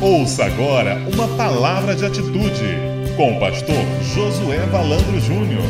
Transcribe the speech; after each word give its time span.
Ouça 0.00 0.44
agora 0.44 0.96
uma 1.12 1.26
palavra 1.36 1.96
de 1.96 2.06
atitude 2.06 2.62
com 3.16 3.36
o 3.36 3.40
pastor 3.40 3.74
Josué 4.14 4.64
Valandro 4.66 5.18
Júnior. 5.18 5.64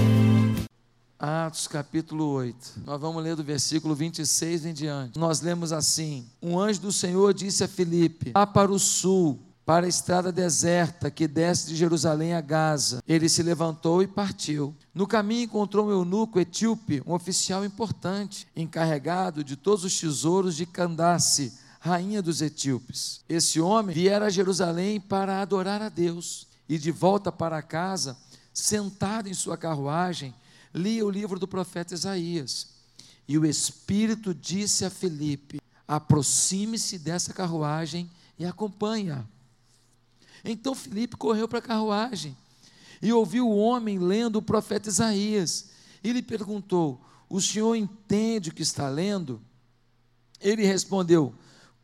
Atos 1.19 1.67
capítulo 1.67 2.27
8. 2.33 2.83
Nós 2.85 3.01
vamos 3.01 3.23
ler 3.23 3.35
do 3.35 3.43
versículo 3.43 3.95
26 3.95 4.67
em 4.67 4.75
diante. 4.75 5.19
Nós 5.19 5.41
lemos 5.41 5.73
assim: 5.73 6.27
Um 6.43 6.61
anjo 6.61 6.79
do 6.79 6.93
Senhor 6.93 7.33
disse 7.33 7.65
a 7.65 7.69
Filipe: 7.69 8.33
Vá 8.33 8.47
para 8.47 8.71
o 8.71 8.79
sul, 8.79 9.41
para 9.65 9.87
a 9.87 9.89
estrada 9.89 10.31
deserta 10.31 11.11
que 11.11 11.27
desce 11.27 11.69
de 11.69 11.75
Jerusalém 11.75 12.35
a 12.35 12.43
Gaza. 12.43 13.03
Ele 13.09 13.31
se 13.31 13.43
levantou 13.43 14.03
e 14.03 14.07
partiu. 14.07 14.77
No 14.93 15.07
caminho 15.07 15.45
encontrou 15.45 15.87
um 15.87 15.91
eunuco 15.91 16.39
etíope, 16.39 17.03
um 17.07 17.15
oficial 17.15 17.65
importante, 17.65 18.47
encarregado 18.55 19.43
de 19.43 19.57
todos 19.57 19.85
os 19.85 19.99
tesouros 19.99 20.55
de 20.55 20.67
Candace 20.67 21.67
rainha 21.89 22.21
dos 22.21 22.43
etíopes. 22.43 23.23
Esse 23.29 23.61
homem 23.61 23.95
viera 23.95 24.27
a 24.27 24.31
Jerusalém 24.31 25.01
para 25.01 25.41
adorar 25.41 25.81
a 25.81 25.89
Deus 25.89 26.47
e 26.69 26.77
de 26.77 26.91
volta 26.91 27.33
para 27.33 27.63
casa, 27.63 28.17
sentado 28.53 29.29
em 29.29 29.35
sua 29.35 29.57
carruagem, 29.57 30.35
lia 30.75 31.05
o 31.05 31.11
livro 31.11 31.39
do 31.39 31.49
profeta 31.49 31.95
Isaías. 31.95 32.69
E 33.27 33.39
o 33.39 33.47
Espírito 33.47 34.35
disse 34.35 34.85
a 34.85 34.91
Felipe: 34.91 35.61
aproxime-se 35.87 36.99
dessa 36.99 37.33
carruagem 37.33 38.11
e 38.39 38.45
acompanha. 38.45 39.27
Então 40.45 40.75
Felipe 40.75 41.17
correu 41.17 41.49
para 41.49 41.59
a 41.59 41.63
carruagem 41.63 42.37
e 43.01 43.13
ouviu 43.13 43.49
o 43.49 43.57
homem 43.57 43.99
lendo 43.99 44.37
o 44.37 44.43
profeta 44.43 44.91
Isaías. 44.91 45.71
E 46.05 46.13
lhe 46.13 46.23
perguntou: 46.23 47.01
O 47.29 47.41
senhor 47.41 47.75
entende 47.75 48.51
o 48.51 48.55
que 48.55 48.63
está 48.63 48.89
lendo? 48.89 49.41
Ele 50.41 50.65
respondeu: 50.65 51.35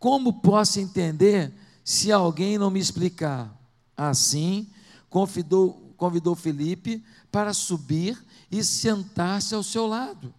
como 0.04 0.34
posso 0.34 0.80
entender 0.80 1.50
se 1.82 2.12
alguém 2.12 2.58
não 2.58 2.70
me 2.70 2.78
explicar? 2.78 3.58
Assim, 3.96 4.68
convidou, 5.08 5.94
convidou 5.96 6.34
Felipe 6.34 7.02
para 7.32 7.54
subir 7.54 8.22
e 8.52 8.62
sentar-se 8.62 9.54
ao 9.54 9.62
seu 9.62 9.86
lado. 9.86 10.34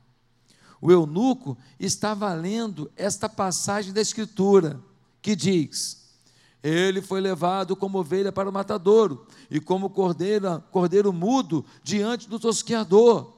O 0.80 0.92
eunuco 0.92 1.58
estava 1.80 2.32
lendo 2.36 2.92
esta 2.96 3.28
passagem 3.28 3.92
da 3.92 4.00
Escritura, 4.00 4.80
que 5.20 5.36
diz: 5.36 6.12
Ele 6.62 7.02
foi 7.02 7.20
levado 7.20 7.76
como 7.76 7.98
ovelha 7.98 8.32
para 8.32 8.48
o 8.48 8.54
matadouro, 8.54 9.26
e 9.50 9.60
como 9.60 9.90
cordeiro, 9.90 10.64
cordeiro 10.70 11.12
mudo 11.12 11.66
diante 11.84 12.30
do 12.30 12.38
tosqueador. 12.38 13.34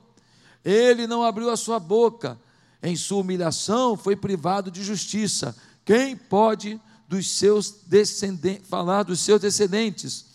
Ele 0.66 1.08
não 1.08 1.24
abriu 1.24 1.50
a 1.50 1.56
sua 1.56 1.80
boca, 1.80 2.38
em 2.84 2.98
sua 2.98 3.22
humilhação 3.22 3.96
foi 3.96 4.18
privado 4.18 4.70
de 4.70 4.84
justiça 4.84 5.56
quem 5.88 6.18
pode 6.18 6.82
dos 7.08 7.30
seus 7.30 7.72
descendentes 7.88 8.68
falar 8.68 9.04
dos 9.04 9.22
seus 9.22 9.40
descendentes? 9.40 10.26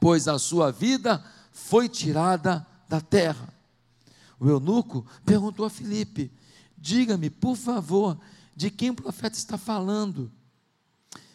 Pois 0.00 0.26
a 0.26 0.40
sua 0.40 0.72
vida 0.72 1.24
foi 1.52 1.88
tirada 1.88 2.66
da 2.88 3.00
terra. 3.00 3.54
O 4.40 4.48
eunuco 4.48 5.06
perguntou 5.24 5.64
a 5.64 5.70
Filipe: 5.70 6.32
Diga-me, 6.76 7.30
por 7.30 7.54
favor, 7.54 8.18
de 8.56 8.68
quem 8.68 8.90
o 8.90 8.94
profeta 8.94 9.38
está 9.38 9.56
falando? 9.56 10.32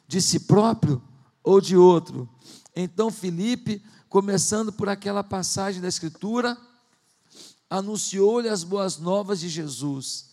De 0.05 0.21
si 0.21 0.41
próprio 0.41 1.01
ou 1.41 1.61
de 1.61 1.77
outro? 1.77 2.29
Então 2.75 3.09
Filipe, 3.09 3.81
começando 4.09 4.73
por 4.73 4.89
aquela 4.89 5.23
passagem 5.23 5.81
da 5.81 5.87
Escritura, 5.87 6.57
anunciou-lhe 7.69 8.49
as 8.49 8.65
boas 8.65 8.97
novas 8.97 9.39
de 9.39 9.47
Jesus 9.47 10.30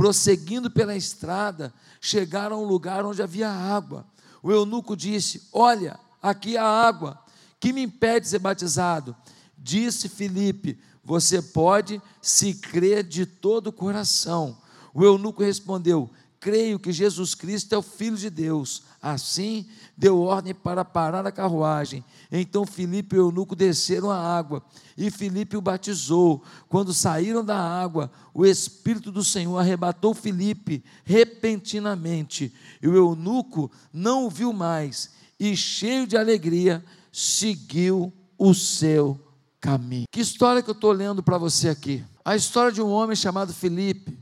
prosseguindo 0.00 0.70
pela 0.70 0.96
estrada, 0.96 1.74
chegaram 2.00 2.56
a 2.56 2.58
um 2.58 2.64
lugar 2.64 3.04
onde 3.04 3.22
havia 3.22 3.50
água. 3.50 4.06
O 4.42 4.50
eunuco 4.50 4.96
disse: 4.96 5.46
Olha, 5.52 6.00
aqui 6.22 6.56
há 6.56 6.64
água, 6.64 7.22
que 7.60 7.70
me 7.70 7.82
impede 7.82 8.24
de 8.24 8.30
ser 8.30 8.38
batizado? 8.38 9.14
Disse 9.58 10.08
Filipe: 10.08 10.80
Você 11.04 11.42
pode 11.42 12.00
se 12.22 12.54
crer 12.54 13.04
de 13.04 13.26
todo 13.26 13.66
o 13.66 13.72
coração. 13.72 14.56
O 14.94 15.04
eunuco 15.04 15.42
respondeu: 15.42 16.08
Creio 16.40 16.78
que 16.78 16.90
Jesus 16.90 17.34
Cristo 17.34 17.74
é 17.74 17.78
o 17.78 17.82
Filho 17.82 18.16
de 18.16 18.30
Deus. 18.30 18.82
Assim, 19.02 19.66
deu 19.94 20.18
ordem 20.20 20.54
para 20.54 20.84
parar 20.86 21.26
a 21.26 21.32
carruagem. 21.32 22.02
Então 22.32 22.64
Filipe 22.64 23.14
e 23.14 23.18
o 23.18 23.26
eunuco 23.26 23.54
desceram 23.54 24.10
a 24.10 24.18
água, 24.18 24.62
e 24.96 25.10
Filipe 25.10 25.56
o 25.56 25.60
batizou. 25.60 26.42
Quando 26.68 26.94
saíram 26.94 27.44
da 27.44 27.58
água, 27.58 28.10
o 28.32 28.46
Espírito 28.46 29.12
do 29.12 29.22
Senhor 29.22 29.58
arrebatou 29.58 30.14
Filipe 30.14 30.82
repentinamente, 31.04 32.52
e 32.82 32.88
o 32.88 32.96
eunuco 32.96 33.70
não 33.92 34.26
o 34.26 34.30
viu 34.30 34.52
mais, 34.52 35.10
e 35.38 35.54
cheio 35.54 36.06
de 36.06 36.16
alegria, 36.16 36.82
seguiu 37.12 38.12
o 38.38 38.54
seu 38.54 39.20
caminho. 39.60 40.06
Que 40.10 40.20
história 40.20 40.62
que 40.62 40.70
eu 40.70 40.74
estou 40.74 40.92
lendo 40.92 41.22
para 41.22 41.36
você 41.36 41.68
aqui? 41.68 42.02
A 42.24 42.34
história 42.34 42.72
de 42.72 42.80
um 42.80 42.90
homem 42.90 43.16
chamado 43.16 43.52
Filipe, 43.52 44.18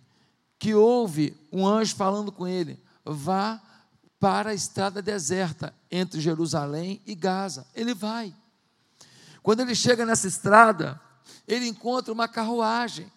que 0.59 0.75
ouve 0.75 1.37
um 1.53 1.67
anjo 1.67 1.95
falando 1.95 2.33
com 2.33 2.47
ele: 2.47 2.83
vá 3.05 3.63
para 4.19 4.51
a 4.51 4.55
estrada 4.55 5.01
deserta 5.01 5.75
entre 5.91 6.21
Jerusalém 6.21 7.01
e 7.07 7.15
Gaza. 7.15 7.67
Ele 7.75 7.95
vai. 7.95 8.35
Quando 9.43 9.61
ele 9.61 9.75
chega 9.75 10.05
nessa 10.05 10.27
estrada, 10.27 11.01
ele 11.47 11.67
encontra 11.67 12.13
uma 12.13 12.29
carruagem. 12.29 13.11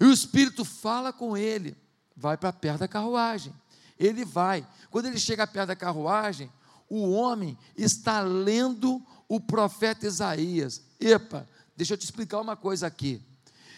E 0.00 0.04
o 0.04 0.12
Espírito 0.12 0.64
fala 0.64 1.12
com 1.12 1.36
ele, 1.36 1.76
vai 2.16 2.36
para 2.36 2.52
perto 2.52 2.80
da 2.80 2.88
carruagem. 2.88 3.54
Ele 3.98 4.24
vai. 4.24 4.66
Quando 4.90 5.06
ele 5.06 5.18
chega 5.18 5.46
perto 5.46 5.68
da 5.68 5.76
carruagem, 5.76 6.50
o 6.88 7.12
homem 7.12 7.56
está 7.76 8.20
lendo 8.20 9.00
o 9.28 9.40
profeta 9.40 10.06
Isaías. 10.06 10.82
Epa, 10.98 11.48
deixa 11.76 11.94
eu 11.94 11.98
te 11.98 12.04
explicar 12.04 12.40
uma 12.40 12.56
coisa 12.56 12.86
aqui. 12.86 13.22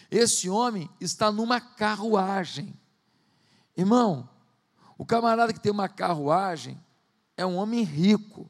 Esse 0.09 0.49
homem 0.49 0.89
está 0.99 1.31
numa 1.31 1.59
carruagem. 1.59 2.73
Irmão, 3.75 4.29
o 4.97 5.05
camarada 5.05 5.53
que 5.53 5.59
tem 5.59 5.71
uma 5.71 5.89
carruagem 5.89 6.79
é 7.35 7.45
um 7.45 7.55
homem 7.55 7.83
rico. 7.83 8.49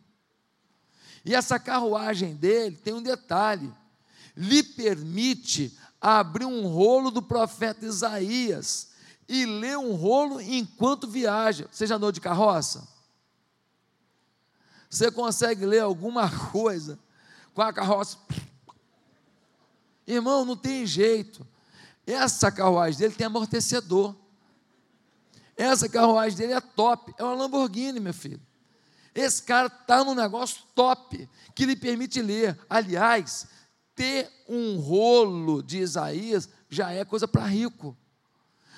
E 1.24 1.34
essa 1.34 1.60
carruagem 1.60 2.36
dele 2.36 2.78
tem 2.78 2.94
um 2.94 3.02
detalhe: 3.02 3.74
lhe 4.36 4.62
permite 4.62 5.76
abrir 6.00 6.46
um 6.46 6.68
rolo 6.68 7.10
do 7.10 7.22
profeta 7.22 7.86
Isaías 7.86 8.92
e 9.28 9.46
ler 9.46 9.78
um 9.78 9.96
rolo 9.96 10.40
enquanto 10.40 11.08
viaja. 11.08 11.68
Você 11.72 11.88
já 11.88 11.96
andou 11.96 12.12
de 12.12 12.22
carroça? 12.22 12.88
Você 14.88 15.12
consegue 15.12 15.66
ler 15.66 15.80
alguma 15.80 16.30
coisa 16.52 17.00
com 17.54 17.62
a 17.62 17.74
carroça? 17.74 18.18
Irmão, 20.08 20.46
não 20.46 20.56
tem 20.56 20.86
jeito. 20.86 21.46
Essa 22.06 22.52
carruagem 22.52 23.00
dele 23.00 23.16
tem 23.16 23.26
amortecedor. 23.26 24.16
Essa 25.58 25.88
carruagem 25.88 26.38
dele 26.38 26.54
é 26.54 26.62
top, 26.62 27.14
é 27.18 27.24
uma 27.24 27.34
Lamborghini, 27.34 28.00
meu 28.00 28.14
filho. 28.14 28.42
Esse 29.14 29.42
cara 29.42 29.68
está 29.68 30.04
num 30.04 30.14
negócio 30.14 30.62
top, 30.76 31.30
que 31.56 31.66
lhe 31.66 31.76
permite 31.76 32.22
ler. 32.22 32.60
Aliás, 32.70 33.48
ter 33.96 34.30
um 34.48 34.78
rolo 34.78 35.64
de 35.64 35.80
Isaías 35.80 36.50
já 36.70 36.92
é 36.92 37.06
coisa 37.06 37.26
para 37.28 37.46
rico. 37.46 37.98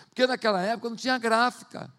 Porque 0.09 0.27
naquela 0.27 0.61
época 0.61 0.89
não 0.89 0.95
tinha 0.95 1.17
gráfica. 1.17 1.91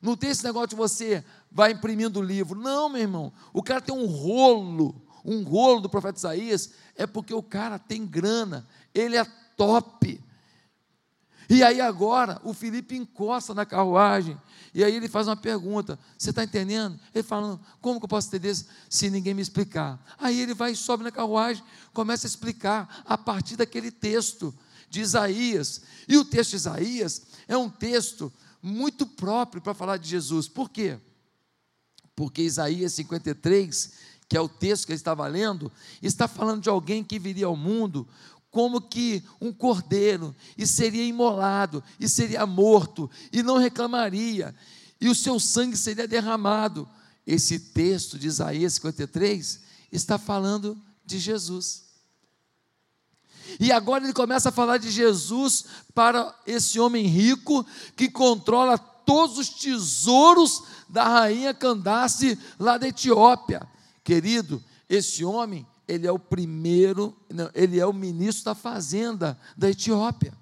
Não 0.00 0.14
tem 0.14 0.28
esse 0.28 0.44
negócio 0.44 0.68
de 0.68 0.76
você 0.76 1.24
vai 1.50 1.72
imprimindo 1.72 2.20
o 2.20 2.22
livro. 2.22 2.60
Não, 2.60 2.90
meu 2.90 3.00
irmão. 3.00 3.32
O 3.54 3.62
cara 3.62 3.80
tem 3.80 3.94
um 3.94 4.04
rolo, 4.04 5.02
um 5.24 5.42
rolo 5.42 5.80
do 5.80 5.88
profeta 5.88 6.18
Isaías, 6.18 6.70
é 6.94 7.06
porque 7.06 7.32
o 7.32 7.42
cara 7.42 7.78
tem 7.78 8.06
grana, 8.06 8.66
ele 8.94 9.16
é 9.16 9.24
top. 9.56 10.22
E 11.48 11.62
aí 11.62 11.80
agora 11.80 12.40
o 12.42 12.54
Felipe 12.54 12.96
encosta 12.96 13.54
na 13.54 13.66
carruagem. 13.66 14.38
E 14.72 14.82
aí 14.82 14.94
ele 14.94 15.08
faz 15.08 15.28
uma 15.28 15.36
pergunta: 15.36 15.98
Você 16.16 16.30
está 16.30 16.42
entendendo? 16.42 16.98
Ele 17.14 17.22
fala: 17.22 17.60
Como 17.80 18.00
que 18.00 18.04
eu 18.04 18.08
posso 18.08 18.28
entender 18.28 18.56
se 18.88 19.10
ninguém 19.10 19.34
me 19.34 19.42
explicar? 19.42 20.02
Aí 20.18 20.40
ele 20.40 20.54
vai 20.54 20.74
sobe 20.74 21.04
na 21.04 21.10
carruagem, 21.10 21.62
começa 21.92 22.26
a 22.26 22.28
explicar 22.28 23.02
a 23.04 23.16
partir 23.16 23.56
daquele 23.56 23.90
texto 23.90 24.54
de 24.88 25.00
Isaías. 25.00 25.82
E 26.08 26.16
o 26.16 26.24
texto 26.24 26.50
de 26.50 26.56
Isaías 26.56 27.22
é 27.46 27.56
um 27.56 27.68
texto 27.68 28.32
muito 28.62 29.06
próprio 29.06 29.60
para 29.60 29.74
falar 29.74 29.98
de 29.98 30.08
Jesus. 30.08 30.48
Por 30.48 30.70
quê? 30.70 30.98
Porque 32.16 32.42
Isaías 32.42 32.92
53, 32.94 33.92
que 34.28 34.36
é 34.36 34.40
o 34.40 34.48
texto 34.48 34.86
que 34.86 34.92
ele 34.92 34.96
estava 34.96 35.26
lendo, 35.26 35.70
está 36.02 36.26
falando 36.26 36.62
de 36.62 36.68
alguém 36.68 37.04
que 37.04 37.18
viria 37.18 37.46
ao 37.46 37.56
mundo 37.56 38.08
como 38.54 38.80
que 38.80 39.20
um 39.40 39.52
cordeiro, 39.52 40.32
e 40.56 40.64
seria 40.64 41.04
imolado, 41.04 41.82
e 41.98 42.08
seria 42.08 42.46
morto, 42.46 43.10
e 43.32 43.42
não 43.42 43.58
reclamaria, 43.58 44.54
e 45.00 45.08
o 45.08 45.14
seu 45.14 45.40
sangue 45.40 45.76
seria 45.76 46.06
derramado. 46.06 46.88
Esse 47.26 47.58
texto 47.58 48.16
de 48.16 48.28
Isaías 48.28 48.74
53 48.74 49.60
está 49.90 50.18
falando 50.18 50.80
de 51.04 51.18
Jesus. 51.18 51.82
E 53.58 53.72
agora 53.72 54.04
ele 54.04 54.12
começa 54.12 54.50
a 54.50 54.52
falar 54.52 54.78
de 54.78 54.88
Jesus 54.88 55.64
para 55.92 56.32
esse 56.46 56.78
homem 56.78 57.06
rico 57.06 57.66
que 57.96 58.08
controla 58.08 58.78
todos 58.78 59.36
os 59.36 59.48
tesouros 59.48 60.62
da 60.88 61.02
rainha 61.08 61.52
Candace 61.52 62.38
lá 62.56 62.78
da 62.78 62.86
Etiópia. 62.86 63.66
Querido, 64.04 64.62
esse 64.88 65.24
homem, 65.24 65.66
ele 65.88 66.06
é 66.06 66.12
o 66.12 66.18
primeiro, 66.18 67.16
não, 67.32 67.50
ele 67.54 67.80
é 67.80 67.86
o 67.86 67.92
ministro 67.92 68.44
da 68.44 68.54
fazenda 68.54 69.38
da 69.56 69.70
Etiópia. 69.70 70.34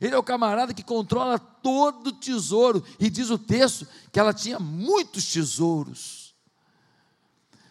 Ele 0.00 0.14
é 0.14 0.18
o 0.18 0.22
camarada 0.22 0.72
que 0.72 0.82
controla 0.82 1.38
todo 1.38 2.06
o 2.06 2.12
tesouro. 2.12 2.82
E 2.98 3.10
diz 3.10 3.28
o 3.28 3.36
texto 3.36 3.86
que 4.10 4.18
ela 4.18 4.32
tinha 4.32 4.58
muitos 4.58 5.30
tesouros. 5.30 6.34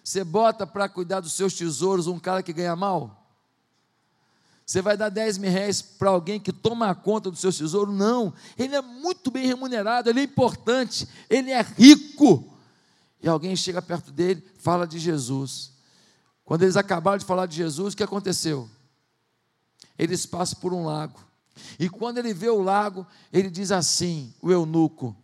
Você 0.03 0.23
bota 0.23 0.67
para 0.67 0.87
cuidar 0.87 1.21
dos 1.21 1.33
seus 1.33 1.55
tesouros 1.55 2.05
um 2.05 2.19
cara 2.19 2.43
que 2.43 2.53
ganha 2.53 2.75
mal? 2.75 3.19
Você 4.63 4.83
vai 4.83 4.95
dar 4.95 5.09
10 5.09 5.39
mil 5.39 5.49
reais 5.49 5.81
para 5.81 6.11
alguém 6.11 6.39
que 6.39 6.53
toma 6.53 6.93
conta 6.93 7.31
do 7.31 7.37
seu 7.37 7.51
tesouro? 7.51 7.91
Não. 7.91 8.31
Ele 8.55 8.75
é 8.75 8.81
muito 8.81 9.31
bem 9.31 9.47
remunerado, 9.47 10.07
ele 10.07 10.19
é 10.19 10.23
importante, 10.23 11.07
ele 11.27 11.49
é 11.49 11.61
rico. 11.61 12.58
E 13.21 13.27
alguém 13.27 13.55
chega 13.55 13.81
perto 13.81 14.11
dele, 14.11 14.43
fala 14.57 14.87
de 14.87 14.97
Jesus. 14.97 15.73
Quando 16.45 16.63
eles 16.63 16.77
acabaram 16.77 17.17
de 17.17 17.25
falar 17.25 17.45
de 17.45 17.55
Jesus, 17.55 17.93
o 17.93 17.97
que 17.97 18.03
aconteceu? 18.03 18.69
Eles 19.97 20.25
passam 20.25 20.59
por 20.59 20.73
um 20.73 20.85
lago. 20.85 21.19
E 21.77 21.89
quando 21.89 22.17
ele 22.17 22.33
vê 22.33 22.49
o 22.49 22.61
lago, 22.61 23.05
ele 23.31 23.49
diz 23.49 23.71
assim: 23.71 24.33
o 24.41 24.51
eunuco, 24.51 25.15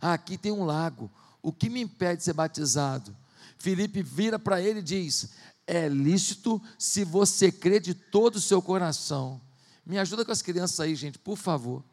ah, 0.00 0.14
aqui 0.14 0.36
tem 0.36 0.50
um 0.50 0.64
lago, 0.64 1.10
o 1.42 1.52
que 1.52 1.68
me 1.68 1.80
impede 1.80 2.18
de 2.18 2.24
ser 2.24 2.32
batizado? 2.32 3.14
Felipe 3.58 4.02
vira 4.02 4.38
para 4.38 4.60
ele 4.60 4.80
e 4.80 4.82
diz: 4.82 5.30
é 5.66 5.88
lícito 5.88 6.60
se 6.78 7.04
você 7.04 7.52
crê 7.52 7.78
de 7.78 7.94
todo 7.94 8.36
o 8.36 8.40
seu 8.40 8.60
coração. 8.60 9.40
Me 9.84 9.98
ajuda 9.98 10.24
com 10.24 10.32
as 10.32 10.42
crianças 10.42 10.80
aí, 10.80 10.94
gente, 10.94 11.18
por 11.18 11.36
favor. 11.36 11.84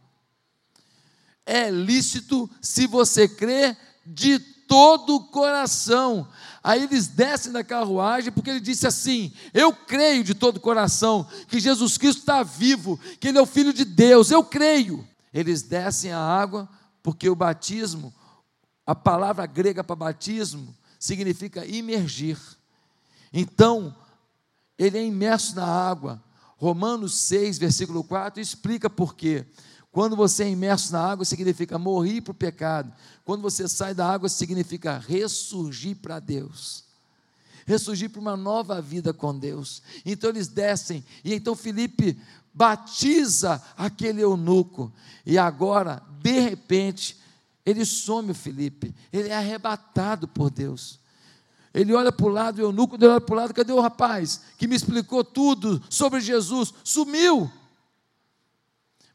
É 1.45 1.69
lícito 1.69 2.49
se 2.61 2.87
você 2.87 3.27
crê 3.27 3.75
de 4.05 4.39
todo 4.39 5.15
o 5.15 5.23
coração. 5.25 6.27
Aí 6.63 6.83
eles 6.83 7.07
descem 7.07 7.51
da 7.51 7.63
carruagem, 7.63 8.31
porque 8.31 8.49
ele 8.49 8.59
disse 8.59 8.87
assim: 8.87 9.33
Eu 9.53 9.73
creio 9.73 10.23
de 10.23 10.33
todo 10.33 10.57
o 10.57 10.61
coração 10.61 11.27
que 11.47 11.59
Jesus 11.59 11.97
Cristo 11.97 12.19
está 12.19 12.43
vivo, 12.43 12.99
que 13.19 13.27
Ele 13.27 13.37
é 13.37 13.41
o 13.41 13.45
Filho 13.45 13.73
de 13.73 13.83
Deus, 13.83 14.31
eu 14.31 14.43
creio. 14.43 15.07
Eles 15.33 15.61
descem 15.61 16.11
a 16.11 16.19
água, 16.19 16.69
porque 17.01 17.29
o 17.29 17.35
batismo, 17.35 18.13
a 18.85 18.93
palavra 18.93 19.45
grega 19.45 19.83
para 19.83 19.95
batismo, 19.95 20.75
significa 20.99 21.65
imergir. 21.65 22.37
Então, 23.33 23.95
ele 24.77 24.97
é 24.97 25.05
imerso 25.05 25.55
na 25.55 25.65
água. 25.65 26.21
Romanos 26.57 27.15
6, 27.15 27.57
versículo 27.57 28.03
4, 28.03 28.39
explica 28.39 28.89
por 28.89 29.15
quê. 29.15 29.45
Quando 29.91 30.15
você 30.15 30.45
é 30.45 30.49
imerso 30.49 30.93
na 30.93 31.01
água, 31.01 31.25
significa 31.25 31.77
morrer 31.77 32.21
para 32.21 32.31
o 32.31 32.35
pecado. 32.35 32.93
Quando 33.25 33.41
você 33.41 33.67
sai 33.67 33.93
da 33.93 34.09
água, 34.09 34.29
significa 34.29 34.97
ressurgir 34.97 35.97
para 35.97 36.19
Deus. 36.19 36.85
Ressurgir 37.65 38.09
para 38.09 38.21
uma 38.21 38.37
nova 38.37 38.81
vida 38.81 39.13
com 39.13 39.37
Deus. 39.37 39.81
Então 40.05 40.29
eles 40.29 40.47
descem, 40.47 41.03
e 41.23 41.33
então 41.33 41.55
Felipe 41.55 42.17
batiza 42.53 43.61
aquele 43.77 44.21
eunuco. 44.21 44.91
E 45.25 45.37
agora, 45.37 46.01
de 46.21 46.39
repente, 46.39 47.17
ele 47.65 47.85
some 47.85 48.31
o 48.31 48.35
Felipe. 48.35 48.95
Ele 49.11 49.29
é 49.29 49.35
arrebatado 49.35 50.27
por 50.27 50.49
Deus. 50.49 50.99
Ele 51.73 51.93
olha 51.93 52.11
para 52.11 52.25
o 52.25 52.29
lado, 52.29 52.59
o 52.59 52.61
eunuco, 52.61 52.95
ele 52.95 53.07
olha 53.07 53.21
para 53.21 53.33
o 53.33 53.37
lado, 53.37 53.53
cadê 53.53 53.71
o 53.71 53.79
rapaz 53.79 54.41
que 54.57 54.67
me 54.67 54.75
explicou 54.75 55.23
tudo 55.23 55.81
sobre 55.89 56.19
Jesus? 56.19 56.73
Sumiu. 56.83 57.49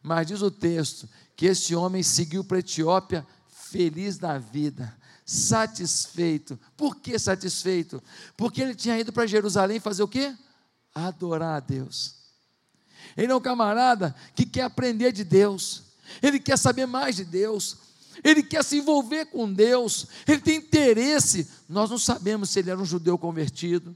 Mas 0.06 0.29
diz 0.29 0.41
o 0.41 0.53
texto 0.53 1.08
que 1.35 1.47
esse 1.47 1.75
homem 1.75 2.00
seguiu 2.00 2.44
para 2.44 2.58
a 2.58 2.61
Etiópia 2.61 3.26
feliz 3.49 4.17
da 4.17 4.38
vida, 4.38 4.97
satisfeito. 5.25 6.56
Por 6.76 6.94
que 6.94 7.19
satisfeito? 7.19 8.00
Porque 8.37 8.62
ele 8.62 8.76
tinha 8.76 8.97
ido 8.97 9.12
para 9.12 9.26
Jerusalém 9.26 9.81
fazer 9.81 10.05
o 10.05 10.08
quê? 10.08 10.32
Adorar 10.94 11.56
a 11.56 11.58
Deus. 11.61 12.14
Ele 13.17 13.32
é 13.32 13.35
um 13.35 13.41
camarada 13.41 14.14
que 14.37 14.47
quer 14.47 14.62
aprender 14.62 15.11
de 15.11 15.25
Deus, 15.25 15.82
ele 16.23 16.38
quer 16.38 16.56
saber 16.56 16.87
mais 16.87 17.17
de 17.17 17.25
Deus, 17.25 17.79
ele 18.23 18.44
quer 18.44 18.62
se 18.62 18.79
envolver 18.79 19.26
com 19.26 19.53
Deus, 19.53 20.06
ele 20.25 20.41
tem 20.41 20.58
interesse. 20.58 21.49
Nós 21.69 21.91
não 21.91 21.99
sabemos 21.99 22.50
se 22.50 22.61
ele 22.61 22.70
era 22.70 22.81
um 22.81 22.87
judeu 22.87 23.19
convertido, 23.19 23.93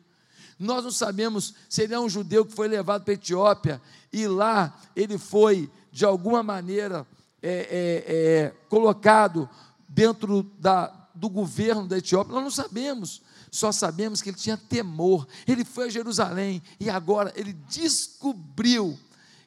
nós 0.59 0.83
não 0.83 0.91
sabemos 0.91 1.55
se 1.69 1.83
ele 1.83 1.95
é 1.95 2.01
um 2.01 2.09
judeu 2.09 2.45
que 2.45 2.53
foi 2.53 2.67
levado 2.67 3.05
para 3.05 3.13
a 3.13 3.15
Etiópia 3.15 3.81
e 4.13 4.27
lá 4.27 4.79
ele 4.95 5.17
foi, 5.17 5.71
de 5.93 6.05
alguma 6.05 6.43
maneira, 6.43 7.07
é, 7.43 7.51
é, 7.51 8.15
é, 8.15 8.55
colocado 8.69 9.49
dentro 9.89 10.43
da, 10.59 10.87
do 11.15 11.29
governo 11.29 11.87
da 11.87 11.99
Etiópia. 11.99 12.35
Nós 12.35 12.43
não 12.43 12.51
sabemos, 12.51 13.23
só 13.51 13.73
sabemos 13.73 14.23
que 14.23 14.31
ele 14.31 14.37
tinha 14.37 14.57
temor. 14.57 15.27
Ele 15.47 15.65
foi 15.65 15.87
a 15.87 15.91
Jerusalém 15.91 16.63
e 16.79 16.89
agora 16.89 17.33
ele 17.35 17.53
descobriu 17.53 18.99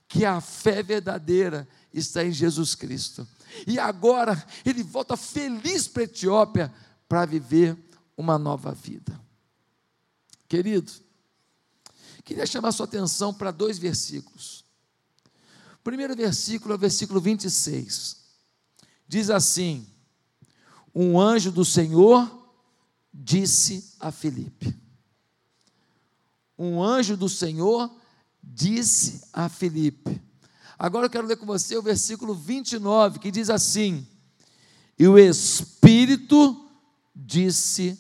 que 0.08 0.26
a 0.26 0.42
fé 0.42 0.84
verdadeira 0.84 1.68
está 1.94 2.24
em 2.24 2.32
Jesus 2.32 2.76
Cristo. 2.76 3.28
E 3.68 3.80
agora 3.80 4.44
ele 4.66 4.84
volta 4.84 5.16
feliz 5.16 5.88
para 5.88 6.04
a 6.04 6.06
Etiópia 6.06 6.74
para 7.08 7.26
viver 7.26 7.78
uma 8.18 8.38
nova 8.38 8.72
vida. 8.72 9.20
Querido, 10.48 10.92
queria 12.24 12.46
chamar 12.46 12.72
sua 12.72 12.86
atenção 12.86 13.34
para 13.34 13.52
dois 13.52 13.78
versículos. 13.78 14.63
Primeiro 15.84 16.16
versículo 16.16 16.74
é 16.74 16.78
versículo 16.78 17.20
26. 17.20 18.18
Diz 19.08 19.30
assim: 19.30 19.86
Um 20.94 21.20
anjo 21.20 21.52
do 21.52 21.66
Senhor 21.66 22.48
disse 23.14 23.96
a 24.00 24.12
Filipe. 24.12 24.76
Um 26.58 26.82
anjo 26.82 27.18
do 27.18 27.28
Senhor 27.28 27.92
disse 28.42 29.22
a 29.34 29.50
Filipe 29.50 30.22
Agora 30.84 31.06
eu 31.06 31.10
quero 31.10 31.26
ler 31.26 31.38
com 31.38 31.46
você 31.46 31.78
o 31.78 31.82
versículo 31.82 32.34
29, 32.34 33.20
que 33.20 33.32
diz 33.32 33.50
assim: 33.50 34.06
E 35.00 35.08
o 35.08 35.18
Espírito 35.18 36.70
disse 37.16 37.98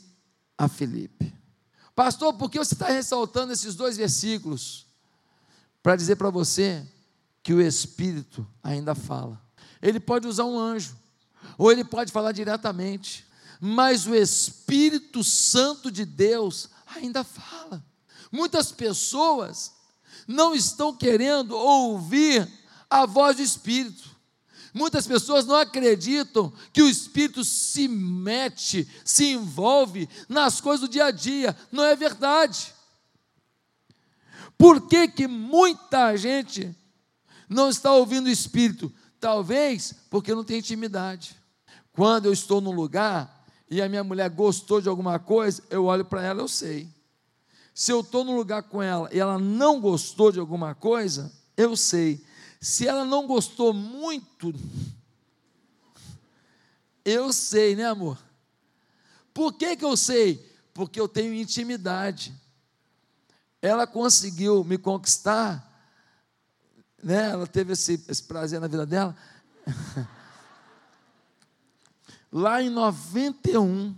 a 0.57 0.67
Felipe. 0.67 1.33
Pastor, 1.95 2.33
por 2.33 2.49
que 2.49 2.57
você 2.57 2.73
está 2.73 2.87
ressaltando 2.87 3.53
esses 3.53 3.75
dois 3.75 3.95
versículos? 3.95 4.85
Para 5.81 5.95
dizer 5.95 6.17
para 6.17 6.29
você 6.29 6.85
que 7.43 7.53
o 7.53 7.61
Espírito 7.61 8.47
ainda 8.63 8.95
fala. 8.95 9.39
Ele 9.81 9.99
pode 9.99 10.27
usar 10.27 10.45
um 10.45 10.57
anjo, 10.57 10.95
ou 11.57 11.69
ele 11.69 11.83
pode 11.83 12.11
falar 12.11 12.31
diretamente, 12.31 13.27
mas 13.59 14.07
o 14.07 14.15
Espírito 14.15 15.23
Santo 15.23 15.91
de 15.91 16.05
Deus 16.05 16.69
ainda 16.85 17.23
fala. 17.23 17.83
Muitas 18.31 18.71
pessoas 18.71 19.73
não 20.25 20.55
estão 20.55 20.95
querendo 20.95 21.55
ouvir 21.55 22.49
a 22.89 23.05
voz 23.05 23.35
do 23.35 23.41
Espírito. 23.41 24.13
Muitas 24.73 25.05
pessoas 25.05 25.45
não 25.45 25.55
acreditam 25.55 26.51
que 26.71 26.81
o 26.81 26.89
Espírito 26.89 27.43
se 27.43 27.87
mete, 27.87 28.87
se 29.05 29.25
envolve 29.25 30.09
nas 30.27 30.59
coisas 30.59 30.81
do 30.81 30.91
dia 30.91 31.05
a 31.05 31.11
dia. 31.11 31.55
Não 31.71 31.83
é 31.83 31.95
verdade. 31.95 32.73
Por 34.57 34.87
que, 34.87 35.07
que 35.09 35.27
muita 35.27 36.15
gente 36.17 36.75
não 37.53 37.69
está 37.69 37.93
ouvindo 37.93 38.27
o 38.27 38.31
Espírito? 38.31 38.91
Talvez 39.19 39.93
porque 40.09 40.33
não 40.33 40.43
tem 40.43 40.59
intimidade. 40.59 41.35
Quando 41.93 42.25
eu 42.25 42.33
estou 42.33 42.59
num 42.59 42.71
lugar 42.71 43.45
e 43.69 43.81
a 43.81 43.87
minha 43.87 44.03
mulher 44.03 44.29
gostou 44.29 44.81
de 44.81 44.89
alguma 44.89 45.19
coisa, 45.19 45.63
eu 45.69 45.85
olho 45.85 46.03
para 46.03 46.23
ela, 46.23 46.41
eu 46.41 46.47
sei. 46.47 46.89
Se 47.73 47.91
eu 47.91 48.01
estou 48.01 48.23
num 48.23 48.35
lugar 48.35 48.63
com 48.63 48.81
ela 48.81 49.09
e 49.11 49.19
ela 49.19 49.39
não 49.39 49.79
gostou 49.79 50.31
de 50.31 50.39
alguma 50.39 50.75
coisa, 50.75 51.31
eu 51.55 51.75
sei. 51.75 52.23
Se 52.59 52.87
ela 52.87 53.03
não 53.03 53.25
gostou 53.25 53.73
muito, 53.73 54.53
eu 57.03 57.33
sei, 57.33 57.75
né, 57.75 57.85
amor? 57.85 58.17
Por 59.33 59.53
que, 59.53 59.75
que 59.75 59.83
eu 59.83 59.97
sei? 59.97 60.49
Porque 60.73 60.99
eu 60.99 61.07
tenho 61.07 61.33
intimidade. 61.33 62.33
Ela 63.61 63.87
conseguiu 63.87 64.63
me 64.63 64.77
conquistar, 64.77 65.72
né? 67.03 67.31
Ela 67.31 67.45
teve 67.45 67.73
esse, 67.73 68.03
esse 68.07 68.23
prazer 68.23 68.59
na 68.59 68.67
vida 68.67 68.85
dela. 68.85 69.15
Lá 72.31 72.61
em 72.63 72.69
91, 72.69 73.95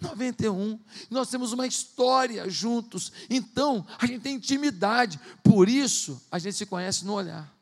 91. 0.00 0.78
Nós 1.10 1.28
temos 1.28 1.52
uma 1.52 1.66
história 1.66 2.48
juntos. 2.48 3.10
Então, 3.28 3.84
a 3.98 4.06
gente 4.06 4.22
tem 4.22 4.36
intimidade. 4.36 5.18
Por 5.42 5.68
isso, 5.68 6.22
a 6.30 6.38
gente 6.38 6.56
se 6.56 6.66
conhece 6.66 7.04
no 7.04 7.14
olhar. 7.14 7.52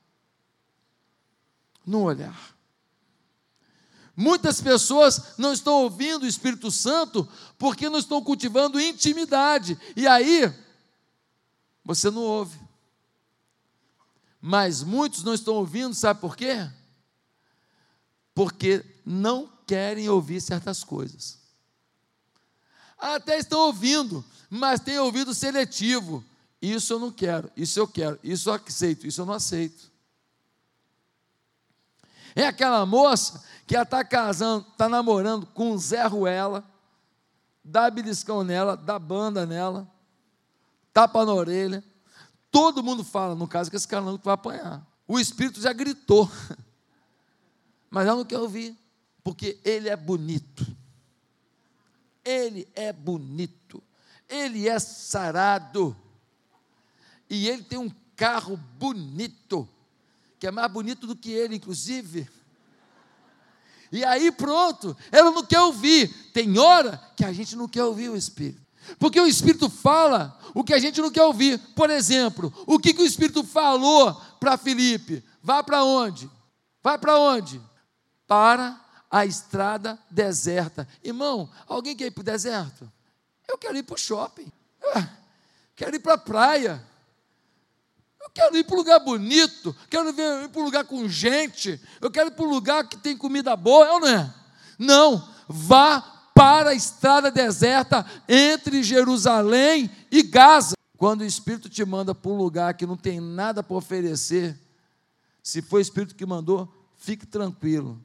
No 1.87 2.02
olhar. 2.02 2.52
Muitas 4.14 4.61
pessoas 4.61 5.38
não 5.38 5.54
estão 5.54 5.73
ouvindo 5.83 6.25
o 6.25 6.28
Espírito 6.28 6.71
Santo 6.71 7.26
porque 7.59 7.88
não 7.88 7.99
estão 7.99 8.23
cultivando 8.23 8.78
intimidade. 8.81 9.78
E 9.97 10.07
aí, 10.07 10.52
você 11.85 12.11
não 12.11 12.21
ouve. 12.21 12.61
Mas 14.42 14.82
muitos 14.82 15.25
não 15.25 15.32
estão 15.32 15.54
ouvindo, 15.54 15.94
sabe 15.94 16.20
por 16.20 16.37
quê? 16.37 16.68
porque 18.34 18.84
não 19.04 19.50
querem 19.66 20.08
ouvir 20.08 20.40
certas 20.40 20.82
coisas. 20.82 21.38
Até 22.99 23.38
estão 23.38 23.61
ouvindo, 23.61 24.25
mas 24.49 24.80
têm 24.80 24.99
ouvido 24.99 25.34
seletivo. 25.34 26.25
Isso 26.61 26.92
eu 26.92 26.99
não 26.99 27.11
quero, 27.11 27.50
isso 27.56 27.78
eu 27.78 27.88
quero, 27.88 28.18
isso 28.22 28.49
eu 28.49 28.54
aceito, 28.54 29.06
isso 29.06 29.20
eu 29.20 29.26
não 29.26 29.34
aceito. 29.34 29.90
É 32.34 32.46
aquela 32.46 32.87
moça 32.87 33.42
que 33.66 33.76
está 33.76 34.04
casando, 34.04 34.66
está 34.70 34.88
namorando 34.88 35.46
com 35.46 35.76
Zé 35.76 36.06
Ruela, 36.06 36.64
dá 37.64 37.90
beliscão 37.90 38.44
nela, 38.44 38.76
dá 38.76 38.99
banda 38.99 39.44
nela, 39.44 39.90
tapa 40.92 41.26
na 41.26 41.34
orelha. 41.34 41.84
Todo 42.52 42.82
mundo 42.82 43.02
fala, 43.02 43.35
no 43.35 43.49
caso, 43.49 43.71
que 43.71 43.76
esse 43.76 43.88
cara 43.88 44.04
não 44.04 44.18
vai 44.18 44.35
apanhar. 44.35 44.87
O 45.09 45.18
Espírito 45.18 45.59
já 45.59 45.73
gritou, 45.73 46.30
mas 47.90 48.06
ela 48.06 48.18
não 48.18 48.25
quer 48.26 48.38
ouvir, 48.38 48.76
porque 49.25 49.59
ele 49.64 49.88
é 49.88 49.97
bonito. 49.97 50.64
Ele 52.23 52.68
é 52.75 52.92
bonito. 52.92 53.82
Ele 54.28 54.68
é 54.68 54.78
sarado. 54.78 55.97
E 57.28 57.49
ele 57.49 57.62
tem 57.62 57.78
um 57.78 57.90
carro 58.14 58.56
bonito, 58.56 59.66
que 60.38 60.47
é 60.47 60.50
mais 60.50 60.71
bonito 60.71 61.06
do 61.06 61.16
que 61.16 61.30
ele, 61.30 61.56
inclusive. 61.56 62.28
E 63.90 64.04
aí 64.04 64.30
pronto, 64.30 64.97
ela 65.11 65.30
não 65.30 65.44
quer 65.44 65.61
ouvir. 65.61 66.30
Tem 66.32 66.59
hora 66.59 66.99
que 67.16 67.25
a 67.25 67.32
gente 67.32 67.56
não 67.56 67.66
quer 67.66 67.85
ouvir 67.85 68.11
o 68.11 68.16
Espírito. 68.16 68.62
Porque 68.99 69.21
o 69.21 69.27
Espírito 69.27 69.69
fala 69.69 70.39
o 70.55 70.65
que 70.65 70.75
a 70.75 70.79
gente 70.79 71.01
não 71.01 71.11
quer 71.11 71.23
ouvir. 71.23 71.59
Por 71.75 71.91
exemplo, 71.91 72.53
o 72.67 72.79
que, 72.79 72.93
que 72.95 73.03
o 73.03 73.07
Espírito 73.07 73.45
falou 73.45 74.15
para 74.39 74.57
Felipe? 74.57 75.25
Vá 75.43 75.62
para 75.62 75.85
onde? 75.85 76.31
Vai 76.83 76.99
para 76.99 77.19
onde? 77.19 77.61
Para 78.27 78.81
a 79.11 79.27
estrada 79.27 79.99
deserta. 80.11 80.89
Irmão, 81.03 81.51
alguém 81.67 81.97
quer 81.97 82.07
ir 82.07 82.11
para 82.11 82.23
o 82.23 82.25
deserto? 82.25 82.91
Eu 83.49 83.59
quero 83.59 83.77
ir 83.77 83.83
para 83.83 83.95
o 83.95 83.99
shopping. 83.99 84.51
Eu 84.83 85.05
quero 85.77 85.97
ir 85.97 86.01
para 86.01 86.15
a 86.15 86.19
praia. 86.19 86.83
Eu 88.21 88.31
quero 88.31 88.57
ir 88.57 88.65
para 88.65 88.75
um 88.75 88.79
lugar 88.79 89.01
bonito. 89.01 89.77
Quero 89.91 90.09
ir 90.11 90.49
para 90.49 90.61
um 90.61 90.65
lugar 90.65 90.85
com 90.85 91.09
gente. 91.09 91.81
Eu 92.01 92.11
quero 92.11 92.29
ir 92.29 92.33
para 92.33 92.45
um 92.45 92.49
lugar 92.49 92.89
que 92.89 92.97
tem 92.97 93.17
comida 93.17 93.55
boa. 93.57 93.87
Eu 93.87 94.01
não 94.01 94.09
é? 94.09 94.35
Não. 94.79 95.29
Vá 95.49 96.22
para 96.35 96.71
a 96.71 96.75
estrada 96.75 97.31
deserta 97.31 98.05
entre 98.29 98.83
Jerusalém 98.83 99.91
e 100.11 100.23
Gaza. 100.23 100.75
Quando 100.97 101.23
o 101.23 101.25
Espírito 101.25 101.69
te 101.69 101.85
manda 101.85 102.15
para 102.15 102.31
um 102.31 102.37
lugar 102.37 102.75
que 102.75 102.87
não 102.87 102.97
tem 102.97 103.21
nada 103.21 103.62
para 103.62 103.77
oferecer, 103.77 104.59
se 105.43 105.61
foi 105.61 105.81
o 105.81 105.83
Espírito 105.83 106.15
que 106.15 106.25
mandou, 106.25 106.73
fique 106.97 107.27
tranquilo. 107.27 108.01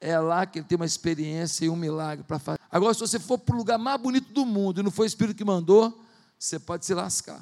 É 0.00 0.18
lá 0.18 0.46
que 0.46 0.58
ele 0.58 0.66
tem 0.66 0.76
uma 0.76 0.86
experiência 0.86 1.64
e 1.64 1.68
um 1.68 1.76
milagre 1.76 2.24
para 2.24 2.38
fazer. 2.38 2.58
Agora, 2.70 2.94
se 2.94 3.00
você 3.00 3.18
for 3.18 3.38
para 3.38 3.54
o 3.54 3.58
lugar 3.58 3.78
mais 3.78 4.00
bonito 4.00 4.32
do 4.32 4.44
mundo 4.44 4.80
e 4.80 4.82
não 4.82 4.90
foi 4.90 5.06
o 5.06 5.08
Espírito 5.08 5.36
que 5.36 5.44
mandou, 5.44 6.02
você 6.38 6.58
pode 6.58 6.84
se 6.84 6.94
lascar. 6.94 7.40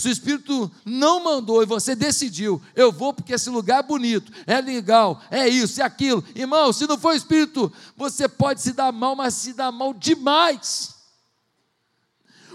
Se 0.00 0.08
o 0.08 0.10
Espírito 0.10 0.70
não 0.82 1.22
mandou 1.22 1.62
e 1.62 1.66
você 1.66 1.94
decidiu, 1.94 2.60
eu 2.74 2.90
vou 2.90 3.12
porque 3.12 3.34
esse 3.34 3.50
lugar 3.50 3.80
é 3.80 3.86
bonito, 3.86 4.32
é 4.46 4.58
legal, 4.60 5.22
é 5.30 5.46
isso, 5.46 5.80
é 5.82 5.84
aquilo. 5.84 6.24
Irmão, 6.34 6.72
se 6.72 6.86
não 6.86 6.98
for 6.98 7.12
o 7.12 7.16
Espírito, 7.16 7.70
você 7.94 8.26
pode 8.26 8.62
se 8.62 8.72
dar 8.72 8.90
mal, 8.90 9.14
mas 9.14 9.34
se 9.34 9.52
dar 9.52 9.70
mal 9.70 9.92
demais. 9.92 10.94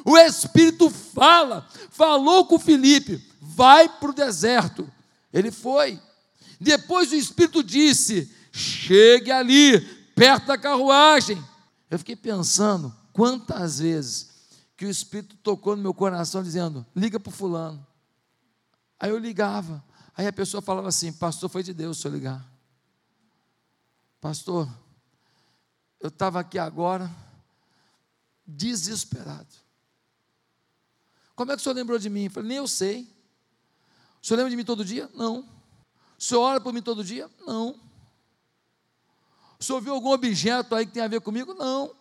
O 0.04 0.18
Espírito 0.18 0.90
fala, 0.90 1.68
falou 1.92 2.46
com 2.46 2.58
Felipe, 2.58 3.24
vai 3.40 3.88
para 3.88 4.10
o 4.10 4.14
deserto. 4.14 4.92
Ele 5.32 5.52
foi. 5.52 6.00
Depois 6.60 7.12
o 7.12 7.16
Espírito 7.16 7.64
disse: 7.64 8.32
chegue 8.52 9.32
ali, 9.32 9.80
perto 10.16 10.48
da 10.48 10.58
carruagem. 10.58 11.44
Eu 11.92 12.00
fiquei 12.00 12.16
pensando 12.16 12.92
quantas 13.14 13.80
vezes 13.80 14.35
que 14.76 14.86
o 14.86 14.90
Espírito 14.90 15.38
tocou 15.38 15.76
no 15.76 15.82
meu 15.82 15.94
coração 15.94 16.44
dizendo: 16.44 16.86
liga 16.96 17.20
para 17.20 17.30
o 17.30 17.34
fulano. 17.34 17.86
Aí 19.00 19.10
eu 19.10 19.18
ligava. 19.18 19.84
Aí 20.16 20.28
a 20.28 20.34
pessoa 20.34 20.62
falava 20.62 20.90
assim: 20.90 21.12
Pastor, 21.14 21.50
foi 21.50 21.64
de 21.64 21.74
Deus 21.74 22.00
se 22.00 22.08
eu 22.08 22.12
ligar. 22.12 22.46
Pastor, 24.20 24.68
eu 26.00 26.10
estava 26.10 26.40
aqui 26.40 26.58
agora, 26.58 27.10
desesperado. 28.46 29.54
Como 31.36 31.52
é 31.52 31.56
que 31.56 31.62
o 31.62 31.64
senhor 31.64 31.76
lembrou 31.76 32.00
de 32.00 32.10
mim? 32.10 32.26
Eu 32.26 32.32
falei: 32.32 32.50
Nem 32.50 32.58
eu 32.58 32.68
sei. 32.68 33.04
O 34.22 34.26
senhor 34.26 34.38
lembra 34.38 34.50
de 34.50 34.56
mim 34.58 34.66
todo 34.66 34.84
dia? 34.84 35.10
Não. 35.14 35.48
O 36.18 36.24
senhor 36.24 36.42
ora 36.42 36.62
por 36.62 36.74
mim 36.74 36.82
todo 36.82 37.04
dia? 37.04 37.30
Não. 37.46 37.80
O 39.60 39.64
senhor 39.64 39.80
viu 39.82 39.94
algum 39.94 40.10
objeto 40.10 40.76
aí 40.76 40.86
que 40.86 40.92
tem 40.92 41.04
a 41.04 41.08
ver 41.08 41.22
comigo? 41.22 41.54
Não. 41.54 41.96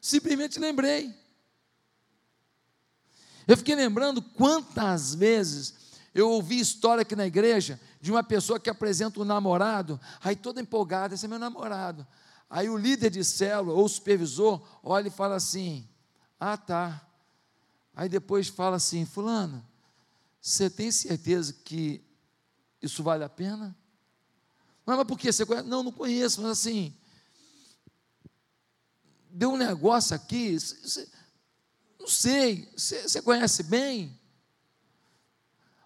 Simplesmente 0.00 0.58
lembrei. 0.58 1.14
Eu 3.46 3.56
fiquei 3.56 3.74
lembrando 3.74 4.22
quantas 4.22 5.14
vezes 5.14 5.74
eu 6.14 6.30
ouvi 6.30 6.60
história 6.60 7.02
aqui 7.02 7.16
na 7.16 7.26
igreja 7.26 7.80
de 8.00 8.10
uma 8.10 8.22
pessoa 8.22 8.60
que 8.60 8.70
apresenta 8.70 9.20
um 9.20 9.24
namorado, 9.24 10.00
aí 10.22 10.36
toda 10.36 10.60
empolgada, 10.60 11.14
esse 11.14 11.24
é 11.24 11.28
meu 11.28 11.38
namorado. 11.38 12.06
Aí 12.48 12.68
o 12.68 12.76
líder 12.76 13.10
de 13.10 13.24
célula 13.24 13.76
ou 13.76 13.88
supervisor 13.88 14.62
olha 14.82 15.08
e 15.08 15.10
fala 15.10 15.34
assim: 15.36 15.88
Ah, 16.38 16.56
tá. 16.56 17.04
Aí 17.96 18.08
depois 18.08 18.48
fala 18.48 18.76
assim: 18.76 19.04
Fulano, 19.04 19.64
você 20.40 20.70
tem 20.70 20.90
certeza 20.90 21.52
que 21.52 22.02
isso 22.80 23.02
vale 23.02 23.24
a 23.24 23.28
pena? 23.28 23.76
Mas, 24.84 25.02
por 25.04 25.18
que? 25.18 25.32
Você 25.32 25.46
conhece? 25.46 25.66
Não, 25.66 25.82
não 25.82 25.92
conheço, 25.92 26.42
mas 26.42 26.52
assim. 26.52 26.94
Deu 29.30 29.52
um 29.52 29.56
negócio 29.56 30.14
aqui. 30.14 30.58
Você, 30.58 31.08
não 32.04 32.08
sei, 32.08 32.68
você, 32.76 33.22
conhece 33.22 33.62
bem? 33.62 34.20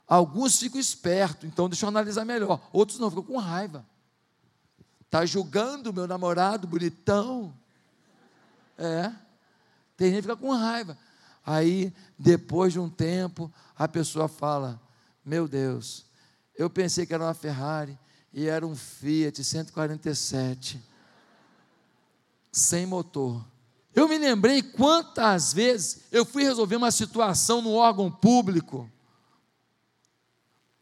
Alguns 0.05 0.59
ficam 0.59 0.81
espertos, 0.81 1.49
então 1.49 1.69
deixa 1.69 1.85
eu 1.85 1.89
analisar 1.89 2.25
melhor. 2.25 2.61
Outros 2.73 2.99
não, 2.99 3.09
ficam 3.09 3.23
com 3.23 3.39
raiva. 3.39 3.87
Está 5.01 5.25
julgando 5.25 5.93
meu 5.93 6.09
namorado 6.09 6.67
bonitão. 6.67 7.57
É. 8.77 9.13
Tem 9.97 10.11
gente 10.11 10.23
que 10.23 10.29
fica 10.29 10.37
com 10.37 10.51
raiva. 10.51 10.99
Aí, 11.47 11.95
depois 12.19 12.73
de 12.73 12.81
um 12.81 12.91
tempo, 12.91 13.53
a 13.77 13.87
pessoa 13.87 14.27
fala: 14.27 14.81
Meu 15.25 15.47
Deus, 15.47 16.05
eu 16.57 16.69
pensei 16.69 17.07
que 17.07 17.15
era 17.15 17.23
uma 17.23 17.35
Ferrari 17.35 17.97
e 18.33 18.49
era 18.49 18.67
um 18.67 18.75
Fiat 18.75 19.45
147, 19.45 20.83
sem 22.51 22.87
motor. 22.87 23.45
Eu 23.99 24.07
me 24.07 24.17
lembrei 24.17 24.63
quantas 24.63 25.53
vezes 25.53 26.03
eu 26.13 26.25
fui 26.25 26.45
resolver 26.45 26.77
uma 26.77 26.93
situação 26.93 27.61
no 27.61 27.73
órgão 27.73 28.09
público, 28.09 28.89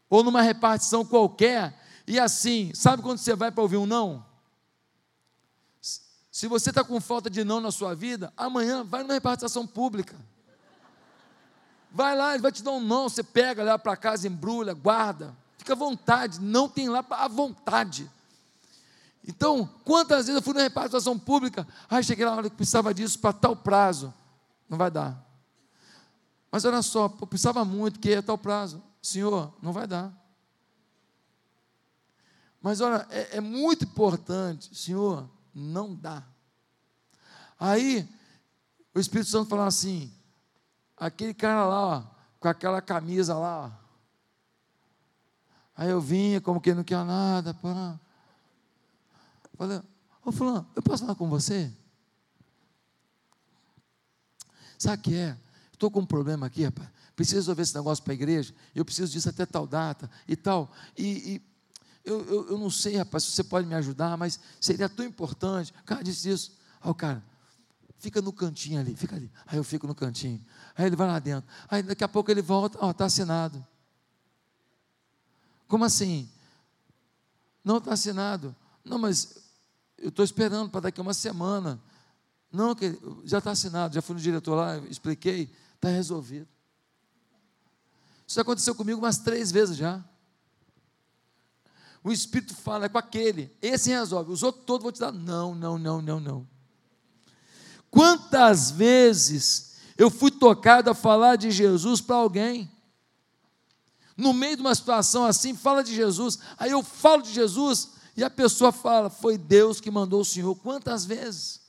ou 0.07 0.23
numa 0.23 0.43
repartição 0.43 1.03
qualquer, 1.03 1.75
e 2.05 2.19
assim, 2.19 2.71
sabe 2.75 3.01
quando 3.01 3.17
você 3.17 3.35
vai 3.35 3.51
para 3.51 3.63
ouvir 3.63 3.77
um 3.77 3.87
não? 3.87 4.23
Se 5.81 6.47
você 6.47 6.69
está 6.69 6.83
com 6.83 7.01
falta 7.01 7.27
de 7.27 7.43
não 7.43 7.59
na 7.59 7.71
sua 7.71 7.95
vida, 7.95 8.31
amanhã 8.37 8.83
vai 8.83 9.01
numa 9.01 9.15
repartição 9.15 9.65
pública. 9.65 10.15
Vai 11.89 12.15
lá, 12.15 12.33
ele 12.35 12.43
vai 12.43 12.51
te 12.51 12.61
dar 12.61 12.73
um 12.73 12.79
não, 12.79 13.09
você 13.09 13.23
pega 13.23 13.63
lá 13.63 13.79
para 13.79 13.97
casa, 13.97 14.27
embrulha, 14.27 14.75
guarda, 14.75 15.35
fica 15.57 15.73
à 15.73 15.75
vontade, 15.75 16.39
não 16.39 16.69
tem 16.69 16.87
lá 16.87 17.03
à 17.09 17.27
vontade. 17.27 18.07
Então, 19.27 19.69
quantas 19.83 20.27
vezes 20.27 20.35
eu 20.35 20.41
fui 20.41 20.53
na 20.53 20.61
repartição 20.61 21.19
pública, 21.19 21.67
aí 21.89 22.01
cheguei 22.01 22.25
lá, 22.25 22.37
olha, 22.37 22.49
que 22.49 22.55
precisava 22.55 22.93
disso 22.93 23.19
para 23.19 23.33
tal 23.33 23.57
prazo. 23.57 24.13
Não 24.69 24.77
vai 24.77 24.89
dar. 24.89 25.21
Mas 26.49 26.63
olha 26.63 26.81
só, 26.81 27.13
eu 27.19 27.27
precisava 27.27 27.65
muito, 27.65 27.99
que 27.99 28.13
é 28.13 28.21
tal 28.21 28.37
prazo. 28.37 28.81
Senhor, 29.01 29.53
não 29.61 29.73
vai 29.73 29.85
dar. 29.85 30.13
Mas 32.61 32.79
olha, 32.79 33.05
é, 33.09 33.37
é 33.37 33.41
muito 33.41 33.83
importante, 33.83 34.73
Senhor, 34.73 35.29
não 35.53 35.93
dá. 35.93 36.23
Aí, 37.59 38.07
o 38.95 38.99
Espírito 38.99 39.29
Santo 39.29 39.49
falou 39.49 39.65
assim: 39.65 40.11
aquele 40.95 41.33
cara 41.33 41.65
lá, 41.65 41.85
ó, 41.85 42.03
com 42.39 42.47
aquela 42.47 42.81
camisa 42.81 43.37
lá, 43.37 43.65
ó. 43.65 43.87
Aí 45.75 45.89
eu 45.89 45.99
vinha 45.99 46.39
como 46.39 46.61
que 46.61 46.73
não 46.73 46.83
quer 46.83 47.03
nada, 47.03 47.53
pá. 47.53 47.99
Falei, 49.57 49.81
ô 50.23 50.31
fulano, 50.31 50.67
eu 50.75 50.83
posso 50.83 51.03
falar 51.03 51.15
com 51.15 51.27
você? 51.27 51.71
Sabe 54.77 54.99
o 54.99 55.03
que 55.03 55.15
é? 55.15 55.37
Estou 55.73 55.89
com 55.89 56.01
um 56.01 56.05
problema 56.05 56.45
aqui, 56.45 56.63
rapaz. 56.63 56.89
Preciso 57.15 57.37
resolver 57.37 57.63
esse 57.63 57.75
negócio 57.75 58.03
para 58.03 58.13
a 58.13 58.15
igreja. 58.15 58.53
Eu 58.75 58.85
preciso 58.85 59.11
disso 59.11 59.27
até 59.27 59.45
tal 59.45 59.65
data 59.65 60.09
e 60.27 60.35
tal. 60.35 60.71
E, 60.95 61.03
e 61.05 61.41
eu, 62.05 62.23
eu, 62.25 62.49
eu, 62.51 62.57
não 62.57 62.69
sei, 62.69 62.95
rapaz, 62.95 63.23
se 63.23 63.31
você 63.31 63.43
pode 63.43 63.67
me 63.67 63.73
ajudar, 63.73 64.15
mas 64.15 64.39
seria 64.61 64.87
tão 64.87 65.03
importante. 65.03 65.73
O 65.81 65.83
cara 65.83 66.03
disse 66.03 66.29
isso. 66.29 66.57
Aí 66.79 66.91
o 66.91 66.95
cara, 66.95 67.23
fica 67.97 68.21
no 68.21 68.31
cantinho 68.31 68.79
ali, 68.79 68.95
fica 68.95 69.15
ali. 69.15 69.31
Aí 69.47 69.57
eu 69.57 69.63
fico 69.63 69.87
no 69.87 69.95
cantinho. 69.95 70.43
Aí 70.75 70.85
ele 70.85 70.95
vai 70.95 71.07
lá 71.07 71.17
dentro. 71.17 71.49
Aí 71.67 71.81
daqui 71.81 72.03
a 72.03 72.07
pouco 72.07 72.29
ele 72.29 72.41
volta, 72.41 72.77
ó, 72.79 72.91
está 72.91 73.05
assinado. 73.05 73.65
Como 75.67 75.83
assim? 75.83 76.29
Não 77.63 77.77
está 77.77 77.93
assinado. 77.93 78.55
Não, 78.85 78.99
mas 78.99 79.46
eu 79.97 80.09
estou 80.09 80.23
esperando 80.23 80.69
para 80.69 80.81
daqui 80.81 80.99
a 80.99 81.03
uma 81.03 81.13
semana. 81.13 81.81
Não, 82.51 82.75
já 83.25 83.39
está 83.39 83.51
assinado, 83.51 83.93
já 83.93 84.01
fui 84.01 84.15
no 84.15 84.21
diretor 84.21 84.55
lá, 84.55 84.77
expliquei, 84.89 85.51
está 85.75 85.89
resolvido. 85.89 86.47
Isso 88.25 88.39
aconteceu 88.39 88.75
comigo 88.75 88.99
umas 88.99 89.17
três 89.17 89.51
vezes 89.51 89.77
já. 89.77 90.03
O 92.03 92.11
Espírito 92.11 92.55
fala, 92.55 92.85
é 92.85 92.89
com 92.89 92.97
aquele, 92.97 93.51
esse 93.61 93.89
resolve, 93.89 94.31
os 94.31 94.43
outros 94.43 94.65
todos 94.65 94.83
vou 94.83 94.91
te 94.91 94.99
dar. 94.99 95.11
Não, 95.11 95.53
não, 95.55 95.77
não, 95.77 96.01
não, 96.01 96.19
não. 96.19 96.47
Quantas 97.89 98.71
vezes 98.71 99.75
eu 99.97 100.09
fui 100.09 100.31
tocado 100.31 100.89
a 100.89 100.93
falar 100.93 101.35
de 101.35 101.51
Jesus 101.51 101.99
para 101.99 102.15
alguém? 102.17 102.69
No 104.15 104.33
meio 104.33 104.55
de 104.55 104.61
uma 104.61 104.75
situação 104.75 105.25
assim, 105.25 105.55
fala 105.55 105.83
de 105.83 105.93
Jesus, 105.93 106.39
aí 106.57 106.71
eu 106.71 106.83
falo 106.83 107.21
de 107.21 107.33
Jesus 107.33 107.91
e 108.17 108.23
a 108.23 108.29
pessoa 108.29 108.71
fala: 108.71 109.11
Foi 109.11 109.37
Deus 109.37 109.79
que 109.79 109.91
mandou 109.91 110.21
o 110.21 110.25
Senhor. 110.25 110.55
Quantas 110.55 111.05
vezes? 111.05 111.61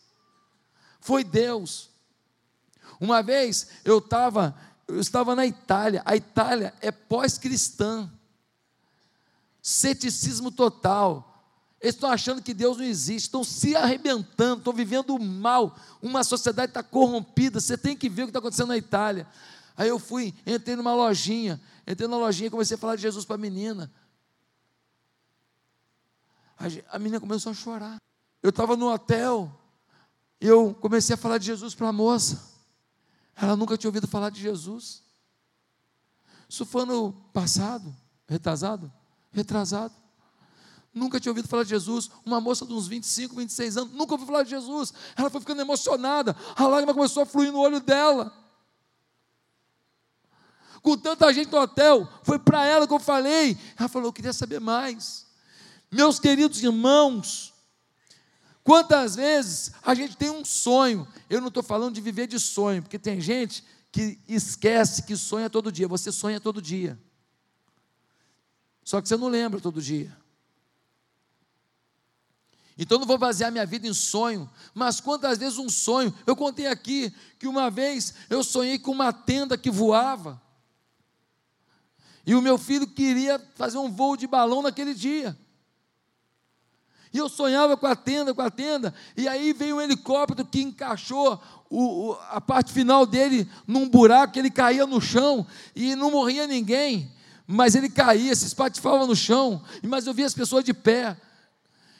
Foi 0.98 1.22
Deus. 1.22 1.90
Uma 2.98 3.22
vez 3.22 3.68
eu 3.84 3.98
estava 3.98 4.56
eu 4.88 4.98
estava 4.98 5.36
na 5.36 5.44
Itália. 5.44 6.02
A 6.06 6.16
Itália 6.16 6.74
é 6.80 6.90
pós-cristã. 6.90 8.10
Ceticismo 9.60 10.50
total. 10.50 11.26
Eles 11.80 11.94
estão 11.94 12.10
achando 12.10 12.42
que 12.42 12.54
Deus 12.54 12.78
não 12.78 12.84
existe, 12.84 13.26
estão 13.26 13.44
se 13.44 13.76
arrebentando, 13.76 14.60
estão 14.60 14.72
vivendo 14.72 15.16
mal. 15.18 15.76
Uma 16.02 16.24
sociedade 16.24 16.70
está 16.70 16.82
corrompida. 16.82 17.60
Você 17.60 17.76
tem 17.76 17.94
que 17.94 18.08
ver 18.08 18.22
o 18.22 18.24
que 18.24 18.30
está 18.30 18.38
acontecendo 18.38 18.68
na 18.68 18.78
Itália. 18.78 19.26
Aí 19.76 19.88
eu 19.88 19.98
fui, 19.98 20.34
entrei 20.46 20.74
numa 20.74 20.94
lojinha, 20.94 21.60
entrei 21.86 22.08
na 22.08 22.16
lojinha 22.16 22.48
e 22.48 22.50
comecei 22.50 22.74
a 22.74 22.78
falar 22.78 22.96
de 22.96 23.02
Jesus 23.02 23.24
para 23.26 23.36
a 23.36 23.38
menina. 23.38 23.92
A 26.90 26.98
menina 26.98 27.20
começou 27.20 27.52
a 27.52 27.54
chorar. 27.54 28.00
Eu 28.42 28.50
estava 28.50 28.76
no 28.76 28.92
hotel, 28.92 29.50
eu 30.40 30.74
comecei 30.74 31.14
a 31.14 31.16
falar 31.16 31.38
de 31.38 31.46
Jesus 31.46 31.74
para 31.74 31.88
a 31.88 31.92
moça. 31.92 32.42
Ela 33.36 33.54
nunca 33.56 33.76
tinha 33.76 33.88
ouvido 33.88 34.08
falar 34.08 34.30
de 34.30 34.40
Jesus. 34.40 35.02
Isso 36.48 36.64
foi 36.64 36.82
ano 36.82 37.12
passado, 37.32 37.94
retrasado, 38.26 38.92
retrasado. 39.30 39.94
Nunca 40.92 41.20
tinha 41.20 41.30
ouvido 41.30 41.46
falar 41.46 41.62
de 41.62 41.70
Jesus. 41.70 42.10
Uma 42.24 42.40
moça 42.40 42.66
de 42.66 42.72
uns 42.72 42.88
25, 42.88 43.36
26 43.36 43.76
anos, 43.76 43.92
nunca 43.92 44.14
ouviu 44.14 44.26
falar 44.26 44.42
de 44.42 44.50
Jesus. 44.50 44.92
Ela 45.16 45.30
foi 45.30 45.40
ficando 45.40 45.60
emocionada. 45.60 46.34
A 46.56 46.66
lágrima 46.66 46.94
começou 46.94 47.22
a 47.22 47.26
fluir 47.26 47.52
no 47.52 47.60
olho 47.60 47.80
dela. 47.80 48.32
Com 50.82 50.96
tanta 50.96 51.32
gente 51.32 51.52
no 51.52 51.58
hotel, 51.58 52.08
foi 52.22 52.38
para 52.38 52.64
ela 52.64 52.86
que 52.86 52.92
eu 52.92 52.98
falei. 52.98 53.56
Ela 53.78 53.88
falou: 53.88 54.08
Eu 54.08 54.12
queria 54.12 54.32
saber 54.32 54.60
mais. 54.60 55.27
Meus 55.90 56.18
queridos 56.18 56.62
irmãos, 56.62 57.54
Quantas 58.68 59.16
vezes 59.16 59.72
a 59.82 59.94
gente 59.94 60.14
tem 60.14 60.28
um 60.28 60.44
sonho? 60.44 61.08
Eu 61.30 61.40
não 61.40 61.48
estou 61.48 61.62
falando 61.62 61.94
de 61.94 62.02
viver 62.02 62.26
de 62.26 62.38
sonho, 62.38 62.82
porque 62.82 62.98
tem 62.98 63.18
gente 63.18 63.64
que 63.90 64.18
esquece 64.28 65.04
que 65.04 65.16
sonha 65.16 65.48
todo 65.48 65.72
dia. 65.72 65.88
Você 65.88 66.12
sonha 66.12 66.38
todo 66.38 66.60
dia. 66.60 67.00
Só 68.84 69.00
que 69.00 69.08
você 69.08 69.16
não 69.16 69.28
lembra 69.28 69.58
todo 69.58 69.80
dia. 69.80 70.14
Então 72.76 72.98
não 72.98 73.06
vou 73.06 73.16
basear 73.16 73.50
minha 73.50 73.64
vida 73.64 73.88
em 73.88 73.94
sonho, 73.94 74.46
mas 74.74 75.00
quantas 75.00 75.38
vezes 75.38 75.56
um 75.56 75.70
sonho? 75.70 76.14
Eu 76.26 76.36
contei 76.36 76.66
aqui 76.66 77.10
que 77.38 77.48
uma 77.48 77.70
vez 77.70 78.12
eu 78.28 78.44
sonhei 78.44 78.78
com 78.78 78.90
uma 78.90 79.14
tenda 79.14 79.56
que 79.56 79.70
voava. 79.70 80.38
E 82.26 82.34
o 82.34 82.42
meu 82.42 82.58
filho 82.58 82.86
queria 82.86 83.38
fazer 83.54 83.78
um 83.78 83.90
voo 83.90 84.14
de 84.14 84.26
balão 84.26 84.60
naquele 84.60 84.92
dia. 84.92 85.34
E 87.12 87.18
eu 87.18 87.28
sonhava 87.28 87.76
com 87.76 87.86
a 87.86 87.96
tenda, 87.96 88.34
com 88.34 88.42
a 88.42 88.50
tenda, 88.50 88.94
e 89.16 89.26
aí 89.26 89.52
veio 89.52 89.76
um 89.76 89.80
helicóptero 89.80 90.46
que 90.46 90.60
encaixou 90.60 91.40
o, 91.70 92.10
o, 92.10 92.18
a 92.30 92.40
parte 92.40 92.72
final 92.72 93.06
dele 93.06 93.48
num 93.66 93.88
buraco, 93.88 94.38
ele 94.38 94.50
caía 94.50 94.86
no 94.86 95.00
chão 95.00 95.46
e 95.74 95.94
não 95.94 96.10
morria 96.10 96.46
ninguém, 96.46 97.10
mas 97.46 97.74
ele 97.74 97.88
caía, 97.88 98.34
se 98.34 98.46
espatifava 98.46 99.06
no 99.06 99.16
chão, 99.16 99.62
mas 99.82 100.06
eu 100.06 100.12
via 100.12 100.26
as 100.26 100.34
pessoas 100.34 100.64
de 100.64 100.74
pé. 100.74 101.16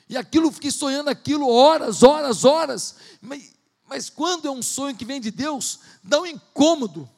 E 0.09 0.17
aquilo, 0.17 0.51
fiquei 0.51 0.71
sonhando 0.71 1.09
aquilo 1.09 1.49
horas, 1.49 2.03
horas, 2.03 2.45
horas. 2.45 2.97
Mas, 3.21 3.55
mas 3.87 4.11
quando 4.11 4.49
é 4.49 4.51
um 4.51 4.63
sonho 4.63 4.97
que 4.97 5.05
vem 5.05 5.21
de 5.21 5.31
Deus, 5.31 5.81
dá 6.03 6.21
um 6.21 6.27
incômodo. 6.27 7.09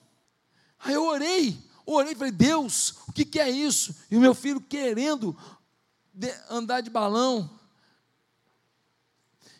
Aí 0.79 0.95
eu 0.95 1.05
orei, 1.05 1.59
orei, 1.85 2.15
falei, 2.15 2.33
Deus, 2.33 2.95
o 3.07 3.13
que, 3.13 3.25
que 3.25 3.39
é 3.39 3.51
isso? 3.51 3.95
E 4.11 4.17
o 4.17 4.21
meu 4.21 4.35
filho 4.35 4.61
querendo 4.61 5.37
andar 6.49 6.81
de 6.81 6.91
balão, 6.91 7.51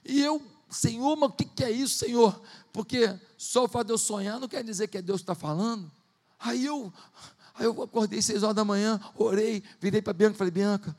e 0.05 0.21
eu, 0.21 0.43
Senhor, 0.69 1.17
mas 1.17 1.31
o 1.31 1.33
que, 1.33 1.65
é 1.65 1.71
isso, 1.71 1.99
Senhor? 1.99 2.41
Porque 2.73 3.19
só 3.37 3.65
o 3.65 3.69
fato 3.69 3.89
de 3.89 3.93
eu 3.93 3.99
sonhar 3.99 4.39
não 4.39 4.49
quer 4.49 4.65
dizer 4.65 4.89
que 4.89 4.99
é 4.99 5.03
Deus 5.03 5.21
que 5.21 5.25
está 5.25 5.35
falando. 5.35 5.91
Aí 6.39 6.65
eu, 6.65 6.93
aí 7.55 7.67
eu 7.67 7.83
acordei 7.83 8.23
seis 8.23 8.43
horas 8.43 8.57
da 8.57 8.65
manhã, 8.65 9.01
orei, 9.17 9.63
virei 9.81 10.01
para 10.01 10.13
Bianca 10.13 10.35
e 10.35 10.39
falei, 10.39 10.51
Bianca, 10.51 10.97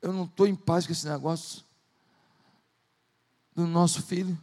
eu 0.00 0.12
não 0.12 0.24
estou 0.24 0.46
em 0.46 0.54
paz 0.54 0.86
com 0.86 0.92
esse 0.92 1.06
negócio 1.08 1.64
do 3.54 3.66
nosso 3.66 4.02
filho 4.02 4.38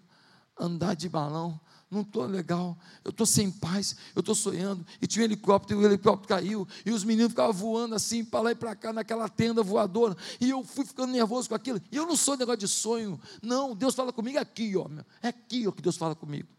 andar 0.60 0.96
de 0.96 1.08
balão 1.08 1.60
não 1.94 2.02
estou 2.02 2.26
legal, 2.26 2.78
eu 3.04 3.12
estou 3.12 3.26
sem 3.26 3.52
paz, 3.52 3.96
eu 4.16 4.20
estou 4.20 4.36
sonhando, 4.36 4.86
e 5.02 5.08
tinha 5.08 5.22
um 5.22 5.26
helicóptero, 5.26 5.80
e 5.80 5.84
o 5.84 5.88
helicóptero 5.88 6.28
caiu, 6.28 6.68
e 6.86 6.92
os 6.92 7.04
meninos 7.04 7.32
ficavam 7.32 7.54
voando 7.54 7.96
assim, 7.96 8.26
para 8.26 8.42
lá 8.42 8.52
e 8.52 8.56
para 8.56 8.76
cá, 8.76 8.92
naquela 8.92 9.30
tenda 9.30 9.62
voadora, 9.64 10.18
e 10.42 10.50
eu 10.50 10.64
fui 10.64 10.86
ficando 10.86 11.12
nervoso 11.12 11.48
com 11.50 11.56
aquilo, 11.56 11.82
e 11.92 11.96
eu 11.96 12.06
não 12.06 12.16
sou 12.16 12.36
negócio 12.36 12.60
de 12.60 12.68
sonho, 12.68 13.20
não, 13.42 13.76
Deus 13.76 13.96
fala 13.96 14.12
comigo 14.12 14.40
aqui, 14.40 14.76
ó, 14.76 14.88
é 15.22 15.30
aqui 15.30 15.68
ó, 15.68 15.72
que 15.72 15.82
Deus 15.82 15.96
fala 15.96 16.16
comigo, 16.16 16.50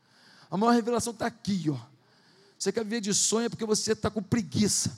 a 0.50 0.56
maior 0.56 0.72
revelação 0.72 1.12
está 1.12 1.26
aqui, 1.26 1.66
ó, 1.68 1.78
você 2.58 2.72
quer 2.72 2.84
viver 2.84 3.00
de 3.00 3.12
sonho 3.12 3.46
é 3.46 3.48
porque 3.48 3.66
você 3.66 3.92
está 3.92 4.10
com 4.10 4.22
preguiça, 4.22 4.96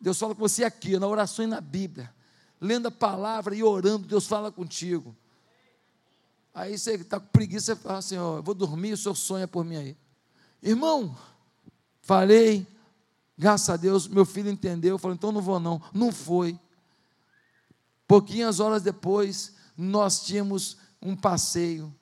Deus 0.00 0.18
fala 0.18 0.34
com 0.34 0.40
você 0.40 0.64
aqui, 0.64 0.98
na 0.98 1.06
oração 1.06 1.44
e 1.44 1.48
na 1.48 1.60
Bíblia, 1.60 2.14
lendo 2.60 2.88
a 2.88 2.90
palavra 2.90 3.54
e 3.54 3.62
orando, 3.62 4.06
Deus 4.06 4.26
fala 4.26 4.52
contigo, 4.52 5.16
Aí 6.56 6.78
você 6.78 6.94
está 6.94 7.20
com 7.20 7.26
preguiça, 7.26 7.74
você 7.74 7.76
fala 7.76 7.98
assim: 7.98 8.16
ó, 8.16 8.40
vou 8.40 8.54
dormir, 8.54 8.94
o 8.94 8.96
senhor 8.96 9.14
sonha 9.14 9.46
por 9.46 9.62
mim 9.62 9.76
aí. 9.76 9.96
Irmão, 10.62 11.14
falei, 12.00 12.66
graças 13.36 13.68
a 13.68 13.76
Deus, 13.76 14.08
meu 14.08 14.24
filho 14.24 14.48
entendeu, 14.48 14.98
falou: 14.98 15.14
então 15.14 15.30
não 15.30 15.42
vou 15.42 15.60
não. 15.60 15.82
Não 15.92 16.10
foi. 16.10 16.58
Pouquinhas 18.08 18.58
horas 18.58 18.82
depois, 18.82 19.54
nós 19.76 20.24
tínhamos 20.24 20.78
um 21.02 21.14
passeio. 21.14 21.94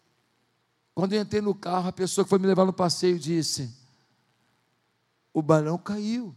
Quando 0.95 1.15
eu 1.15 1.21
entrei 1.21 1.43
no 1.43 1.53
carro, 1.53 1.89
a 1.89 1.93
pessoa 1.93 2.25
que 2.25 2.31
foi 2.31 2.39
me 2.39 2.47
levar 2.47 2.65
no 2.65 2.73
passeio 2.73 3.19
disse: 3.19 3.75
O 5.33 5.43
balão 5.43 5.77
caiu. 5.77 6.33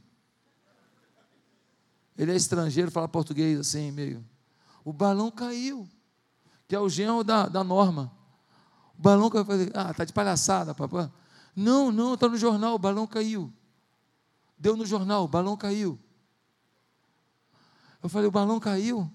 Ele 2.18 2.32
é 2.32 2.36
estrangeiro, 2.36 2.90
fala 2.90 3.08
português 3.08 3.60
assim, 3.60 3.92
meio. 3.92 4.26
O 4.84 4.92
balão 4.92 5.30
caiu 5.30 5.88
que 6.68 6.76
é 6.76 6.80
o 6.80 6.90
genro 6.90 7.24
da, 7.24 7.48
da 7.48 7.64
norma. 7.64 8.12
O 8.98 9.02
balão 9.02 9.30
caiu. 9.30 9.46
Falei, 9.46 9.72
ah, 9.74 9.94
tá 9.94 10.04
de 10.04 10.12
palhaçada, 10.12 10.76
papai. 10.76 11.10
Não, 11.56 11.92
não, 11.92 12.14
está 12.14 12.28
no 12.28 12.38
jornal, 12.38 12.76
o 12.76 12.80
balão 12.80 13.08
caiu. 13.08 13.52
Deu 14.58 14.76
no 14.76 14.86
jornal, 14.86 15.24
o 15.24 15.28
balão 15.28 15.56
caiu. 15.56 16.00
Eu 18.02 18.10
falei, 18.10 18.28
o 18.28 18.32
balão 18.32 18.60
caiu, 18.60 19.10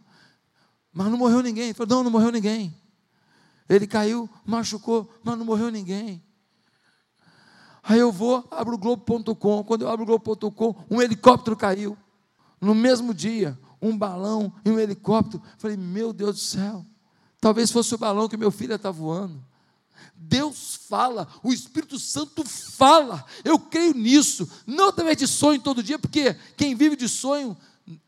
mas 0.92 1.08
não 1.08 1.18
morreu 1.18 1.42
ninguém. 1.42 1.64
Ele 1.64 1.74
falou, 1.74 1.96
não, 1.96 2.04
não 2.04 2.10
morreu 2.10 2.32
ninguém. 2.32 2.74
Ele 3.68 3.86
caiu, 3.86 4.28
machucou, 4.44 5.08
mas 5.22 5.38
não 5.38 5.44
morreu 5.44 5.70
ninguém. 5.70 6.22
Aí 7.82 7.98
eu 7.98 8.12
vou, 8.12 8.46
abro 8.50 8.74
o 8.74 8.78
Globo.com. 8.78 9.64
Quando 9.64 9.82
eu 9.82 9.88
abro 9.88 10.04
o 10.04 10.06
Globo.com, 10.06 10.84
um 10.90 11.02
helicóptero 11.02 11.56
caiu. 11.56 11.96
No 12.60 12.74
mesmo 12.74 13.12
dia, 13.12 13.58
um 13.80 13.96
balão 13.96 14.52
e 14.64 14.70
um 14.70 14.78
helicóptero. 14.78 15.42
Falei, 15.58 15.76
meu 15.76 16.12
Deus 16.12 16.36
do 16.36 16.40
céu. 16.40 16.86
Talvez 17.42 17.72
fosse 17.72 17.92
o 17.92 17.98
balão 17.98 18.28
que 18.28 18.37
meu 18.37 18.52
filho 18.52 18.76
está 18.76 18.92
voando. 18.92 19.42
Deus 20.14 20.78
fala, 20.88 21.26
o 21.42 21.52
Espírito 21.52 21.98
Santo 21.98 22.44
fala, 22.44 23.24
eu 23.44 23.59
creio 23.59 23.94
nisso, 23.94 24.48
não 24.64 24.90
através 24.90 25.16
de 25.16 25.26
sonho 25.26 25.61
todo 25.61 25.83
dia, 25.83 25.98
porque 25.98 26.37
quem 26.57 26.76
vive 26.76 26.94
de 26.94 27.09
sonho 27.09 27.57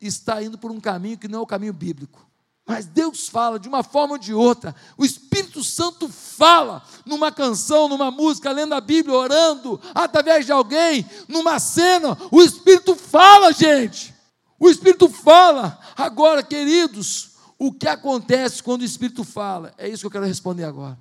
está 0.01 0.41
indo 0.41 0.57
por 0.57 0.71
um 0.71 0.79
caminho 0.79 1.19
que 1.19 1.27
não 1.27 1.41
é 1.41 1.43
o 1.43 1.47
caminho 1.47 1.73
bíblico. 1.73 2.25
Mas 2.65 2.87
Deus 2.87 3.29
fala 3.29 3.59
de 3.59 3.69
uma 3.69 3.83
forma 3.83 4.13
ou 4.13 4.19
de 4.19 4.33
outra, 4.33 4.73
o 4.97 5.05
Espírito 5.05 5.65
Santo 5.65 6.09
fala 6.09 6.81
numa 7.05 7.33
canção, 7.33 7.89
numa 7.89 8.13
música, 8.13 8.53
lendo 8.53 8.75
a 8.75 8.81
Bíblia, 8.81 9.17
orando, 9.17 9.81
através 9.93 10.47
de 10.47 10.53
alguém, 10.53 11.05
numa 11.27 11.59
cena, 11.59 12.17
o 12.31 12.41
Espírito 12.41 12.95
fala, 12.95 13.53
gente, 13.53 14.15
o 14.61 14.71
Espírito 14.71 15.09
fala. 15.09 15.77
Agora, 15.97 16.41
queridos, 16.41 17.34
o 17.67 17.73
que 17.73 17.89
acontece 17.89 18.63
quando 18.63 18.83
o 18.83 18.85
Espírito 18.85 19.25
fala? 19.25 19.73
É 19.79 19.89
isso 19.89 20.01
que 20.03 20.07
eu 20.07 20.11
quero 20.11 20.27
responder 20.27 20.65
agora. 20.65 20.99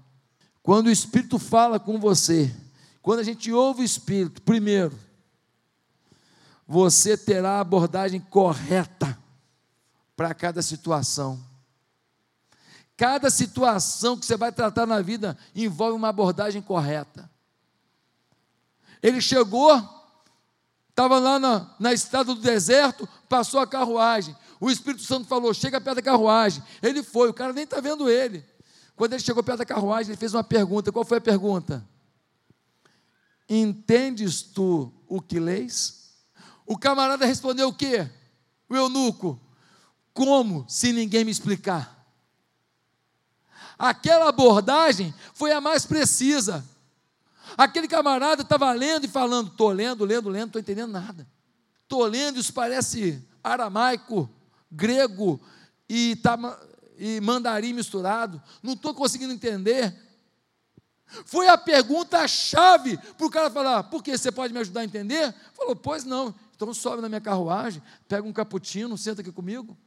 Quando 0.62 0.88
o 0.88 0.92
Espírito 0.92 1.38
fala 1.38 1.80
com 1.80 2.00
você, 2.00 2.54
quando 3.02 3.20
a 3.20 3.24
gente 3.24 3.52
ouve 3.52 3.82
o 3.82 3.86
Espírito, 3.86 4.42
primeiro, 4.42 4.98
você 6.66 7.18
terá 7.18 7.58
a 7.58 7.60
abordagem 7.60 8.20
correta 8.20 9.18
para 10.16 10.34
cada 10.34 10.62
situação. 10.62 11.44
Cada 12.96 13.30
situação 13.30 14.18
que 14.18 14.26
você 14.26 14.38
vai 14.38 14.52
tratar 14.52 14.86
na 14.86 15.02
vida 15.02 15.38
envolve 15.54 15.98
uma 15.98 16.10
abordagem 16.10 16.62
correta. 16.62 17.30
Ele 19.02 19.20
chegou, 19.20 19.74
estava 20.90 21.20
lá 21.20 21.38
na, 21.38 21.76
na 21.78 21.92
estrada 21.92 22.34
do 22.34 22.40
deserto, 22.40 23.10
passou 23.28 23.60
a 23.60 23.68
carruagem. 23.68 24.34
O 24.64 24.72
Espírito 24.72 25.04
Santo 25.04 25.28
falou: 25.28 25.54
chega 25.54 25.82
perto 25.82 25.98
da 25.98 26.02
carruagem. 26.02 26.64
Ele 26.82 27.04
foi, 27.04 27.28
o 27.28 27.34
cara 27.34 27.52
nem 27.52 27.66
está 27.66 27.82
vendo 27.82 28.10
ele. 28.10 28.46
Quando 28.96 29.12
ele 29.12 29.22
chegou 29.22 29.44
perto 29.44 29.58
da 29.60 29.66
carruagem, 29.66 30.12
ele 30.12 30.18
fez 30.18 30.34
uma 30.34 30.44
pergunta. 30.44 30.90
Qual 30.90 31.04
foi 31.04 31.18
a 31.18 31.22
pergunta? 31.22 31.86
Entendes 33.50 34.42
tu 34.42 34.94
o 35.06 35.22
que 35.22 35.38
leis? 35.38 36.14
O 36.66 36.78
camarada 36.78 37.26
respondeu 37.26 37.68
o 37.68 37.74
quê? 37.74 38.10
O 38.70 38.74
eunuco. 38.74 39.38
Como 40.14 40.66
se 40.70 40.94
ninguém 40.94 41.26
me 41.26 41.32
explicar? 41.32 42.08
Aquela 43.78 44.30
abordagem 44.30 45.14
foi 45.34 45.52
a 45.52 45.60
mais 45.60 45.86
precisa. 45.86 46.66
Aquele 47.58 47.90
camarada 47.90 48.44
estava 48.44 48.72
lendo 48.72 49.04
e 49.04 49.10
falando: 49.10 49.50
estou 49.50 49.74
lendo, 49.74 50.06
lendo, 50.06 50.30
lendo, 50.30 50.40
não 50.40 50.48
estou 50.48 50.62
entendendo 50.62 50.92
nada. 50.94 51.28
Estou 51.82 52.06
lendo, 52.06 52.40
isso 52.40 52.54
parece 52.54 53.22
aramaico, 53.44 54.30
grego 54.74 55.40
e, 55.88 56.16
tá, 56.18 56.38
e 56.98 57.22
mandarim 57.22 57.74
misturado. 57.74 58.42
Não 58.62 58.74
estou 58.74 58.94
conseguindo 58.94 59.34
entender. 59.34 59.96
Foi 61.26 61.48
a 61.48 61.58
pergunta-chave 61.58 62.98
para 62.98 63.28
o 63.28 63.30
cara 63.30 63.50
falar: 63.50 63.84
por 63.84 64.04
que 64.04 64.18
você 64.18 64.32
pode 64.32 64.54
me 64.54 64.60
ajudar 64.60 64.82
a 64.82 64.86
entender? 64.86 65.34
Falou: 65.54 65.76
pois 65.76 66.04
não. 66.04 66.34
Então 66.56 66.74
sobe 66.74 67.02
na 67.02 67.10
minha 67.10 67.22
carruagem, 67.22 67.82
pega 68.08 68.28
um 68.28 68.34
cappuccino, 68.34 68.98
senta 68.98 69.22
aqui 69.22 69.32
comigo. 69.32 69.78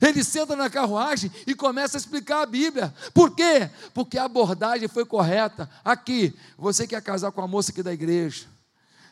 Ele 0.00 0.24
senta 0.24 0.56
na 0.56 0.70
carruagem 0.70 1.30
e 1.46 1.54
começa 1.54 1.96
a 1.96 2.00
explicar 2.00 2.42
a 2.42 2.46
Bíblia. 2.46 2.94
Por 3.12 3.34
quê? 3.34 3.70
Porque 3.92 4.18
a 4.18 4.24
abordagem 4.24 4.88
foi 4.88 5.04
correta. 5.04 5.68
Aqui, 5.84 6.34
você 6.56 6.86
quer 6.86 7.02
casar 7.02 7.32
com 7.32 7.42
a 7.42 7.48
moça 7.48 7.70
aqui 7.70 7.82
da 7.82 7.92
igreja. 7.92 8.46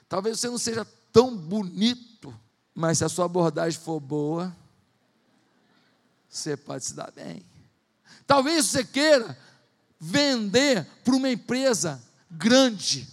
Talvez 0.08 0.40
você 0.40 0.48
não 0.48 0.58
seja 0.58 0.86
tão 1.12 1.36
bonito, 1.36 2.34
mas 2.74 2.98
se 2.98 3.04
a 3.04 3.08
sua 3.08 3.26
abordagem 3.26 3.78
for 3.78 4.00
boa, 4.00 4.54
você 6.28 6.56
pode 6.56 6.84
se 6.84 6.94
dar 6.94 7.10
bem. 7.10 7.44
Talvez 8.26 8.66
você 8.66 8.84
queira 8.84 9.36
vender 10.00 10.86
para 11.04 11.14
uma 11.14 11.28
empresa 11.28 12.02
grande 12.30 13.06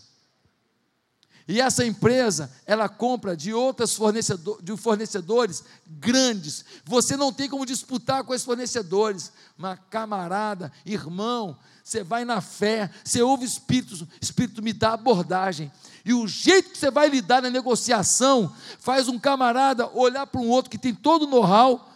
e 1.51 1.59
essa 1.59 1.83
empresa, 1.83 2.51
ela 2.63 2.87
compra 2.87 3.35
de 3.35 3.51
outros 3.51 3.95
fornecedor, 3.95 4.61
de 4.61 4.77
fornecedores 4.77 5.63
grandes. 5.87 6.63
Você 6.85 7.17
não 7.17 7.33
tem 7.33 7.49
como 7.49 7.65
disputar 7.65 8.23
com 8.23 8.35
esses 8.35 8.45
fornecedores. 8.45 9.31
Uma 9.57 9.75
camarada, 9.75 10.71
irmão, 10.85 11.57
você 11.89 12.03
vai 12.03 12.25
na 12.25 12.41
fé, 12.41 12.89
você 13.03 13.21
ouve 13.21 13.43
o 13.43 13.47
Espírito, 13.47 14.03
o 14.03 14.07
Espírito 14.21 14.61
me 14.61 14.73
dá 14.73 14.93
abordagem. 14.93 15.71
E 16.05 16.13
o 16.13 16.27
jeito 16.27 16.71
que 16.71 16.77
você 16.77 16.91
vai 16.91 17.09
lidar 17.09 17.41
na 17.41 17.49
negociação 17.49 18.53
faz 18.79 19.07
um 19.07 19.17
camarada 19.19 19.89
olhar 19.95 20.27
para 20.27 20.41
um 20.41 20.49
outro 20.49 20.69
que 20.69 20.77
tem 20.77 20.93
todo 20.93 21.23
o 21.23 21.27
know-how 21.27 21.89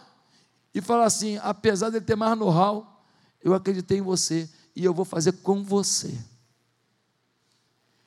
e 0.74 0.80
falar 0.80 1.04
assim: 1.04 1.38
apesar 1.42 1.90
de 1.90 2.00
ter 2.00 2.16
mais 2.16 2.36
know-how, 2.38 3.02
eu 3.42 3.54
acreditei 3.54 3.98
em 3.98 4.02
você 4.02 4.48
e 4.74 4.84
eu 4.84 4.92
vou 4.92 5.04
fazer 5.04 5.32
com 5.32 5.62
você 5.62 6.18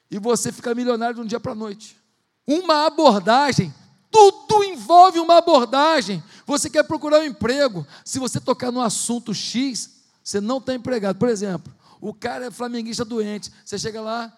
e 0.10 0.19
você 0.19 0.52
fica 0.52 0.73
milionário 0.73 1.15
de 1.15 1.21
um 1.21 1.26
dia 1.26 1.39
para 1.39 1.52
a 1.52 1.56
noite. 1.56 1.97
Uma 2.45 2.86
abordagem, 2.86 3.73
tudo 4.10 4.63
envolve 4.63 5.19
uma 5.19 5.38
abordagem. 5.38 6.23
Você 6.45 6.69
quer 6.69 6.84
procurar 6.84 7.19
um 7.19 7.26
emprego, 7.26 7.86
se 8.06 8.19
você 8.19 8.39
tocar 8.39 8.71
no 8.71 8.82
assunto 8.82 9.34
X, 9.34 9.97
você 10.28 10.42
não 10.42 10.58
está 10.58 10.74
empregado. 10.74 11.18
Por 11.18 11.30
exemplo, 11.30 11.74
o 12.02 12.13
cara 12.13 12.48
é 12.48 12.52
flamenguista 12.52 13.06
doente, 13.06 13.50
você 13.63 13.80
chega 13.80 14.02
lá, 14.02 14.38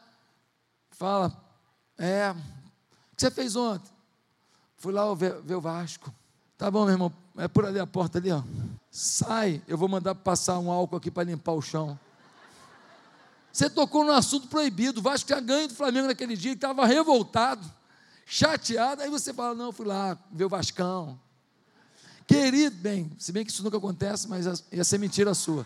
fala, 0.92 1.36
é, 1.98 2.30
o 2.32 3.16
que 3.16 3.24
você 3.24 3.32
fez 3.32 3.56
ontem? 3.56 3.92
Fui 4.78 4.94
lá 4.94 5.12
ver, 5.16 5.42
ver 5.42 5.56
o 5.56 5.62
Vasco. 5.62 6.14
Tá 6.60 6.70
bom, 6.70 6.86
meu 6.86 6.94
irmão, 6.94 7.12
é 7.36 7.48
por 7.48 7.66
ali 7.66 7.80
a 7.80 7.88
porta 7.88 8.20
ali, 8.20 8.32
ó. 8.32 8.44
Sai, 8.92 9.64
eu 9.68 9.80
vou 9.80 9.90
mandar 9.90 10.14
passar 10.14 10.60
um 10.60 10.70
álcool 10.70 10.98
aqui 10.98 11.10
para 11.10 11.24
limpar 11.24 11.54
o 11.54 11.62
chão. 11.62 12.00
Você 13.52 13.68
tocou 13.68 14.06
no 14.06 14.12
assunto 14.12 14.48
proibido. 14.48 15.00
O 15.00 15.04
Vasco 15.04 15.26
tinha 15.26 15.42
ganho 15.42 15.70
do 15.70 15.74
Flamengo 15.74 16.06
naquele 16.06 16.38
dia, 16.38 16.54
estava 16.54 16.86
revoltado, 16.86 17.66
chateado. 18.28 19.02
Aí 19.02 19.10
você 19.10 19.34
fala: 19.34 19.56
Não, 19.56 19.72
fui 19.72 19.88
lá 19.88 20.16
ver 20.32 20.46
o 20.46 20.50
Vascão. 20.50 21.20
Querido, 22.28 22.76
bem, 22.76 23.12
se 23.18 23.32
bem 23.32 23.44
que 23.44 23.52
isso 23.52 23.64
nunca 23.64 23.78
acontece, 23.78 24.28
mas 24.28 24.64
ia 24.72 24.84
ser 24.84 25.00
mentira 25.00 25.34
sua. 25.34 25.66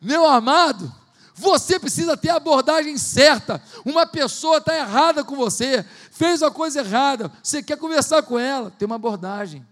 Meu 0.00 0.26
amado, 0.26 0.92
você 1.34 1.78
precisa 1.78 2.16
ter 2.16 2.30
a 2.30 2.36
abordagem 2.36 2.96
certa. 2.96 3.62
Uma 3.84 4.06
pessoa 4.06 4.58
está 4.58 4.74
errada 4.74 5.22
com 5.22 5.36
você, 5.36 5.84
fez 6.10 6.40
uma 6.40 6.50
coisa 6.50 6.80
errada, 6.80 7.30
você 7.42 7.62
quer 7.62 7.76
conversar 7.76 8.22
com 8.22 8.38
ela, 8.38 8.70
tem 8.70 8.86
uma 8.86 8.96
abordagem 8.96 9.66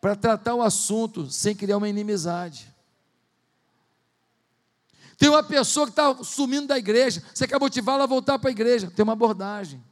para 0.00 0.16
tratar 0.16 0.54
o 0.54 0.62
assunto 0.62 1.30
sem 1.30 1.54
criar 1.54 1.76
uma 1.76 1.88
inimizade. 1.88 2.72
Tem 5.18 5.28
uma 5.28 5.42
pessoa 5.42 5.84
que 5.84 5.92
está 5.92 6.16
sumindo 6.24 6.68
da 6.68 6.78
igreja, 6.78 7.22
você 7.34 7.46
quer 7.46 7.60
motivá-la 7.60 8.04
a 8.04 8.06
voltar 8.06 8.38
para 8.38 8.48
a 8.48 8.52
igreja, 8.52 8.90
tem 8.90 9.02
uma 9.02 9.12
abordagem. 9.12 9.84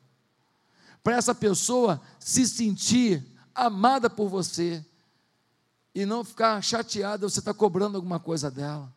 Para 1.03 1.17
essa 1.17 1.35
pessoa 1.35 2.01
se 2.19 2.47
sentir 2.47 3.27
amada 3.55 4.09
por 4.09 4.29
você 4.29 4.85
e 5.95 6.07
não 6.07 6.25
ficar 6.25 6.63
chateada 6.63 7.29
você 7.29 7.39
está 7.39 7.53
cobrando 7.53 7.97
alguma 7.97 8.21
coisa 8.21 8.51
dela. 8.51 8.93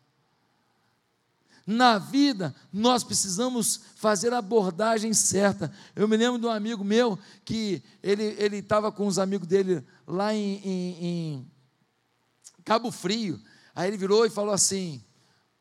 Na 1.66 1.98
vida, 1.98 2.56
nós 2.74 3.04
precisamos 3.04 3.82
fazer 3.96 4.34
a 4.34 4.40
abordagem 4.40 5.14
certa. 5.14 5.72
Eu 5.96 6.08
me 6.08 6.18
lembro 6.18 6.40
de 6.40 6.46
um 6.46 6.50
amigo 6.50 6.84
meu 6.84 7.18
que 7.46 7.84
ele 8.02 8.58
estava 8.58 8.92
com 8.92 9.06
os 9.06 9.20
amigos 9.20 9.48
dele 9.48 9.86
lá 10.08 10.34
em, 10.34 10.56
em, 10.58 11.06
em 11.06 11.52
Cabo 12.66 12.92
Frio. 12.92 13.40
Aí 13.76 13.88
ele 13.88 13.98
virou 13.98 14.26
e 14.26 14.30
falou 14.30 14.54
assim: 14.54 15.04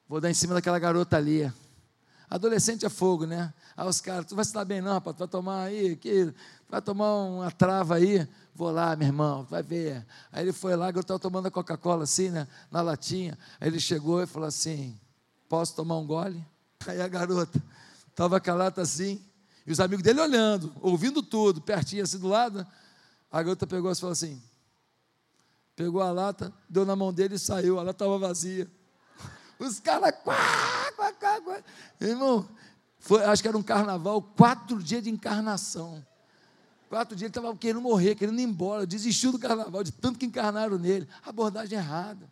Vou 0.09 0.21
dar 0.21 0.29
em 0.29 0.35
cima 0.35 0.55
daquela 0.55 0.79
garota 0.79 1.17
ali. 1.17 1.53
Adolescente 2.29 2.85
é 2.85 2.89
fogo, 2.89 3.27
né? 3.27 3.55
Aí 3.77 3.87
os 3.87 4.01
caras, 4.01 4.27
tu 4.27 4.35
vai 4.35 4.45
se 4.45 4.53
dar 4.53 4.65
bem 4.65 4.81
não, 4.81 4.93
rapaz, 4.93 5.15
tu 5.15 5.21
vai 5.21 5.29
tomar 5.29 5.63
aí, 5.63 5.95
que, 5.97 6.35
vai 6.69 6.83
tomar 6.83 7.15
uma 7.15 7.51
trava 7.51 7.95
aí. 7.95 8.27
Vou 8.61 8.71
lá, 8.71 8.95
meu 8.95 9.09
irmão, 9.09 9.43
vai 9.45 9.63
ver. 9.63 10.05
Aí 10.31 10.45
ele 10.45 10.53
foi 10.53 10.77
lá, 10.77 10.91
eu 10.91 11.01
estava 11.01 11.19
tomando 11.19 11.47
a 11.47 11.51
Coca-Cola 11.51 12.05
assim, 12.05 12.29
né? 12.29 12.47
Na 12.71 12.83
latinha. 12.83 13.39
Aí 13.59 13.69
ele 13.69 13.81
chegou 13.81 14.23
e 14.23 14.27
falou 14.27 14.47
assim: 14.47 15.01
Posso 15.49 15.75
tomar 15.75 15.97
um 15.97 16.07
gole? 16.07 16.45
Aí 16.87 17.01
a 17.01 17.09
garota 17.09 17.59
estava 18.11 18.39
com 18.39 18.51
a 18.51 18.55
lata 18.55 18.83
assim, 18.83 19.19
e 19.67 19.73
os 19.73 19.81
amigos 19.81 20.03
dele 20.03 20.21
olhando, 20.21 20.75
ouvindo 20.83 21.23
tudo, 21.23 21.63
pertinho 21.63 22.03
assim 22.03 22.19
do 22.19 22.29
lado. 22.29 22.67
A 23.33 23.43
garota 23.43 23.67
pegou 23.67 23.91
e 23.91 23.95
falou 23.95 24.13
assim: 24.13 24.39
pegou 25.75 26.03
a 26.03 26.13
lata, 26.13 26.53
deu 26.69 26.85
na 26.85 26.95
mão 26.95 27.15
dele 27.15 27.37
e 27.37 27.39
saiu, 27.39 27.79
a 27.79 27.83
lata 27.83 28.05
estava 28.05 28.19
vazia. 28.19 28.71
Os 29.59 29.81
caras, 29.81 30.15
quá, 30.23 30.37
quá, 30.97 31.13
quá, 31.15 31.41
quá. 31.41 31.63
Irmão, 31.99 32.47
foi, 32.99 33.25
acho 33.25 33.41
que 33.41 33.49
era 33.49 33.57
um 33.57 33.63
carnaval, 33.63 34.21
quatro 34.21 34.83
dias 34.83 35.03
de 35.03 35.09
encarnação. 35.09 36.05
Quatro 36.91 37.15
dias 37.15 37.29
ele 37.29 37.39
estava 37.39 37.57
querendo 37.57 37.81
morrer, 37.81 38.17
querendo 38.17 38.41
ir 38.41 38.43
embora, 38.43 38.85
desistiu 38.85 39.31
do 39.31 39.39
carnaval, 39.39 39.85
de 39.85 39.93
tanto 39.93 40.19
que 40.19 40.27
encarnaram 40.27 40.77
nele. 40.77 41.07
Abordagem 41.25 41.79
errada. 41.79 42.29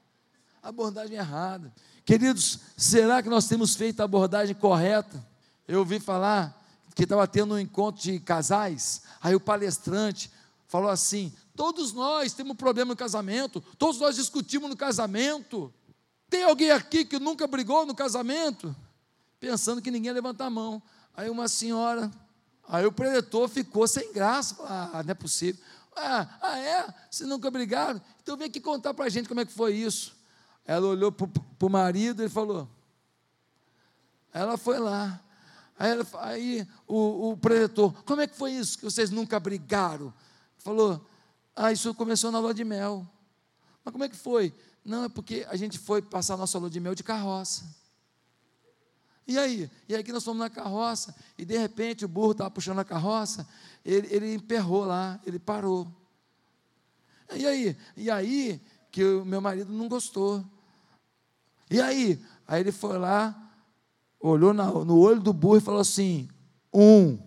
Abordagem 0.61 1.16
errada. 1.16 1.73
Queridos, 2.05 2.59
será 2.77 3.23
que 3.23 3.29
nós 3.29 3.47
temos 3.47 3.77
feito 3.77 4.01
a 4.01 4.05
abordagem 4.05 4.57
correta? 4.57 5.25
Eu 5.68 5.79
ouvi 5.79 6.01
falar 6.01 6.61
que 6.92 7.05
estava 7.05 7.25
tendo 7.29 7.55
um 7.55 7.59
encontro 7.59 8.03
de 8.03 8.18
casais, 8.18 9.03
aí 9.23 9.33
o 9.33 9.38
palestrante 9.38 10.29
falou 10.66 10.90
assim: 10.90 11.33
todos 11.55 11.92
nós 11.92 12.33
temos 12.33 12.57
problema 12.57 12.88
no 12.88 12.97
casamento, 12.97 13.61
todos 13.79 14.01
nós 14.01 14.16
discutimos 14.16 14.68
no 14.68 14.77
casamento. 14.77 15.73
Tem 16.29 16.42
alguém 16.42 16.73
aqui 16.73 17.05
que 17.05 17.21
nunca 17.21 17.47
brigou 17.47 17.87
no 17.87 17.94
casamento? 17.94 18.75
Pensando 19.38 19.81
que 19.81 19.92
ninguém 19.92 20.09
ia 20.09 20.14
levantar 20.14 20.47
a 20.47 20.51
mão. 20.51 20.83
Aí 21.16 21.31
uma 21.31 21.47
senhora, 21.47 22.11
aí 22.69 22.87
o 22.87 22.93
preletor 22.93 23.49
ficou 23.49 23.89
sem 23.89 24.13
graça. 24.13 24.57
Ah, 24.61 25.03
não 25.03 25.11
é 25.11 25.15
possível. 25.15 25.61
Ah, 25.97 26.39
ah 26.41 26.59
é? 26.59 26.95
Vocês 27.11 27.29
nunca 27.29 27.51
brigaram? 27.51 28.01
Então 28.23 28.37
vem 28.37 28.47
aqui 28.47 28.61
contar 28.61 28.95
para 28.95 29.07
a 29.07 29.09
gente 29.09 29.29
como 29.29 29.41
é 29.41 29.45
que 29.45 29.53
foi 29.53 29.75
isso. 29.75 30.17
Ela 30.65 30.87
olhou 30.87 31.11
para 31.11 31.27
o 31.61 31.71
marido 31.71 32.23
e 32.23 32.29
falou. 32.29 32.69
Ela 34.33 34.57
foi 34.57 34.79
lá. 34.79 35.21
Aí, 35.79 35.91
ela, 35.91 36.07
aí 36.19 36.69
o, 36.87 37.33
o 37.33 37.39
como 38.05 38.21
é 38.21 38.27
que 38.27 38.37
foi 38.37 38.53
isso 38.53 38.79
que 38.79 38.85
vocês 38.85 39.11
nunca 39.11 39.41
brigaram? 39.41 40.13
Falou, 40.59 41.05
ah, 41.57 41.73
isso 41.73 41.95
começou 41.95 42.31
na 42.31 42.39
lua 42.39 42.53
de 42.53 42.65
mel. 42.65 43.07
Mas 43.85 43.93
como 43.93 44.05
é 44.05 44.09
que 44.09 44.17
foi? 44.17 44.55
Não, 44.85 45.05
é 45.05 45.09
porque 45.09 45.47
a 45.49 45.57
gente 45.57 45.79
foi 45.79 46.03
passar 46.03 46.37
nossa 46.37 46.59
lua 46.59 46.69
de 46.69 46.81
mel 46.81 46.95
de 46.95 47.03
carroça. 47.03 47.65
E 49.29 49.38
aí? 49.38 49.71
E 49.87 49.95
aí 49.95 50.03
que 50.03 50.11
nós 50.11 50.25
fomos 50.25 50.41
na 50.41 50.49
carroça, 50.49 51.14
e 51.37 51.45
de 51.45 51.59
repente 51.59 52.03
o 52.03 52.09
burro 52.09 52.33
estava 52.33 52.51
puxando 52.51 52.79
a 52.79 52.85
carroça, 52.85 53.47
ele, 53.85 54.09
ele 54.11 54.35
emperrou 54.35 54.87
lá, 54.87 55.21
ele 55.27 55.38
parou. 55.38 55.87
E 57.35 57.47
aí? 57.47 57.77
E 57.95 58.11
aí 58.11 58.59
que 58.91 59.05
o 59.05 59.27
meu 59.27 59.43
marido 59.43 59.71
não 59.71 59.87
gostou. 59.87 60.43
E 61.71 61.79
aí? 61.79 62.19
Aí 62.47 62.61
ele 62.62 62.73
foi 62.73 62.97
lá, 62.97 63.38
olhou 64.19 64.55
no 64.55 64.99
olho 64.99 65.21
do 65.21 65.35
burro 65.35 65.59
e 65.59 65.61
falou 65.61 65.83
assim: 65.83 66.27
um. 66.73 67.19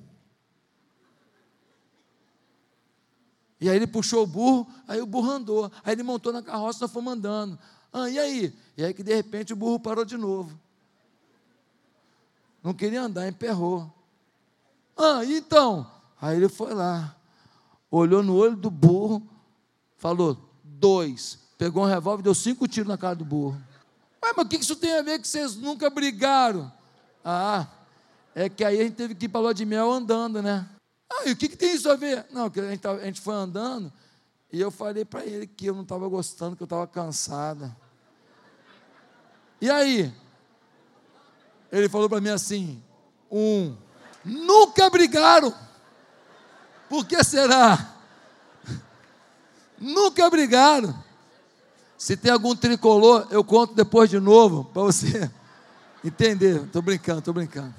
E 3.59 3.69
aí 3.69 3.75
ele 3.75 3.85
puxou 3.85 4.23
o 4.23 4.27
burro, 4.27 4.67
aí 4.87 4.99
o 4.99 5.05
burro 5.05 5.29
andou. 5.29 5.71
Aí 5.83 5.93
ele 5.93 6.01
montou 6.01 6.33
na 6.33 6.41
carroça 6.41 6.79
e 6.79 6.81
nós 6.81 6.91
fomos 6.91 7.13
andando. 7.13 7.59
Ah, 7.93 8.09
e 8.09 8.17
aí? 8.17 8.57
E 8.75 8.83
aí 8.83 8.91
que 8.91 9.03
de 9.03 9.13
repente 9.13 9.53
o 9.53 9.55
burro 9.55 9.79
parou 9.79 10.03
de 10.03 10.17
novo. 10.17 10.59
Não 12.63 12.73
queria 12.73 13.01
andar, 13.01 13.27
emperrou. 13.27 13.91
Ah, 14.97 15.25
então? 15.25 15.89
Aí 16.21 16.37
ele 16.37 16.49
foi 16.49 16.73
lá, 16.73 17.15
olhou 17.89 18.21
no 18.21 18.35
olho 18.35 18.55
do 18.55 18.69
burro, 18.69 19.27
falou: 19.97 20.37
dois. 20.63 21.39
Pegou 21.57 21.83
um 21.83 21.87
revólver 21.87 22.21
e 22.21 22.23
deu 22.23 22.35
cinco 22.35 22.67
tiros 22.67 22.87
na 22.87 22.97
cara 22.97 23.15
do 23.15 23.25
burro. 23.25 23.61
Mas, 24.21 24.33
mas 24.35 24.45
o 24.45 24.49
que 24.49 24.57
isso 24.57 24.75
tem 24.75 24.97
a 24.97 25.01
ver 25.01 25.19
que 25.19 25.27
vocês 25.27 25.55
nunca 25.55 25.89
brigaram? 25.89 26.71
Ah, 27.23 27.67
é 28.33 28.49
que 28.49 28.63
aí 28.63 28.79
a 28.79 28.83
gente 28.83 28.95
teve 28.95 29.13
que 29.13 29.25
ir 29.25 29.29
para 29.29 29.49
a 29.49 29.53
de 29.53 29.65
mel 29.65 29.91
andando, 29.91 30.41
né? 30.41 30.67
Ah, 31.11 31.27
e 31.27 31.31
o 31.31 31.35
que, 31.35 31.49
que 31.49 31.57
tem 31.57 31.75
isso 31.75 31.89
a 31.89 31.95
ver? 31.95 32.25
Não, 32.31 32.49
que 32.49 32.59
a 32.59 32.69
gente, 32.69 32.87
a 32.87 33.05
gente 33.05 33.21
foi 33.21 33.35
andando 33.35 33.91
e 34.51 34.59
eu 34.59 34.71
falei 34.71 35.05
para 35.05 35.25
ele 35.25 35.47
que 35.47 35.65
eu 35.67 35.75
não 35.75 35.83
estava 35.83 36.07
gostando, 36.07 36.55
que 36.55 36.63
eu 36.63 36.65
estava 36.65 36.87
cansada. 36.87 37.75
E 39.59 39.69
aí? 39.69 40.11
Ele 41.71 41.87
falou 41.87 42.09
para 42.09 42.21
mim 42.21 42.29
assim: 42.29 42.81
um. 43.31 43.75
Nunca 44.23 44.89
brigaram. 44.89 45.53
Por 46.89 47.05
que 47.05 47.23
será? 47.23 47.95
Nunca 49.79 50.29
brigaram. 50.29 50.93
Se 51.97 52.17
tem 52.17 52.31
algum 52.31 52.55
tricolor, 52.55 53.27
eu 53.31 53.43
conto 53.43 53.73
depois 53.73 54.09
de 54.09 54.19
novo, 54.19 54.65
para 54.65 54.81
você 54.83 55.31
entender. 56.03 56.63
Estou 56.63 56.81
brincando, 56.81 57.19
estou 57.19 57.33
brincando. 57.33 57.73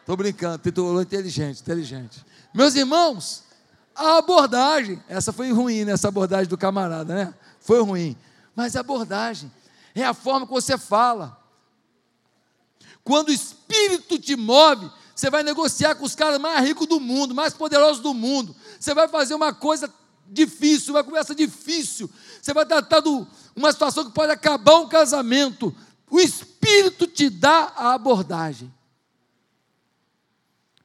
Estou 0.00 0.16
brincando, 0.16 0.58
tricolor 0.58 1.02
inteligente, 1.02 1.60
inteligente. 1.60 2.24
Meus 2.52 2.74
irmãos, 2.74 3.44
a 3.94 4.18
abordagem, 4.18 5.02
essa 5.08 5.32
foi 5.32 5.52
ruim, 5.52 5.84
né? 5.84 5.92
essa 5.92 6.08
abordagem 6.08 6.48
do 6.48 6.56
camarada, 6.56 7.14
né? 7.14 7.34
Foi 7.60 7.82
ruim. 7.82 8.16
Mas 8.56 8.74
a 8.74 8.80
abordagem 8.80 9.52
é 9.94 10.04
a 10.04 10.14
forma 10.14 10.46
que 10.46 10.52
você 10.52 10.78
fala. 10.78 11.37
Quando 13.04 13.28
o 13.28 13.32
Espírito 13.32 14.18
te 14.18 14.36
move, 14.36 14.90
você 15.14 15.30
vai 15.30 15.42
negociar 15.42 15.94
com 15.94 16.04
os 16.04 16.14
caras 16.14 16.40
mais 16.40 16.66
ricos 16.66 16.86
do 16.86 17.00
mundo, 17.00 17.34
mais 17.34 17.54
poderosos 17.54 18.02
do 18.02 18.14
mundo. 18.14 18.54
Você 18.78 18.94
vai 18.94 19.08
fazer 19.08 19.34
uma 19.34 19.52
coisa 19.52 19.92
difícil, 20.26 20.94
uma 20.94 21.02
conversa 21.02 21.34
difícil. 21.34 22.10
Você 22.40 22.52
vai 22.52 22.66
tratar 22.66 23.00
de 23.00 23.08
uma 23.56 23.72
situação 23.72 24.04
que 24.04 24.12
pode 24.12 24.30
acabar 24.30 24.76
um 24.76 24.88
casamento. 24.88 25.74
O 26.10 26.20
Espírito 26.20 27.06
te 27.06 27.30
dá 27.30 27.72
a 27.76 27.94
abordagem. 27.94 28.72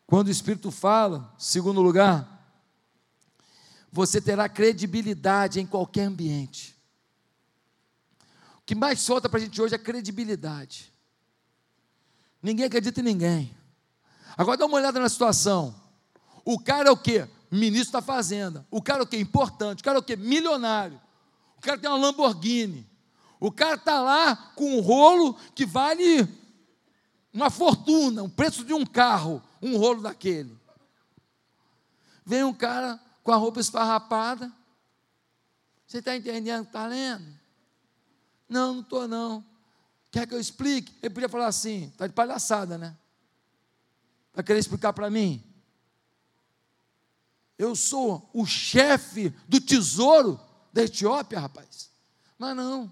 Quando 0.05 0.27
o 0.27 0.31
Espírito 0.31 0.71
fala, 0.71 1.33
segundo 1.37 1.81
lugar, 1.81 2.29
você 3.91 4.21
terá 4.21 4.47
credibilidade 4.47 5.59
em 5.59 5.65
qualquer 5.65 6.05
ambiente. 6.05 6.75
O 8.57 8.65
que 8.65 8.75
mais 8.75 9.01
solta 9.01 9.27
para 9.27 9.39
a 9.39 9.41
gente 9.41 9.61
hoje 9.61 9.75
é 9.75 9.77
credibilidade. 9.77 10.92
Ninguém 12.43 12.65
acredita 12.65 12.99
em 12.99 13.03
ninguém. 13.03 13.57
Agora 14.37 14.57
dá 14.57 14.65
uma 14.65 14.75
olhada 14.75 14.99
na 14.99 15.07
situação. 15.07 15.73
O 16.43 16.59
cara 16.59 16.89
é 16.89 16.91
o 16.91 16.97
quê? 16.97 17.25
Ministro 17.49 17.93
da 17.93 18.01
Fazenda. 18.01 18.67
O 18.69 18.81
cara 18.81 18.99
é 18.99 19.03
o 19.03 19.07
quê? 19.07 19.17
Importante. 19.17 19.79
O 19.79 19.83
cara 19.83 19.97
é 19.97 20.01
o 20.01 20.03
quê? 20.03 20.17
Milionário. 20.17 20.99
O 21.57 21.61
cara 21.61 21.77
tem 21.77 21.89
uma 21.89 21.97
Lamborghini. 21.97 22.85
O 23.39 23.49
cara 23.49 23.75
está 23.75 24.01
lá 24.01 24.35
com 24.35 24.77
um 24.77 24.81
rolo 24.81 25.37
que 25.55 25.65
vale 25.65 26.27
uma 27.33 27.49
fortuna, 27.49 28.23
um 28.23 28.29
preço 28.29 28.65
de 28.65 28.73
um 28.73 28.85
carro, 28.85 29.41
um 29.61 29.77
rolo 29.77 30.01
daquele. 30.01 30.55
Vem 32.25 32.43
um 32.43 32.53
cara 32.53 32.99
com 33.23 33.31
a 33.31 33.35
roupa 33.37 33.59
esfarrapada. 33.59 34.51
Você 35.87 35.99
está 35.99 36.15
entendendo? 36.15 36.65
Está 36.65 36.87
lendo? 36.87 37.25
Não, 38.49 38.73
não 38.73 38.81
estou 38.81 39.07
não. 39.07 39.52
Quer 40.13 40.27
que 40.27 40.35
eu 40.35 40.39
explique? 40.39 40.93
Ele 41.01 41.11
podia 41.11 41.27
falar 41.27 41.47
assim, 41.47 41.85
está 41.85 42.05
de 42.05 42.13
palhaçada, 42.13 42.77
né? 42.77 42.95
Vai 44.31 44.43
querer 44.43 44.59
explicar 44.59 44.93
para 44.93 45.09
mim? 45.09 45.43
Eu 47.57 47.75
sou 47.75 48.29
o 48.31 48.45
chefe 48.45 49.33
do 49.47 49.59
tesouro 49.59 50.39
da 50.71 50.83
Etiópia, 50.83 51.39
rapaz. 51.39 51.89
Mas 52.37 52.55
não. 52.55 52.91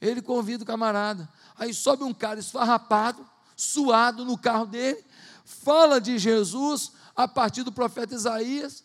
Ele 0.00 0.22
convida 0.22 0.62
o 0.62 0.66
camarada. 0.66 1.28
Aí 1.56 1.74
sobe 1.74 2.04
um 2.04 2.14
cara 2.14 2.38
esfarrapado, 2.38 3.28
suado 3.56 4.24
no 4.24 4.38
carro 4.38 4.66
dele, 4.66 5.04
fala 5.44 6.00
de 6.00 6.18
Jesus 6.18 6.92
a 7.16 7.26
partir 7.26 7.64
do 7.64 7.72
profeta 7.72 8.14
Isaías, 8.14 8.84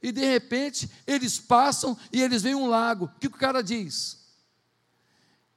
e 0.00 0.12
de 0.12 0.24
repente 0.24 0.88
eles 1.04 1.40
passam 1.40 1.98
e 2.12 2.22
eles 2.22 2.42
veem 2.42 2.54
um 2.54 2.68
lago. 2.68 3.06
O 3.06 3.18
que 3.18 3.26
o 3.26 3.30
cara 3.32 3.60
diz? 3.60 4.21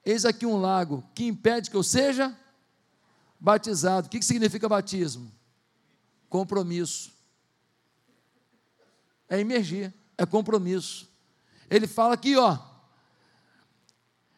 Eis 0.05 0.23
aqui 0.23 0.45
um 0.45 0.57
lago 0.57 1.03
que 1.15 1.25
impede 1.25 1.71
que 1.71 1.75
eu 1.75 1.81
seja 1.81 2.37
batizado. 3.39 4.07
O 4.07 4.09
que 4.09 4.21
significa 4.21 4.69
batismo? 4.69 5.31
Compromisso. 6.29 7.11
É 9.27 9.39
emergir, 9.39 9.91
é 10.15 10.25
compromisso. 10.25 11.09
Ele 11.69 11.87
fala 11.87 12.13
aqui, 12.13 12.37
ó. 12.37 12.59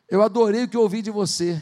Eu 0.08 0.22
adorei 0.22 0.64
o 0.64 0.70
que 0.70 0.78
eu 0.78 0.82
ouvi 0.82 1.02
de 1.02 1.12
você. 1.12 1.62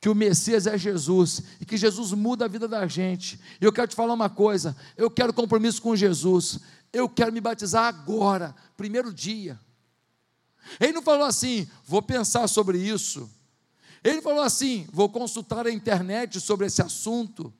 Que 0.00 0.08
o 0.08 0.14
Messias 0.14 0.66
é 0.66 0.76
Jesus 0.76 1.42
e 1.60 1.64
que 1.64 1.76
Jesus 1.76 2.12
muda 2.12 2.44
a 2.44 2.48
vida 2.48 2.66
da 2.66 2.86
gente. 2.88 3.40
E 3.60 3.64
eu 3.64 3.72
quero 3.72 3.88
te 3.88 3.94
falar 3.94 4.14
uma 4.14 4.28
coisa: 4.28 4.76
eu 4.96 5.10
quero 5.10 5.32
compromisso 5.32 5.80
com 5.80 5.94
Jesus. 5.94 6.58
Eu 6.92 7.08
quero 7.08 7.32
me 7.32 7.40
batizar 7.40 7.84
agora, 7.84 8.54
primeiro 8.76 9.12
dia. 9.12 9.58
Ele 10.80 10.92
não 10.92 11.02
falou 11.02 11.26
assim, 11.26 11.68
vou 11.84 12.02
pensar 12.02 12.48
sobre 12.48 12.78
isso. 12.78 13.30
Ele 14.02 14.20
falou 14.22 14.42
assim, 14.42 14.86
vou 14.92 15.08
consultar 15.08 15.66
a 15.66 15.72
internet 15.72 16.40
sobre 16.40 16.66
esse 16.66 16.82
assunto. 16.82 17.52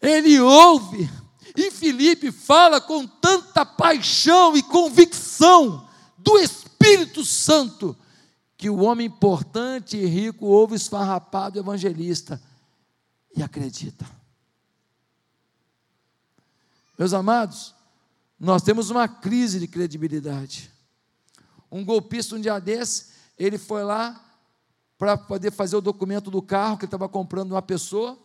Ele 0.00 0.40
ouve, 0.40 1.08
e 1.56 1.70
Felipe 1.70 2.32
fala 2.32 2.80
com 2.80 3.06
tanta 3.06 3.64
paixão 3.64 4.56
e 4.56 4.62
convicção 4.62 5.88
do 6.18 6.38
Espírito 6.38 7.24
Santo, 7.24 7.96
que 8.56 8.70
o 8.70 8.80
homem 8.80 9.06
importante 9.06 9.96
e 9.96 10.06
rico 10.06 10.46
ouve 10.46 10.76
esfarrapado 10.76 11.58
evangelista 11.58 12.40
e 13.36 13.42
acredita. 13.42 14.08
Meus 16.98 17.12
amados, 17.12 17.74
nós 18.38 18.62
temos 18.62 18.90
uma 18.90 19.06
crise 19.08 19.60
de 19.60 19.66
credibilidade. 19.68 20.71
Um 21.72 21.82
golpista, 21.82 22.36
um 22.36 22.40
dia 22.40 22.58
desse, 22.58 23.06
ele 23.38 23.56
foi 23.56 23.82
lá 23.82 24.22
para 24.98 25.16
poder 25.16 25.50
fazer 25.50 25.74
o 25.74 25.80
documento 25.80 26.30
do 26.30 26.42
carro 26.42 26.76
que 26.76 26.84
ele 26.84 26.88
estava 26.88 27.08
comprando 27.08 27.52
uma 27.52 27.62
pessoa. 27.62 28.16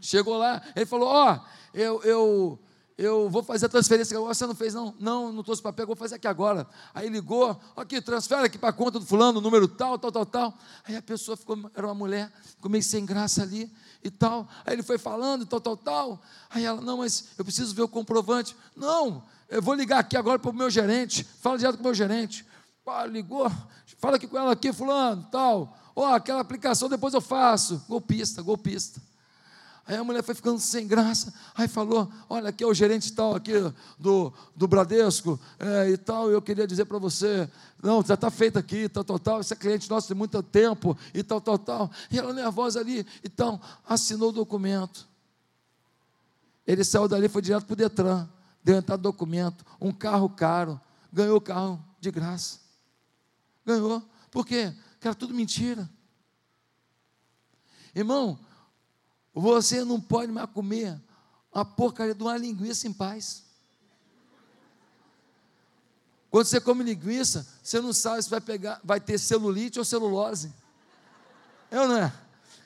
Chegou 0.00 0.38
lá, 0.38 0.62
ele 0.76 0.86
falou: 0.86 1.08
Ó, 1.08 1.34
oh, 1.34 1.76
eu, 1.76 2.02
eu, 2.04 2.58
eu 2.96 3.28
vou 3.28 3.42
fazer 3.42 3.66
a 3.66 3.68
transferência. 3.68 4.18
Você 4.18 4.46
não 4.46 4.54
fez, 4.54 4.72
não? 4.72 4.94
Não, 4.98 5.32
não 5.32 5.42
trouxe 5.42 5.60
papel, 5.60 5.86
vou 5.86 5.96
fazer 5.96 6.14
aqui 6.14 6.28
agora. 6.28 6.66
Aí 6.94 7.08
ligou: 7.08 7.60
Aqui, 7.76 8.00
transfere 8.00 8.44
aqui 8.44 8.56
para 8.56 8.68
a 8.68 8.72
conta 8.72 9.00
do 9.00 9.04
fulano, 9.04 9.40
número 9.40 9.66
tal, 9.66 9.98
tal, 9.98 10.12
tal, 10.12 10.24
tal. 10.24 10.54
Aí 10.84 10.96
a 10.96 11.02
pessoa 11.02 11.36
ficou, 11.36 11.58
era 11.74 11.86
uma 11.86 11.94
mulher, 11.94 12.32
ficou 12.56 12.70
meio 12.70 12.84
sem 12.84 13.04
graça 13.04 13.42
ali 13.42 13.70
e 14.02 14.10
tal. 14.10 14.48
Aí 14.64 14.74
ele 14.74 14.82
foi 14.82 14.96
falando, 14.96 15.44
tal, 15.44 15.60
tal, 15.60 15.76
tal. 15.76 16.22
Aí 16.48 16.64
ela: 16.64 16.80
Não, 16.80 16.98
mas 16.98 17.30
eu 17.36 17.44
preciso 17.44 17.74
ver 17.74 17.82
o 17.82 17.88
comprovante. 17.88 18.56
Não, 18.76 19.24
eu 19.48 19.62
vou 19.62 19.74
ligar 19.74 19.98
aqui 20.00 20.16
agora 20.16 20.38
para 20.38 20.50
o 20.50 20.54
meu 20.54 20.68
gerente, 20.68 21.24
fala 21.24 21.56
direto 21.56 21.76
com 21.76 21.80
o 21.80 21.84
meu 21.84 21.94
gerente. 21.94 22.44
Pá, 22.84 23.06
ligou, 23.06 23.50
fala 23.98 24.16
aqui 24.16 24.26
com 24.26 24.38
ela 24.38 24.52
aqui, 24.52 24.72
fulano, 24.72 25.26
tal. 25.30 25.76
Ó, 25.96 26.02
oh, 26.02 26.14
aquela 26.14 26.40
aplicação 26.40 26.88
depois 26.88 27.14
eu 27.14 27.20
faço. 27.20 27.82
Golpista, 27.88 28.42
golpista. 28.42 29.00
Aí 29.86 29.96
a 29.96 30.04
mulher 30.04 30.22
foi 30.22 30.34
ficando 30.34 30.58
sem 30.60 30.86
graça. 30.86 31.32
Aí 31.54 31.66
falou: 31.66 32.12
Olha, 32.28 32.50
aqui 32.50 32.62
é 32.62 32.66
o 32.66 32.74
gerente 32.74 33.10
tal, 33.12 33.34
aqui 33.34 33.52
do, 33.98 34.32
do 34.54 34.68
Bradesco 34.68 35.40
é, 35.58 35.90
e 35.90 35.96
tal. 35.96 36.30
Eu 36.30 36.42
queria 36.42 36.66
dizer 36.66 36.84
para 36.84 36.98
você: 36.98 37.48
Não, 37.82 38.02
já 38.04 38.14
está 38.14 38.30
feito 38.30 38.58
aqui, 38.58 38.86
tal, 38.86 39.02
tal, 39.02 39.18
tal. 39.18 39.40
Esse 39.40 39.54
é 39.54 39.56
cliente 39.56 39.88
nosso 39.88 40.06
tem 40.06 40.16
muito 40.16 40.42
tempo 40.42 40.96
e 41.14 41.22
tal, 41.22 41.40
tal, 41.40 41.58
tal. 41.58 41.90
E 42.10 42.18
ela 42.18 42.34
nervosa 42.34 42.80
ali. 42.80 43.06
Então, 43.24 43.58
assinou 43.88 44.28
o 44.28 44.32
documento. 44.32 45.08
Ele 46.66 46.84
saiu 46.84 47.08
dali 47.08 47.30
foi 47.30 47.40
direto 47.40 47.64
para 47.64 47.72
o 47.72 47.76
Detran 47.76 48.28
deu 48.68 48.76
entrada 48.76 49.02
documento, 49.02 49.64
um 49.80 49.90
carro 49.90 50.28
caro, 50.28 50.78
ganhou 51.10 51.38
o 51.38 51.40
carro 51.40 51.82
de 51.98 52.10
graça. 52.10 52.58
Ganhou. 53.64 54.02
Por 54.30 54.44
quê? 54.44 54.74
Porque 54.92 55.08
era 55.08 55.14
tudo 55.14 55.32
mentira. 55.32 55.88
Irmão, 57.94 58.38
você 59.32 59.82
não 59.84 59.98
pode 59.98 60.30
mais 60.30 60.50
comer 60.50 61.00
a 61.50 61.64
porcaria 61.64 62.14
de 62.14 62.22
uma 62.22 62.36
linguiça 62.36 62.86
em 62.86 62.92
paz. 62.92 63.42
Quando 66.30 66.44
você 66.44 66.60
come 66.60 66.84
linguiça, 66.84 67.48
você 67.62 67.80
não 67.80 67.94
sabe 67.94 68.22
se 68.22 68.28
vai 68.28 68.42
pegar, 68.42 68.82
vai 68.84 69.00
ter 69.00 69.16
celulite 69.18 69.78
ou 69.78 69.84
celulose. 69.84 70.52
É 71.70 71.76
não 71.76 71.96
é? 71.96 72.12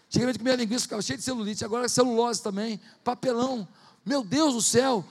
Antigamente 0.09 0.41
comia 0.41 0.57
linguiça, 0.57 0.83
ficava 0.83 1.01
cheio 1.01 1.17
de 1.17 1.25
celulite, 1.25 1.65
agora 1.65 1.87
é 1.87 1.89
celulose 1.89 2.43
também, 2.43 2.81
papelão. 3.05 3.69
Meu 4.05 4.25
Deus 4.25 4.55
do 4.55 4.61
céu, 4.61 5.05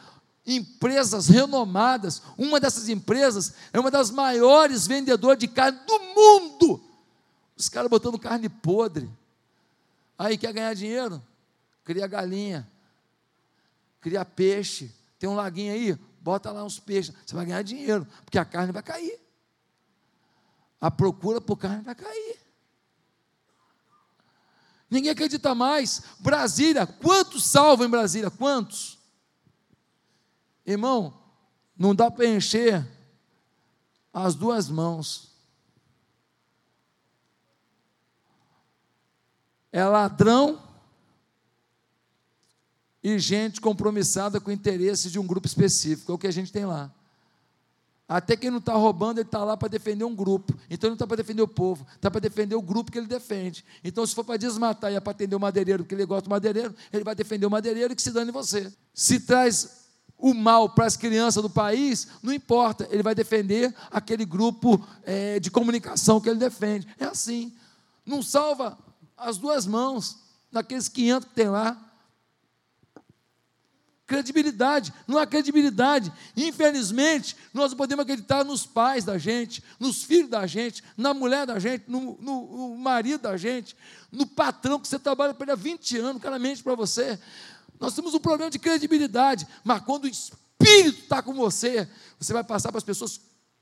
empresas 0.45 1.27
renomadas. 1.27 2.21
Uma 2.37 2.59
dessas 2.59 2.89
empresas 2.89 3.53
é 3.71 3.79
uma 3.79 3.91
das 3.91 4.09
maiores 4.09 4.87
vendedoras 4.87 5.37
de 5.37 5.47
carne 5.47 5.79
do 5.85 5.99
mundo. 5.99 6.83
Os 7.55 7.69
caras 7.69 7.89
botando 7.89 8.17
carne 8.17 8.49
podre. 8.49 9.09
Aí 10.17 10.37
quer 10.37 10.53
ganhar 10.53 10.73
dinheiro? 10.73 11.21
Cria 11.83 12.07
galinha, 12.07 12.69
cria 13.99 14.23
peixe. 14.23 14.93
Tem 15.17 15.29
um 15.29 15.35
laguinho 15.35 15.73
aí, 15.73 15.93
bota 16.21 16.51
lá 16.51 16.63
uns 16.63 16.79
peixes. 16.79 17.13
Você 17.25 17.35
vai 17.35 17.45
ganhar 17.45 17.61
dinheiro, 17.61 18.07
porque 18.25 18.37
a 18.37 18.45
carne 18.45 18.71
vai 18.71 18.83
cair. 18.83 19.19
A 20.79 20.89
procura 20.89 21.39
por 21.39 21.57
carne 21.57 21.83
vai 21.83 21.95
cair. 21.95 22.39
Ninguém 24.89 25.11
acredita 25.11 25.55
mais. 25.55 26.01
Brasília, 26.19 26.85
quantos 26.85 27.45
salvam 27.45 27.87
em 27.87 27.89
Brasília? 27.89 28.29
Quantos? 28.29 29.00
Irmão, 30.65 31.13
não 31.77 31.95
dá 31.95 32.11
para 32.11 32.27
encher 32.27 32.87
as 34.13 34.35
duas 34.35 34.69
mãos. 34.69 35.31
É 39.71 39.83
ladrão 39.83 40.61
e 43.03 43.17
gente 43.17 43.59
compromissada 43.59 44.39
com 44.39 44.49
o 44.49 44.53
interesse 44.53 45.09
de 45.09 45.17
um 45.17 45.25
grupo 45.25 45.47
específico, 45.47 46.11
é 46.11 46.15
o 46.15 46.17
que 46.17 46.27
a 46.27 46.31
gente 46.31 46.51
tem 46.51 46.65
lá. 46.65 46.93
Até 48.07 48.35
quem 48.35 48.51
não 48.51 48.57
está 48.57 48.73
roubando, 48.73 49.19
ele 49.19 49.27
está 49.27 49.41
lá 49.41 49.55
para 49.55 49.69
defender 49.69 50.03
um 50.03 50.13
grupo. 50.13 50.53
Então 50.69 50.87
ele 50.87 50.91
não 50.91 50.95
está 50.95 51.07
para 51.07 51.15
defender 51.15 51.41
o 51.41 51.47
povo, 51.47 51.87
está 51.95 52.11
para 52.11 52.19
defender 52.19 52.55
o 52.55 52.61
grupo 52.61 52.91
que 52.91 52.97
ele 52.97 53.07
defende. 53.07 53.63
Então, 53.81 54.05
se 54.05 54.13
for 54.13 54.25
para 54.25 54.35
desmatar 54.35 54.91
e 54.91 54.95
é 54.95 54.99
para 54.99 55.11
atender 55.11 55.33
o 55.33 55.39
madeireiro, 55.39 55.83
porque 55.83 55.95
ele 55.95 56.05
gosta 56.05 56.23
do 56.23 56.29
madeireiro, 56.29 56.75
ele 56.91 57.05
vai 57.05 57.15
defender 57.15 57.45
o 57.45 57.49
madeireiro 57.49 57.95
que 57.95 58.01
se 58.01 58.11
dane 58.11 58.29
você. 58.29 58.71
Se 58.93 59.21
traz 59.21 59.80
o 60.21 60.33
mal 60.35 60.69
para 60.69 60.85
as 60.85 60.95
crianças 60.95 61.41
do 61.41 61.49
país, 61.49 62.07
não 62.21 62.31
importa, 62.31 62.87
ele 62.91 63.01
vai 63.01 63.15
defender 63.15 63.73
aquele 63.89 64.23
grupo 64.23 64.85
é, 65.03 65.39
de 65.39 65.49
comunicação 65.49 66.21
que 66.21 66.29
ele 66.29 66.39
defende. 66.39 66.87
É 66.99 67.05
assim. 67.05 67.51
Não 68.05 68.21
salva 68.21 68.77
as 69.17 69.37
duas 69.37 69.65
mãos 69.65 70.17
daqueles 70.51 70.87
500 70.87 71.29
que 71.29 71.35
tem 71.35 71.49
lá. 71.49 71.77
Credibilidade, 74.05 74.93
não 75.07 75.17
há 75.17 75.25
credibilidade. 75.25 76.11
Infelizmente, 76.35 77.35
nós 77.53 77.71
não 77.71 77.77
podemos 77.77 78.03
acreditar 78.03 78.43
nos 78.43 78.65
pais 78.65 79.05
da 79.05 79.17
gente, 79.17 79.63
nos 79.79 80.03
filhos 80.03 80.29
da 80.29 80.45
gente, 80.45 80.83
na 80.97 81.13
mulher 81.13 81.47
da 81.47 81.57
gente, 81.57 81.85
no, 81.87 82.17
no, 82.19 82.57
no 82.57 82.77
marido 82.77 83.21
da 83.21 83.37
gente, 83.37 83.75
no 84.11 84.27
patrão 84.27 84.79
que 84.79 84.87
você 84.87 84.99
trabalha 84.99 85.33
para 85.33 85.45
ele 85.45 85.51
há 85.53 85.55
20 85.55 85.97
anos, 85.97 86.21
cara 86.21 86.37
mente 86.37 86.61
para 86.61 86.75
você. 86.75 87.17
Nós 87.81 87.95
temos 87.95 88.13
um 88.13 88.19
problema 88.19 88.51
de 88.51 88.59
credibilidade, 88.59 89.47
mas 89.63 89.81
quando 89.81 90.03
o 90.03 90.07
Espírito 90.07 90.99
está 90.99 91.19
com 91.19 91.33
você, 91.33 91.89
você 92.19 92.31
vai 92.31 92.43
passar 92.43 92.69
para 92.69 92.77
as 92.77 92.83
pessoas 92.83 93.19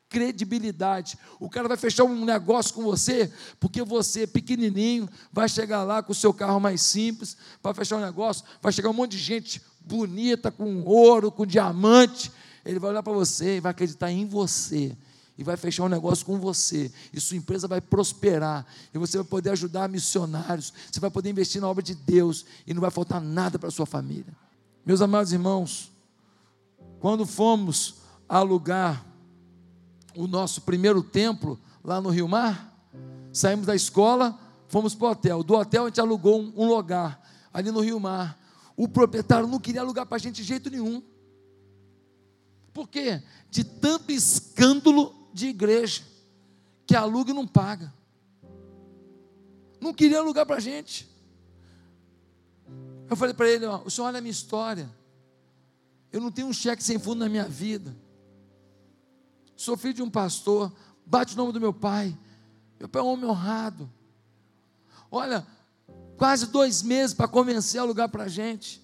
credibilidade. 0.10 1.17
O 1.39 1.49
cara 1.49 1.69
vai 1.69 1.77
fechar 1.77 2.03
um 2.03 2.25
negócio 2.25 2.73
com 2.73 2.84
você, 2.84 3.32
porque 3.62 3.82
você, 3.82 4.27
pequenininho, 4.27 5.08
vai 5.32 5.47
chegar 5.47 5.84
lá 5.84 6.03
com 6.03 6.12
o 6.12 6.15
seu 6.15 6.34
carro 6.34 6.60
mais 6.60 6.82
simples, 6.82 7.38
para 7.62 7.73
fechar 7.73 7.95
um 7.95 8.01
negócio, 8.01 8.43
vai 8.62 8.73
chegar 8.73 8.89
um 8.89 8.93
monte 8.93 9.12
de 9.12 9.19
gente 9.19 9.62
bonita, 9.79 10.51
com 10.51 10.84
ouro, 10.84 11.32
com 11.32 11.45
diamante. 11.45 12.29
Ele 12.65 12.77
vai 12.77 12.89
olhar 12.89 13.03
para 13.03 13.13
você 13.13 13.55
e 13.55 13.60
vai 13.62 13.71
acreditar 13.71 14.12
em 14.12 14.25
você 14.25 14.97
e 15.39 15.43
vai 15.43 15.56
fechar 15.56 15.86
um 15.86 15.88
negócio 15.88 16.25
com 16.25 16.38
você, 16.38 16.91
e 17.13 17.21
sua 17.21 17.38
empresa 17.38 17.65
vai 17.65 17.80
prosperar, 17.80 18.65
e 18.93 18.97
você 18.97 19.17
vai 19.19 19.25
poder 19.25 19.52
ajudar 19.52 19.88
missionários, 19.88 20.73
você 20.91 20.99
vai 20.99 21.10
poder 21.10 21.30
investir 21.30 21.62
na 21.62 21.69
obra 21.69 21.82
de 21.82 21.95
Deus, 21.95 22.45
e 22.67 22.73
não 22.73 22.82
vai 22.82 22.91
faltar 22.91 23.21
nada 23.21 23.58
para 23.58 23.69
a 23.69 23.71
sua 23.71 23.86
família. 23.86 24.36
Meus 24.86 25.02
amados 25.02 25.32
irmãos, 25.32 25.93
quando 26.99 27.25
fomos 27.25 27.95
alugar 28.28 29.06
o 30.13 30.28
nosso 30.28 30.63
primeiro 30.63 31.02
templo 31.02 31.58
lá 31.86 32.02
no 32.02 32.10
Rio 32.10 32.28
Mar, 32.28 32.78
saímos 33.32 33.65
da 33.65 33.73
escola, 33.73 34.38
fomos 34.67 34.93
para 34.93 35.08
o 35.08 35.12
hotel. 35.12 35.41
Do 35.41 35.56
hotel 35.56 35.86
a 35.86 35.88
gente 35.88 36.02
alugou 36.02 36.41
um, 36.41 36.52
um 36.54 36.67
lugar 36.67 37.25
ali 37.54 37.71
no 37.71 37.80
Rio 37.80 37.97
Mar. 37.97 38.38
O 38.75 38.89
proprietário 38.89 39.47
não 39.47 39.58
queria 39.58 39.80
alugar 39.80 40.06
para 40.06 40.17
a 40.17 40.19
gente 40.19 40.36
de 40.36 40.43
jeito 40.43 40.69
nenhum. 40.69 41.02
Por 42.73 42.89
quê? 42.89 43.23
De 43.49 43.63
tanto 43.63 44.12
escândalo 44.12 45.15
de 45.39 45.47
igreja 45.47 46.04
que 46.86 46.95
aluga 46.95 47.32
e 47.32 47.34
não 47.34 47.47
paga. 47.47 47.93
Não 49.80 49.93
queria 49.93 50.19
alugar 50.19 50.45
para 50.45 50.58
a 50.58 50.60
gente. 50.60 51.10
Eu 53.10 53.15
falei 53.15 53.34
para 53.34 53.49
ele: 53.49 53.65
ó, 53.65 53.82
o 53.86 53.89
senhor 53.89 54.08
olha 54.08 54.19
a 54.19 54.21
minha 54.21 54.32
história. 54.32 54.89
Eu 56.12 56.19
não 56.19 56.32
tenho 56.32 56.47
um 56.47 56.54
cheque 56.54 56.84
sem 56.84 56.99
fundo 56.99 57.19
na 57.19 57.30
minha 57.30 57.45
vida. 57.47 57.95
Sou 59.56 59.78
filho 59.78 59.93
de 59.93 60.02
um 60.04 60.10
pastor. 60.10 60.73
Bate 61.06 61.34
o 61.34 61.38
nome 61.38 61.54
do 61.54 61.62
meu 61.62 61.73
pai. 61.73 62.17
Meu 62.80 62.89
pai 62.89 63.02
é 63.02 63.06
um 63.06 63.08
homem 63.08 63.30
honrado. 63.30 63.89
Olha, 65.10 65.45
quase 66.17 66.47
dois 66.47 66.82
meses 66.82 67.13
para 67.13 67.28
convencer 67.28 67.80
a 67.80 67.84
alugar 67.84 68.10
para 68.10 68.25
a 68.25 68.28
gente. 68.28 68.82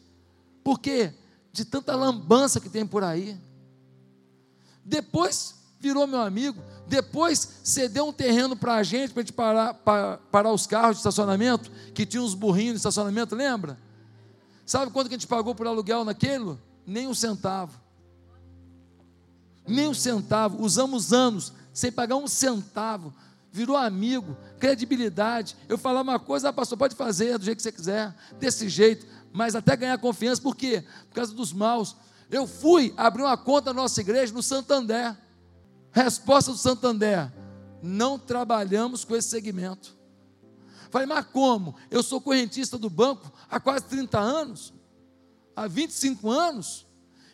Por 0.64 0.80
quê? 0.80 1.14
De 1.52 1.66
tanta 1.66 1.96
lambança 1.96 2.60
que 2.62 2.70
tem 2.70 2.86
por 2.86 3.04
aí. 3.04 3.40
Depois 4.84 5.55
virou 5.86 6.08
meu 6.08 6.22
amigo. 6.22 6.60
Depois 6.88 7.60
cedeu 7.64 8.08
um 8.08 8.14
terreno 8.14 8.56
para 8.56 8.76
a 8.76 8.84
gente, 8.84 9.14
para 9.14 9.22
a 9.22 9.24
gente 9.24 9.34
parar, 9.34 9.74
para, 9.76 10.18
parar 10.32 10.52
os 10.52 10.66
carros 10.66 10.96
de 10.96 10.98
estacionamento, 10.98 11.72
que 11.94 12.06
tinha 12.06 12.24
uns 12.24 12.34
burrinhos 12.34 12.74
de 12.74 12.78
estacionamento, 12.78 13.36
lembra? 13.36 13.78
Sabe 14.66 14.92
quanto 14.92 15.08
que 15.08 15.14
a 15.14 15.18
gente 15.18 15.28
pagou 15.28 15.54
por 15.54 15.68
aluguel 15.68 16.04
naquele? 16.04 16.58
Nem 16.88 17.08
um 17.08 17.14
centavo. 17.14 17.80
Nem 19.68 19.88
um 19.88 19.94
centavo. 19.94 20.64
Usamos 20.64 21.14
anos 21.14 21.54
sem 21.72 21.92
pagar 21.92 22.16
um 22.16 22.28
centavo. 22.28 23.14
Virou 23.52 23.78
amigo, 23.78 24.36
credibilidade. 24.60 25.56
Eu 25.70 25.78
falava 25.78 26.10
uma 26.10 26.20
coisa, 26.20 26.50
ah, 26.50 26.54
pastor, 26.54 26.80
pode 26.80 26.96
fazer 26.96 27.38
do 27.38 27.46
jeito 27.46 27.58
que 27.58 27.64
você 27.64 27.72
quiser, 27.72 28.14
desse 28.40 28.68
jeito, 28.70 29.06
mas 29.32 29.56
até 29.56 29.76
ganhar 29.76 29.98
confiança, 30.00 30.42
por 30.42 30.56
quê? 30.56 30.84
Por 31.10 31.16
causa 31.16 31.34
dos 31.34 31.54
maus. 31.54 31.96
Eu 32.30 32.48
fui 32.48 32.92
abrir 32.98 33.22
uma 33.22 33.38
conta 33.38 33.72
na 33.72 33.82
nossa 33.82 34.02
igreja 34.02 34.34
no 34.34 34.42
Santander. 34.42 35.16
Resposta 35.96 36.52
do 36.52 36.58
Santander: 36.58 37.32
não 37.82 38.20
trabalhamos 38.20 39.06
com 39.06 39.16
esse 39.16 39.30
segmento. 39.30 39.96
Falei, 40.92 41.08
mas 41.08 41.26
como? 41.28 41.74
Eu 41.90 42.04
sou 42.04 42.20
correntista 42.20 42.78
do 42.78 42.90
banco 42.90 43.32
há 43.50 43.62
quase 43.62 43.86
30 43.86 44.20
anos, 44.20 44.74
há 45.56 45.68
25 45.68 46.30
anos. 46.30 46.86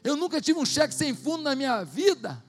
Eu 0.04 0.16
nunca 0.16 0.40
tive 0.40 0.60
um 0.60 0.66
cheque 0.66 0.94
sem 0.94 1.16
fundo 1.16 1.42
na 1.42 1.56
minha 1.56 1.84
vida. 1.84 2.44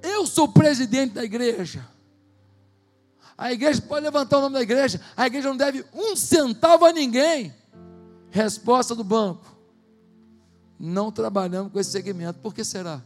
Eu 0.00 0.24
sou 0.24 0.46
presidente 0.46 1.14
da 1.14 1.24
igreja. 1.24 1.84
A 3.36 3.52
igreja 3.52 3.82
pode 3.82 4.04
levantar 4.04 4.38
o 4.38 4.42
nome 4.42 4.54
da 4.54 4.62
igreja. 4.62 5.00
A 5.16 5.26
igreja 5.26 5.48
não 5.48 5.56
deve 5.56 5.84
um 5.92 6.14
centavo 6.14 6.84
a 6.84 6.92
ninguém. 6.92 7.52
Resposta 8.30 8.94
do 8.94 9.02
banco: 9.02 9.44
Não 10.78 11.10
trabalhamos 11.10 11.72
com 11.72 11.80
esse 11.80 11.90
segmento. 11.90 12.38
Por 12.38 12.54
que 12.54 12.62
será? 12.62 13.02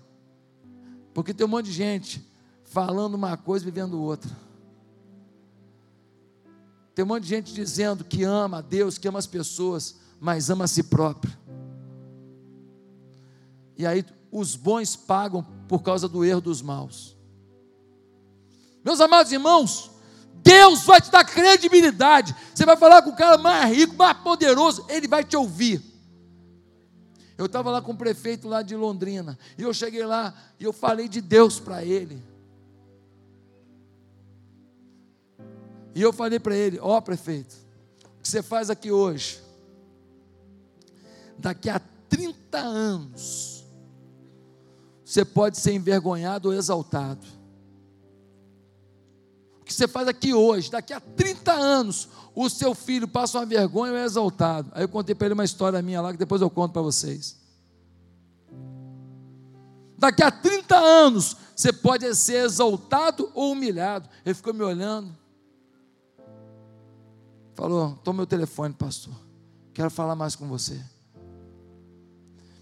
Porque 1.12 1.34
tem 1.34 1.46
um 1.46 1.50
monte 1.50 1.66
de 1.66 1.72
gente 1.72 2.24
falando 2.64 3.14
uma 3.14 3.36
coisa 3.36 3.64
e 3.64 3.70
vivendo 3.70 4.00
outra. 4.00 4.30
Tem 6.94 7.04
um 7.04 7.08
monte 7.08 7.22
de 7.22 7.28
gente 7.28 7.54
dizendo 7.54 8.04
que 8.04 8.24
ama 8.24 8.58
a 8.58 8.60
Deus, 8.60 8.98
que 8.98 9.06
ama 9.08 9.18
as 9.18 9.26
pessoas, 9.26 9.96
mas 10.20 10.50
ama 10.50 10.64
a 10.64 10.68
si 10.68 10.82
próprio. 10.82 11.32
E 13.76 13.86
aí 13.86 14.04
os 14.30 14.56
bons 14.56 14.96
pagam 14.96 15.46
por 15.68 15.82
causa 15.82 16.08
do 16.08 16.24
erro 16.24 16.40
dos 16.40 16.60
maus. 16.60 17.16
Meus 18.84 19.00
amados 19.00 19.30
irmãos, 19.32 19.90
Deus 20.34 20.82
vai 20.84 21.00
te 21.00 21.10
dar 21.10 21.24
credibilidade. 21.24 22.34
Você 22.54 22.64
vai 22.64 22.76
falar 22.76 23.02
com 23.02 23.10
o 23.10 23.16
cara 23.16 23.38
mais 23.38 23.70
rico, 23.74 23.94
mais 23.96 24.16
poderoso, 24.18 24.84
ele 24.88 25.06
vai 25.06 25.22
te 25.22 25.36
ouvir. 25.36 25.82
Eu 27.38 27.46
estava 27.46 27.70
lá 27.70 27.80
com 27.80 27.92
o 27.92 27.96
prefeito 27.96 28.48
lá 28.48 28.62
de 28.62 28.74
Londrina. 28.74 29.38
E 29.56 29.62
eu 29.62 29.72
cheguei 29.72 30.04
lá 30.04 30.34
e 30.58 30.64
eu 30.64 30.72
falei 30.72 31.08
de 31.08 31.20
Deus 31.20 31.60
para 31.60 31.84
ele. 31.84 32.20
E 35.94 36.02
eu 36.02 36.12
falei 36.12 36.40
para 36.40 36.56
ele: 36.56 36.80
Ó 36.80 36.96
oh, 36.98 37.00
prefeito, 37.02 37.54
o 38.18 38.22
que 38.22 38.28
você 38.28 38.42
faz 38.42 38.70
aqui 38.70 38.90
hoje? 38.90 39.40
Daqui 41.38 41.70
a 41.70 41.80
30 42.08 42.58
anos, 42.58 43.64
você 45.04 45.24
pode 45.24 45.58
ser 45.58 45.72
envergonhado 45.72 46.48
ou 46.48 46.54
exaltado. 46.54 47.37
Que 49.68 49.74
você 49.74 49.86
faz 49.86 50.08
aqui 50.08 50.32
hoje, 50.32 50.70
daqui 50.70 50.92
a 50.92 51.00
30 51.00 51.52
anos, 51.52 52.08
o 52.34 52.48
seu 52.48 52.74
filho 52.74 53.06
passa 53.06 53.38
uma 53.38 53.46
vergonha 53.46 53.92
ou 53.92 53.98
é 53.98 54.04
exaltado. 54.04 54.72
Aí 54.74 54.82
eu 54.82 54.88
contei 54.88 55.14
para 55.14 55.26
ele 55.26 55.34
uma 55.34 55.44
história 55.44 55.80
minha 55.82 56.00
lá, 56.00 56.10
que 56.10 56.18
depois 56.18 56.40
eu 56.40 56.48
conto 56.48 56.72
para 56.72 56.80
vocês. 56.82 57.36
Daqui 59.98 60.22
a 60.22 60.30
30 60.30 60.58
30 60.68 60.76
anos, 60.76 61.36
você 61.56 61.72
pode 61.72 62.14
ser 62.14 62.44
exaltado 62.44 63.30
ou 63.34 63.52
humilhado. 63.52 64.08
Ele 64.24 64.34
ficou 64.34 64.52
me 64.52 64.62
olhando. 64.62 65.16
Falou: 67.54 67.98
Toma 68.04 68.18
meu 68.18 68.26
telefone, 68.26 68.74
pastor. 68.74 69.14
Quero 69.72 69.90
falar 69.90 70.14
mais 70.14 70.36
com 70.36 70.46
você. 70.46 70.80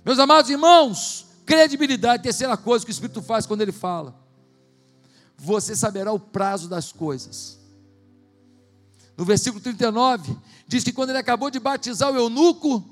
Meus 0.04 0.18
amados 0.20 0.50
irmãos, 0.50 1.26
credibilidade, 1.44 2.22
terceira 2.22 2.56
coisa 2.56 2.84
que 2.84 2.90
o 2.90 2.92
Espírito 2.92 3.20
faz 3.20 3.44
quando 3.44 3.62
ele 3.62 3.72
fala. 3.72 4.14
Você 5.36 5.76
saberá 5.76 6.12
o 6.12 6.18
prazo 6.18 6.68
das 6.68 6.92
coisas. 6.92 7.58
No 9.16 9.24
versículo 9.24 9.62
39, 9.62 10.36
diz 10.66 10.84
que 10.84 10.92
quando 10.92 11.10
ele 11.10 11.18
acabou 11.18 11.50
de 11.50 11.58
batizar 11.58 12.12
o 12.12 12.16
eunuco, 12.16 12.84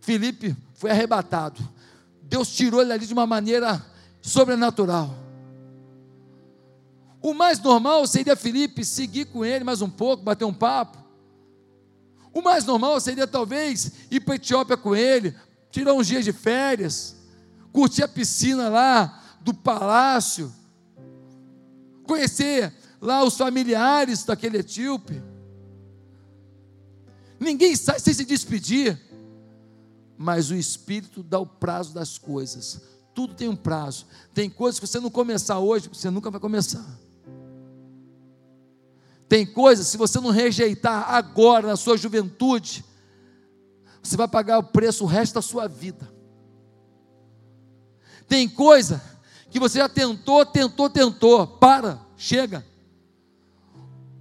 Felipe 0.00 0.56
foi 0.74 0.90
arrebatado. 0.90 1.66
Deus 2.22 2.48
tirou 2.54 2.82
ele 2.82 2.92
ali 2.92 3.06
de 3.06 3.12
uma 3.12 3.26
maneira 3.26 3.84
sobrenatural. 4.22 5.14
O 7.20 7.34
mais 7.34 7.58
normal 7.58 8.06
seria 8.06 8.36
Felipe 8.36 8.84
seguir 8.84 9.26
com 9.26 9.44
ele 9.44 9.64
mais 9.64 9.82
um 9.82 9.90
pouco, 9.90 10.22
bater 10.22 10.44
um 10.44 10.54
papo. 10.54 10.98
O 12.32 12.40
mais 12.40 12.64
normal 12.64 13.00
seria 13.00 13.26
talvez 13.26 13.92
ir 14.10 14.20
para 14.20 14.34
a 14.34 14.36
Etiópia 14.36 14.76
com 14.76 14.94
ele, 14.94 15.34
tirar 15.70 15.94
uns 15.94 16.06
dias 16.06 16.24
de 16.24 16.32
férias, 16.32 17.16
curtir 17.72 18.02
a 18.04 18.08
piscina 18.08 18.68
lá 18.68 19.22
do 19.40 19.52
palácio, 19.52 20.52
conhecer 22.08 22.72
lá 23.00 23.22
os 23.22 23.36
familiares 23.36 24.24
daquele 24.24 24.58
etíope. 24.58 25.22
Ninguém 27.38 27.76
sai 27.76 28.00
sem 28.00 28.12
se 28.12 28.24
despedir, 28.24 29.00
mas 30.16 30.50
o 30.50 30.54
Espírito 30.56 31.22
dá 31.22 31.38
o 31.38 31.46
prazo 31.46 31.94
das 31.94 32.18
coisas. 32.18 32.80
Tudo 33.14 33.34
tem 33.34 33.48
um 33.48 33.54
prazo. 33.54 34.06
Tem 34.34 34.48
coisas 34.50 34.80
que 34.80 34.86
você 34.86 34.98
não 34.98 35.10
começar 35.10 35.58
hoje, 35.58 35.88
você 35.88 36.10
nunca 36.10 36.30
vai 36.30 36.40
começar. 36.40 36.84
Tem 39.28 39.44
coisas, 39.44 39.86
se 39.86 39.96
você 39.96 40.18
não 40.20 40.30
rejeitar 40.30 41.14
agora, 41.14 41.66
na 41.68 41.76
sua 41.76 41.98
juventude, 41.98 42.82
você 44.02 44.16
vai 44.16 44.26
pagar 44.26 44.58
o 44.58 44.62
preço 44.62 45.04
o 45.04 45.06
resto 45.06 45.34
da 45.34 45.42
sua 45.42 45.68
vida. 45.68 46.10
Tem 48.26 48.48
coisa 48.48 49.02
que 49.50 49.58
você 49.58 49.78
já 49.78 49.88
tentou, 49.88 50.44
tentou, 50.44 50.90
tentou. 50.90 51.46
Para, 51.46 52.00
chega. 52.16 52.64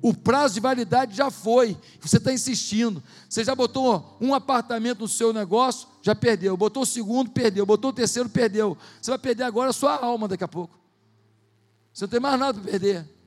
O 0.01 0.13
prazo 0.13 0.53
de 0.53 0.59
validade 0.59 1.15
já 1.15 1.29
foi. 1.29 1.77
Você 1.99 2.17
está 2.17 2.31
insistindo. 2.31 3.03
Você 3.27 3.43
já 3.43 3.55
botou 3.55 4.17
um 4.21 4.33
apartamento 4.33 4.99
no 4.99 5.07
seu 5.07 5.33
negócio, 5.33 5.87
já 6.01 6.15
perdeu. 6.15 6.55
Botou 6.55 6.83
o 6.83 6.85
segundo, 6.85 7.31
perdeu. 7.31 7.65
Botou 7.65 7.89
o 7.89 7.93
terceiro, 7.93 8.29
perdeu. 8.29 8.77
Você 9.01 9.11
vai 9.11 9.17
perder 9.17 9.43
agora 9.43 9.71
a 9.71 9.73
sua 9.73 9.95
alma 9.95 10.27
daqui 10.27 10.43
a 10.43 10.47
pouco. 10.47 10.77
Você 11.91 12.05
não 12.05 12.09
tem 12.09 12.19
mais 12.19 12.39
nada 12.39 12.59
para 12.59 12.71
perder. 12.71 13.17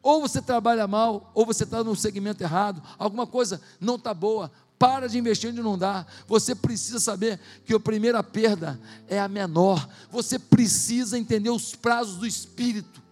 Ou 0.00 0.20
você 0.20 0.40
trabalha 0.40 0.86
mal, 0.86 1.30
ou 1.34 1.46
você 1.46 1.64
está 1.64 1.82
no 1.82 1.96
segmento 1.96 2.42
errado, 2.42 2.82
alguma 2.98 3.26
coisa 3.26 3.60
não 3.80 3.96
está 3.96 4.12
boa. 4.12 4.52
Para 4.78 5.08
de 5.08 5.18
investir 5.18 5.50
onde 5.50 5.62
não 5.62 5.78
dá. 5.78 6.06
Você 6.26 6.54
precisa 6.54 6.98
saber 6.98 7.40
que 7.64 7.74
a 7.74 7.80
primeira 7.80 8.22
perda 8.22 8.80
é 9.08 9.18
a 9.18 9.28
menor. 9.28 9.88
Você 10.10 10.38
precisa 10.38 11.18
entender 11.18 11.50
os 11.50 11.74
prazos 11.74 12.16
do 12.16 12.26
Espírito 12.26 13.04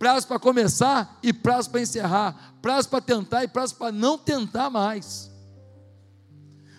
prazo 0.00 0.26
para 0.26 0.38
começar 0.38 1.18
e 1.22 1.30
prazo 1.30 1.68
para 1.68 1.82
encerrar, 1.82 2.54
prazo 2.62 2.88
para 2.88 3.02
tentar 3.02 3.44
e 3.44 3.48
prazo 3.48 3.74
para 3.74 3.92
não 3.92 4.16
tentar 4.16 4.70
mais. 4.70 5.30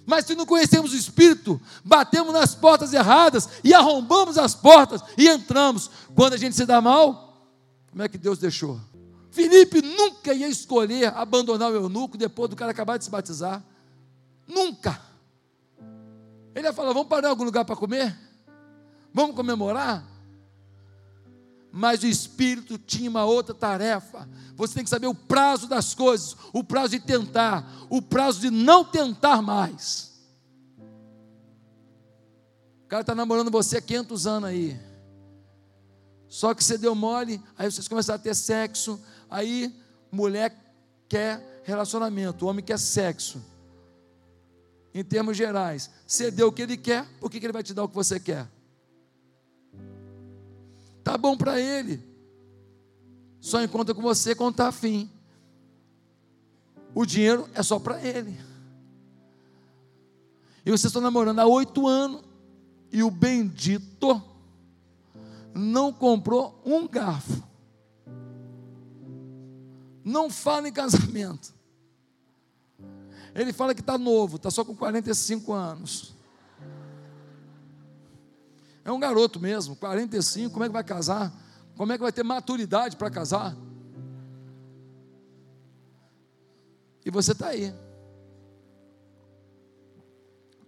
Mas 0.08 0.26
se 0.26 0.34
não 0.34 0.44
conhecemos 0.44 0.92
o 0.92 0.98
Espírito, 0.98 1.62
batemos 1.86 2.34
nas 2.34 2.56
portas 2.56 2.92
erradas 2.92 3.48
e 3.64 3.76
arrombamos 3.76 4.40
as 4.40 4.56
portas 4.56 5.04
e 5.16 5.28
entramos. 5.30 5.92
Quando 6.16 6.34
a 6.34 6.38
gente 6.38 6.56
se 6.56 6.66
dá 6.66 6.82
mal, 6.82 7.48
como 7.92 8.02
é 8.02 8.10
que 8.10 8.18
Deus 8.18 8.40
deixou? 8.40 8.82
Felipe 9.32 9.82
nunca 9.82 10.34
ia 10.34 10.48
escolher 10.48 11.14
abandonar 11.16 11.72
o 11.72 11.76
eunuco 11.76 12.18
depois 12.18 12.50
do 12.50 12.56
cara 12.56 12.72
acabar 12.72 12.98
de 12.98 13.06
se 13.06 13.10
batizar. 13.10 13.64
Nunca. 14.48 15.02
Ele 16.54 16.68
ia 16.68 16.74
falar: 16.74 16.94
vamos 16.94 17.08
parar 17.08 17.28
em 17.28 17.32
algum 17.32 17.46
lugar 17.46 17.66
para 17.66 17.76
comer? 17.76 18.16
Vamos 19.14 19.36
comemorar? 19.36 20.12
mas 21.72 22.04
o 22.04 22.08
Espírito 22.08 22.78
tinha 22.78 23.10
uma 23.10 23.24
outra 23.24 23.56
tarefa. 23.56 24.28
Você 24.56 24.74
tem 24.76 24.84
que 24.84 24.90
saber 24.90 25.08
o 25.08 25.16
prazo 25.16 25.68
das 25.68 25.94
coisas, 25.94 26.36
o 26.52 26.64
prazo 26.64 26.90
de 26.90 27.00
tentar, 27.00 27.66
o 27.90 28.02
prazo 28.02 28.42
de 28.42 28.52
não 28.52 28.84
tentar 28.84 29.42
mais. 29.42 30.12
O 32.84 32.88
cara 32.90 33.02
está 33.02 33.16
namorando 33.16 33.50
você 33.50 33.78
há 33.78 33.82
500 33.82 34.28
anos 34.28 34.50
aí. 34.50 34.78
Só 36.28 36.54
que 36.54 36.64
você 36.64 36.78
deu 36.78 36.94
mole, 36.94 37.42
aí 37.58 37.72
vocês 37.72 37.88
começaram 37.88 38.20
a 38.20 38.24
ter 38.24 38.36
sexo, 38.36 39.02
aí 39.32 39.74
mulher 40.12 40.54
quer 41.08 41.64
relacionamento, 41.64 42.46
o 42.46 42.50
homem 42.50 42.64
quer 42.64 42.78
sexo. 42.78 43.42
Em 44.94 45.04
termos 45.04 45.38
gerais, 45.38 45.90
deu 46.34 46.50
o 46.50 46.52
que 46.52 46.62
ele 46.62 46.76
quer, 46.76 47.08
por 47.20 47.32
que 47.32 47.38
ele 47.38 47.54
vai 47.54 47.64
te 47.64 47.74
dar 47.74 47.84
o 47.84 47.90
que 47.90 47.96
você 47.96 48.20
quer? 48.20 48.48
Tá 51.02 51.18
bom 51.18 51.38
para 51.38 51.60
ele. 51.60 52.04
Só 53.40 53.64
encontra 53.64 53.96
com 53.96 54.02
você 54.02 54.36
quando 54.36 54.52
está 54.52 54.68
afim. 54.68 55.10
O 56.94 57.06
dinheiro 57.06 57.50
é 57.54 57.64
só 57.64 57.80
para 57.80 58.06
ele. 58.06 58.38
E 60.66 60.70
vocês 60.70 60.86
estão 60.86 61.02
namorando 61.02 61.40
há 61.40 61.46
oito 61.46 61.88
anos 61.88 62.22
e 62.92 63.02
o 63.02 63.10
bendito 63.10 64.22
não 65.56 65.92
comprou 65.92 66.62
um 66.66 66.88
garfo. 66.88 67.51
Não 70.04 70.30
fala 70.30 70.68
em 70.68 70.74
casamento. 70.74 71.54
Ele 73.34 73.54
fala 73.54 73.74
que 73.74 73.82
está 73.82 73.98
novo, 73.98 74.36
está 74.36 74.52
só 74.52 74.66
com 74.66 74.76
45 74.76 75.54
anos. 75.54 76.16
É 78.84 78.92
um 78.92 79.00
garoto 79.00 79.40
mesmo, 79.40 79.76
45, 79.76 80.52
como 80.52 80.66
é 80.66 80.68
que 80.68 80.74
vai 80.74 80.84
casar? 80.84 81.32
Como 81.78 81.92
é 81.92 81.98
que 81.98 82.02
vai 82.02 82.12
ter 82.12 82.24
maturidade 82.24 82.98
para 82.98 83.10
casar? 83.10 83.56
E 87.06 87.12
você 87.12 87.32
está 87.32 87.48
aí. 87.48 87.74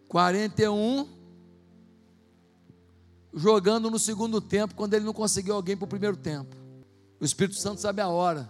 41 0.08 1.08
jogando 3.34 3.90
no 3.90 3.98
segundo 3.98 4.40
tempo 4.40 4.76
quando 4.76 4.94
ele 4.94 5.06
não 5.06 5.14
conseguiu 5.14 5.56
alguém 5.56 5.76
para 5.76 5.86
o 5.86 5.88
primeiro 5.88 6.16
tempo. 6.16 6.56
O 7.20 7.26
Espírito 7.26 7.58
Santo 7.58 7.82
sabe 7.82 8.00
a 8.00 8.08
hora 8.08 8.50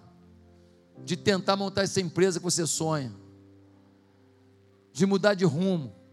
de 1.04 1.16
tentar 1.16 1.56
montar 1.56 1.84
essa 1.84 2.02
empresa 2.02 2.40
que 2.40 2.44
você 2.44 2.66
sonha, 2.68 3.14
de 4.92 5.06
mudar 5.06 5.34
de 5.34 5.46
rumo 5.46 6.04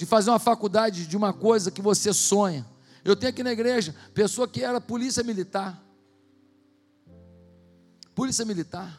de 0.00 0.06
fazer 0.06 0.30
uma 0.30 0.38
faculdade 0.38 1.06
de 1.06 1.14
uma 1.14 1.30
coisa 1.30 1.70
que 1.70 1.82
você 1.82 2.10
sonha. 2.14 2.66
Eu 3.04 3.14
tenho 3.14 3.28
aqui 3.28 3.42
na 3.42 3.52
igreja 3.52 3.94
pessoa 4.14 4.48
que 4.48 4.64
era 4.64 4.80
polícia 4.80 5.22
militar. 5.22 5.78
Polícia 8.14 8.42
militar. 8.46 8.98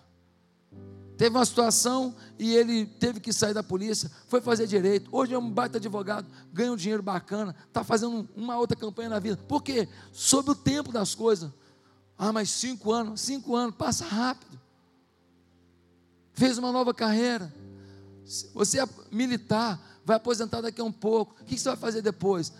Teve 1.17 1.35
uma 1.35 1.43
situação 1.43 2.15
e 2.37 2.53
ele 2.53 2.85
teve 2.85 3.19
que 3.19 3.33
sair 3.33 3.51
da 3.51 3.63
polícia, 3.63 4.11
foi 4.27 4.41
fazer 4.41 4.67
direito. 4.67 5.09
Hoje 5.11 5.33
é 5.33 5.39
um 5.39 5.49
baita 5.49 5.79
advogado, 5.79 6.27
ganha 6.53 6.71
um 6.71 6.75
dinheiro 6.75 7.01
bacana, 7.01 7.55
está 7.67 7.83
fazendo 7.83 8.29
uma 8.35 8.59
outra 8.59 8.77
campanha 8.77 9.09
na 9.09 9.17
vida. 9.17 9.37
Por 9.47 9.63
quê? 9.63 9.89
Sob 10.11 10.51
o 10.51 10.55
tempo 10.55 10.91
das 10.91 11.15
coisas. 11.15 11.49
Ah, 12.15 12.31
mas 12.31 12.51
cinco 12.51 12.91
anos, 12.91 13.21
cinco 13.21 13.55
anos, 13.55 13.73
passa 13.73 14.05
rápido. 14.05 14.60
Fez 16.33 16.57
uma 16.57 16.71
nova 16.71 16.93
carreira. 16.93 17.53
Você 18.53 18.79
é 18.79 18.87
militar, 19.11 19.79
vai 20.05 20.17
aposentar 20.17 20.61
daqui 20.61 20.81
a 20.81 20.83
um 20.83 20.91
pouco. 20.91 21.35
O 21.41 21.45
que 21.45 21.57
você 21.57 21.69
vai 21.69 21.77
fazer 21.77 22.01
depois? 22.01 22.53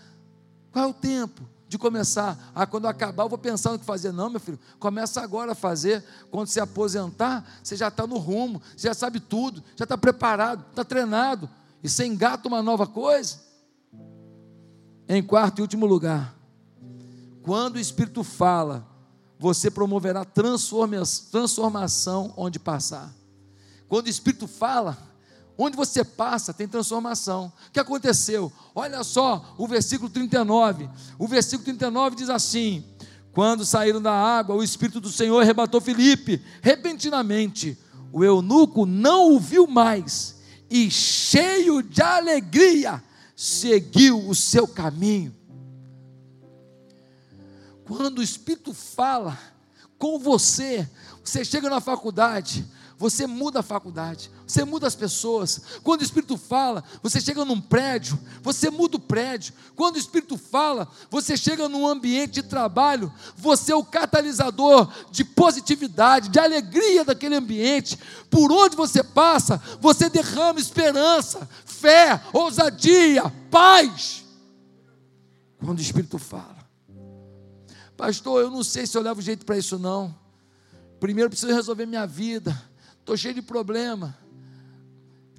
Qual 0.70 0.84
é 0.84 0.88
o 0.88 0.94
tempo 0.94 1.42
de 1.68 1.78
começar? 1.78 2.52
Ah, 2.54 2.66
quando 2.66 2.86
acabar, 2.86 3.24
eu 3.24 3.28
vou 3.28 3.38
pensar 3.38 3.72
no 3.72 3.78
que 3.78 3.84
fazer. 3.84 4.12
Não, 4.12 4.30
meu 4.30 4.40
filho, 4.40 4.58
começa 4.78 5.20
agora 5.20 5.52
a 5.52 5.54
fazer. 5.54 6.04
Quando 6.30 6.48
se 6.48 6.60
aposentar, 6.60 7.44
você 7.62 7.76
já 7.76 7.88
está 7.88 8.06
no 8.06 8.18
rumo, 8.18 8.60
você 8.76 8.88
já 8.88 8.94
sabe 8.94 9.20
tudo, 9.20 9.62
já 9.76 9.84
está 9.84 9.96
preparado, 9.96 10.64
está 10.70 10.84
treinado. 10.84 11.48
E 11.82 11.88
você 11.88 12.06
engata 12.06 12.48
uma 12.48 12.62
nova 12.62 12.86
coisa. 12.86 13.40
Em 15.08 15.22
quarto 15.22 15.58
e 15.58 15.62
último 15.62 15.84
lugar, 15.84 16.34
quando 17.42 17.76
o 17.76 17.80
Espírito 17.80 18.22
fala, 18.22 18.86
você 19.38 19.70
promoverá 19.70 20.24
transformação 20.24 22.32
onde 22.36 22.58
passar. 22.58 23.12
Quando 23.92 24.06
o 24.06 24.08
Espírito 24.08 24.48
fala, 24.48 24.96
Onde 25.58 25.76
você 25.76 26.02
passa, 26.02 26.54
tem 26.54 26.66
transformação. 26.66 27.52
O 27.68 27.72
que 27.72 27.78
aconteceu? 27.78 28.50
Olha 28.74 29.04
só 29.04 29.54
o 29.58 29.68
versículo 29.68 30.08
39. 30.08 30.88
O 31.18 31.28
versículo 31.28 31.64
39 31.64 32.16
diz 32.16 32.30
assim: 32.30 32.82
Quando 33.34 33.66
saíram 33.66 34.00
da 34.00 34.14
água, 34.14 34.56
o 34.56 34.62
Espírito 34.62 34.98
do 34.98 35.10
Senhor 35.10 35.38
arrebatou 35.38 35.78
Filipe. 35.78 36.42
Repentinamente, 36.62 37.76
o 38.10 38.24
eunuco 38.24 38.86
não 38.86 39.34
o 39.34 39.38
viu 39.38 39.66
mais 39.66 40.36
e, 40.70 40.90
cheio 40.90 41.82
de 41.82 42.00
alegria, 42.00 43.04
seguiu 43.36 44.26
o 44.26 44.34
seu 44.34 44.66
caminho. 44.66 45.36
Quando 47.84 48.20
o 48.20 48.22
Espírito 48.22 48.72
fala 48.72 49.38
com 49.98 50.18
você, 50.18 50.88
você 51.22 51.44
chega 51.44 51.68
na 51.68 51.78
faculdade, 51.78 52.64
você 53.02 53.26
muda 53.26 53.58
a 53.58 53.62
faculdade, 53.64 54.30
você 54.46 54.64
muda 54.64 54.86
as 54.86 54.94
pessoas. 54.94 55.60
Quando 55.82 56.02
o 56.02 56.04
Espírito 56.04 56.36
fala, 56.36 56.84
você 57.02 57.20
chega 57.20 57.44
num 57.44 57.60
prédio, 57.60 58.16
você 58.40 58.70
muda 58.70 58.96
o 58.96 59.00
prédio. 59.00 59.52
Quando 59.74 59.96
o 59.96 59.98
Espírito 59.98 60.38
fala, 60.38 60.86
você 61.10 61.36
chega 61.36 61.68
num 61.68 61.84
ambiente 61.84 62.34
de 62.34 62.42
trabalho, 62.44 63.12
você 63.36 63.72
é 63.72 63.74
o 63.74 63.84
catalisador 63.84 64.88
de 65.10 65.24
positividade, 65.24 66.28
de 66.28 66.38
alegria 66.38 67.04
daquele 67.04 67.34
ambiente. 67.34 67.98
Por 68.30 68.52
onde 68.52 68.76
você 68.76 69.02
passa, 69.02 69.60
você 69.80 70.08
derrama 70.08 70.60
esperança, 70.60 71.48
fé, 71.66 72.22
ousadia, 72.32 73.24
paz. 73.50 74.24
Quando 75.58 75.78
o 75.80 75.82
Espírito 75.82 76.20
fala, 76.20 76.62
Pastor, 77.96 78.42
eu 78.42 78.50
não 78.50 78.62
sei 78.62 78.86
se 78.86 78.96
eu 78.96 79.02
levo 79.02 79.20
jeito 79.20 79.44
para 79.44 79.58
isso 79.58 79.76
não. 79.76 80.14
Primeiro 81.00 81.30
preciso 81.30 81.52
resolver 81.52 81.84
minha 81.84 82.06
vida. 82.06 82.70
Estou 83.02 83.16
cheio 83.16 83.34
de 83.34 83.42
problema. 83.42 84.16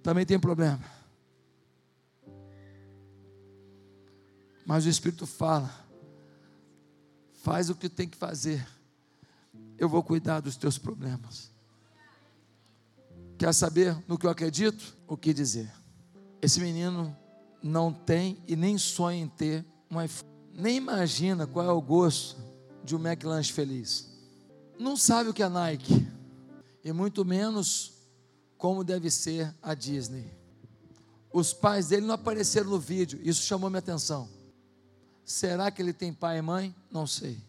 Também 0.04 0.26
tem 0.26 0.38
problema. 0.38 0.84
Mas 4.66 4.86
o 4.86 4.90
Espírito 4.90 5.26
fala: 5.26 5.74
faz 7.42 7.70
o 7.70 7.76
que 7.76 7.88
tem 7.88 8.08
que 8.08 8.18
fazer. 8.18 8.68
Eu 9.78 9.88
vou 9.88 10.04
cuidar 10.04 10.42
dos 10.42 10.58
teus 10.58 10.78
problemas. 10.78 11.52
Quer 13.38 13.54
saber 13.54 13.98
no 14.10 14.18
que 14.18 14.26
eu 14.26 14.30
acredito? 14.30 14.98
O 15.08 15.16
que 15.16 15.34
dizer? 15.34 15.72
Esse 16.42 16.60
menino 16.60 17.16
não 17.62 17.94
tem 17.94 18.44
e 18.46 18.58
nem 18.58 18.78
sonha 18.78 19.22
em 19.22 19.28
ter 19.30 19.66
um 19.90 20.02
iPhone. 20.02 20.30
Nem 20.54 20.76
imagina 20.76 21.48
qual 21.48 21.66
é 21.66 21.72
o 21.72 21.82
gosto 21.82 22.36
de 22.84 22.94
um 22.94 23.00
McLanche 23.00 23.54
feliz. 23.54 24.12
Não 24.78 24.98
sabe 24.98 25.30
o 25.30 25.34
que 25.34 25.42
é 25.42 25.48
Nike 25.48 26.13
e 26.84 26.92
muito 26.92 27.24
menos 27.24 27.94
como 28.58 28.84
deve 28.84 29.10
ser 29.10 29.54
a 29.62 29.74
Disney. 29.74 30.32
Os 31.32 31.54
pais 31.54 31.88
dele 31.88 32.06
não 32.06 32.14
apareceram 32.14 32.70
no 32.70 32.80
vídeo, 32.80 33.20
isso 33.24 33.42
chamou 33.44 33.70
minha 33.70 33.80
atenção. 33.80 34.30
Será 35.24 35.72
que 35.72 35.82
ele 35.82 35.94
tem 35.94 36.14
pai 36.14 36.40
e 36.40 36.42
mãe? 36.42 36.76
Não 36.92 37.08
sei. 37.08 37.42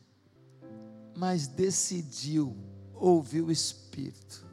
Mas 1.16 1.46
decidiu 1.46 2.56
ouvir 2.94 3.42
o 3.42 3.50
Espírito, 3.50 4.46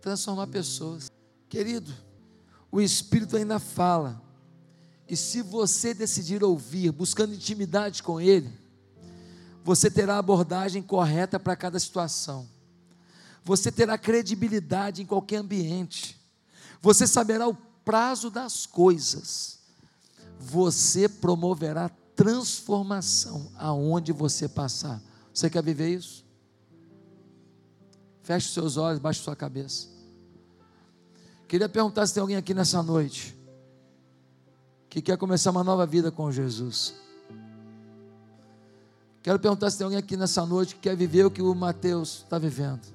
transformar 0.00 0.46
pessoas. 0.46 1.10
Querido, 1.48 1.92
o 2.72 2.80
Espírito 2.80 3.36
ainda 3.36 3.58
fala, 3.58 4.20
e 5.06 5.16
se 5.16 5.42
você 5.42 5.92
decidir 5.92 6.42
ouvir, 6.42 6.90
buscando 6.90 7.34
intimidade 7.34 8.02
com 8.02 8.20
Ele, 8.20 8.50
você 9.62 9.90
terá 9.90 10.16
a 10.16 10.18
abordagem 10.18 10.82
correta 10.82 11.38
para 11.38 11.54
cada 11.54 11.78
situação 11.78 12.53
você 13.44 13.70
terá 13.70 13.98
credibilidade 13.98 15.02
em 15.02 15.06
qualquer 15.06 15.36
ambiente, 15.36 16.18
você 16.80 17.06
saberá 17.06 17.46
o 17.46 17.54
prazo 17.84 18.30
das 18.30 18.64
coisas, 18.64 19.58
você 20.40 21.08
promoverá 21.08 21.90
transformação 22.16 23.52
aonde 23.56 24.12
você 24.12 24.48
passar. 24.48 25.02
Você 25.32 25.50
quer 25.50 25.62
viver 25.62 25.90
isso? 25.90 26.24
Feche 28.22 28.50
seus 28.50 28.76
olhos, 28.76 29.00
baixe 29.00 29.20
sua 29.20 29.36
cabeça. 29.36 29.88
Queria 31.46 31.68
perguntar 31.68 32.06
se 32.06 32.14
tem 32.14 32.20
alguém 32.20 32.36
aqui 32.36 32.54
nessa 32.54 32.82
noite 32.82 33.36
que 34.88 35.02
quer 35.02 35.18
começar 35.18 35.50
uma 35.50 35.64
nova 35.64 35.84
vida 35.84 36.10
com 36.10 36.30
Jesus. 36.30 36.94
Quero 39.22 39.38
perguntar 39.38 39.70
se 39.70 39.78
tem 39.78 39.84
alguém 39.84 39.98
aqui 39.98 40.16
nessa 40.16 40.46
noite 40.46 40.76
que 40.76 40.82
quer 40.82 40.96
viver 40.96 41.26
o 41.26 41.30
que 41.30 41.42
o 41.42 41.54
Mateus 41.54 42.22
está 42.22 42.38
vivendo. 42.38 42.93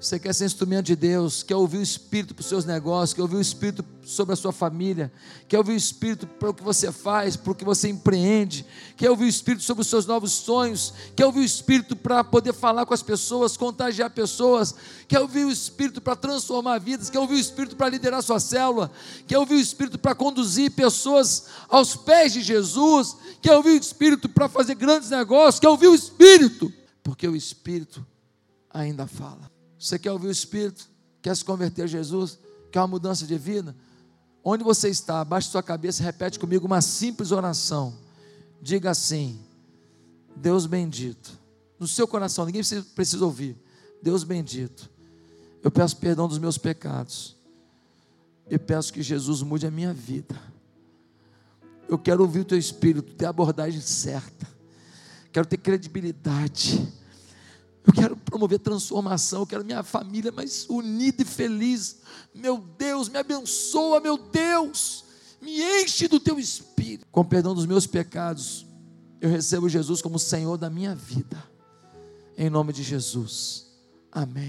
Você 0.00 0.18
quer 0.18 0.34
ser 0.34 0.46
instrumento 0.46 0.86
de 0.86 0.96
Deus, 0.96 1.42
quer 1.42 1.56
ouvir 1.56 1.76
o 1.76 1.82
Espírito 1.82 2.34
para 2.34 2.40
os 2.40 2.46
seus 2.46 2.64
negócios, 2.64 3.12
quer 3.12 3.20
ouvir 3.20 3.36
o 3.36 3.40
Espírito 3.40 3.84
sobre 4.02 4.32
a 4.32 4.36
sua 4.36 4.50
família, 4.50 5.12
quer 5.46 5.58
ouvir 5.58 5.72
o 5.72 5.76
Espírito 5.76 6.26
para 6.26 6.48
o 6.48 6.54
que 6.54 6.62
você 6.62 6.90
faz, 6.90 7.36
para 7.36 7.52
o 7.52 7.54
que 7.54 7.66
você 7.66 7.90
empreende, 7.90 8.64
quer 8.96 9.10
ouvir 9.10 9.24
o 9.24 9.28
Espírito 9.28 9.62
sobre 9.62 9.82
os 9.82 9.88
seus 9.88 10.06
novos 10.06 10.32
sonhos, 10.32 10.94
quer 11.14 11.26
ouvir 11.26 11.40
o 11.40 11.44
Espírito 11.44 11.94
para 11.94 12.24
poder 12.24 12.54
falar 12.54 12.86
com 12.86 12.94
as 12.94 13.02
pessoas, 13.02 13.58
contagiar 13.58 14.08
pessoas, 14.08 14.74
quer 15.06 15.20
ouvir 15.20 15.44
o 15.44 15.50
Espírito 15.50 16.00
para 16.00 16.16
transformar 16.16 16.78
vidas, 16.78 17.10
quer 17.10 17.18
ouvir 17.18 17.34
o 17.34 17.38
Espírito 17.38 17.76
para 17.76 17.90
liderar 17.90 18.22
sua 18.22 18.40
célula, 18.40 18.90
quer 19.26 19.36
ouvir 19.36 19.56
o 19.56 19.60
Espírito 19.60 19.98
para 19.98 20.14
conduzir 20.14 20.70
pessoas 20.70 21.44
aos 21.68 21.94
pés 21.94 22.32
de 22.32 22.40
Jesus, 22.40 23.18
quer 23.42 23.54
ouvir 23.54 23.72
o 23.72 23.76
Espírito 23.76 24.30
para 24.30 24.48
fazer 24.48 24.76
grandes 24.76 25.10
negócios, 25.10 25.60
quer 25.60 25.68
ouvir 25.68 25.88
o 25.88 25.94
Espírito, 25.94 26.72
porque 27.02 27.28
o 27.28 27.36
Espírito 27.36 28.02
ainda 28.72 29.06
fala. 29.06 29.59
Você 29.80 29.98
quer 29.98 30.12
ouvir 30.12 30.26
o 30.26 30.30
Espírito? 30.30 30.86
Quer 31.22 31.34
se 31.34 31.42
converter 31.42 31.82
a 31.84 31.86
Jesus? 31.86 32.38
Quer 32.70 32.80
uma 32.80 32.88
mudança 32.88 33.26
de 33.26 33.38
vida? 33.38 33.74
Onde 34.44 34.62
você 34.62 34.90
está, 34.90 35.22
abaixe 35.22 35.48
sua 35.48 35.62
cabeça 35.62 36.02
repete 36.02 36.38
comigo 36.38 36.66
uma 36.66 36.82
simples 36.82 37.32
oração. 37.32 37.94
Diga 38.60 38.90
assim: 38.90 39.40
Deus 40.36 40.66
bendito. 40.66 41.32
No 41.78 41.88
seu 41.88 42.06
coração, 42.06 42.44
ninguém 42.44 42.62
precisa 42.94 43.24
ouvir. 43.24 43.56
Deus 44.02 44.22
bendito. 44.22 44.88
Eu 45.62 45.70
peço 45.70 45.96
perdão 45.96 46.28
dos 46.28 46.38
meus 46.38 46.58
pecados. 46.58 47.34
E 48.50 48.58
peço 48.58 48.92
que 48.92 49.02
Jesus 49.02 49.40
mude 49.40 49.66
a 49.66 49.70
minha 49.70 49.94
vida. 49.94 50.38
Eu 51.88 51.98
quero 51.98 52.22
ouvir 52.22 52.40
o 52.40 52.44
teu 52.44 52.58
espírito, 52.58 53.14
ter 53.14 53.24
a 53.24 53.30
abordagem 53.30 53.80
certa. 53.80 54.46
Quero 55.32 55.46
ter 55.46 55.56
credibilidade 55.56 56.86
eu 57.86 57.92
quero 57.92 58.16
promover 58.16 58.58
transformação, 58.58 59.40
eu 59.40 59.46
quero 59.46 59.64
minha 59.64 59.82
família 59.82 60.30
mais 60.30 60.68
unida 60.68 61.22
e 61.22 61.24
feliz. 61.24 61.98
Meu 62.34 62.58
Deus, 62.58 63.08
me 63.08 63.18
abençoa, 63.18 64.00
meu 64.00 64.18
Deus, 64.18 65.04
me 65.40 65.62
enche 65.82 66.06
do 66.06 66.20
teu 66.20 66.38
espírito. 66.38 67.06
Com 67.10 67.24
perdão 67.24 67.54
dos 67.54 67.66
meus 67.66 67.86
pecados, 67.86 68.66
eu 69.20 69.30
recebo 69.30 69.68
Jesus 69.68 70.02
como 70.02 70.18
Senhor 70.18 70.56
da 70.56 70.68
minha 70.68 70.94
vida. 70.94 71.42
Em 72.36 72.50
nome 72.50 72.72
de 72.72 72.82
Jesus. 72.82 73.66
Amém. 74.12 74.38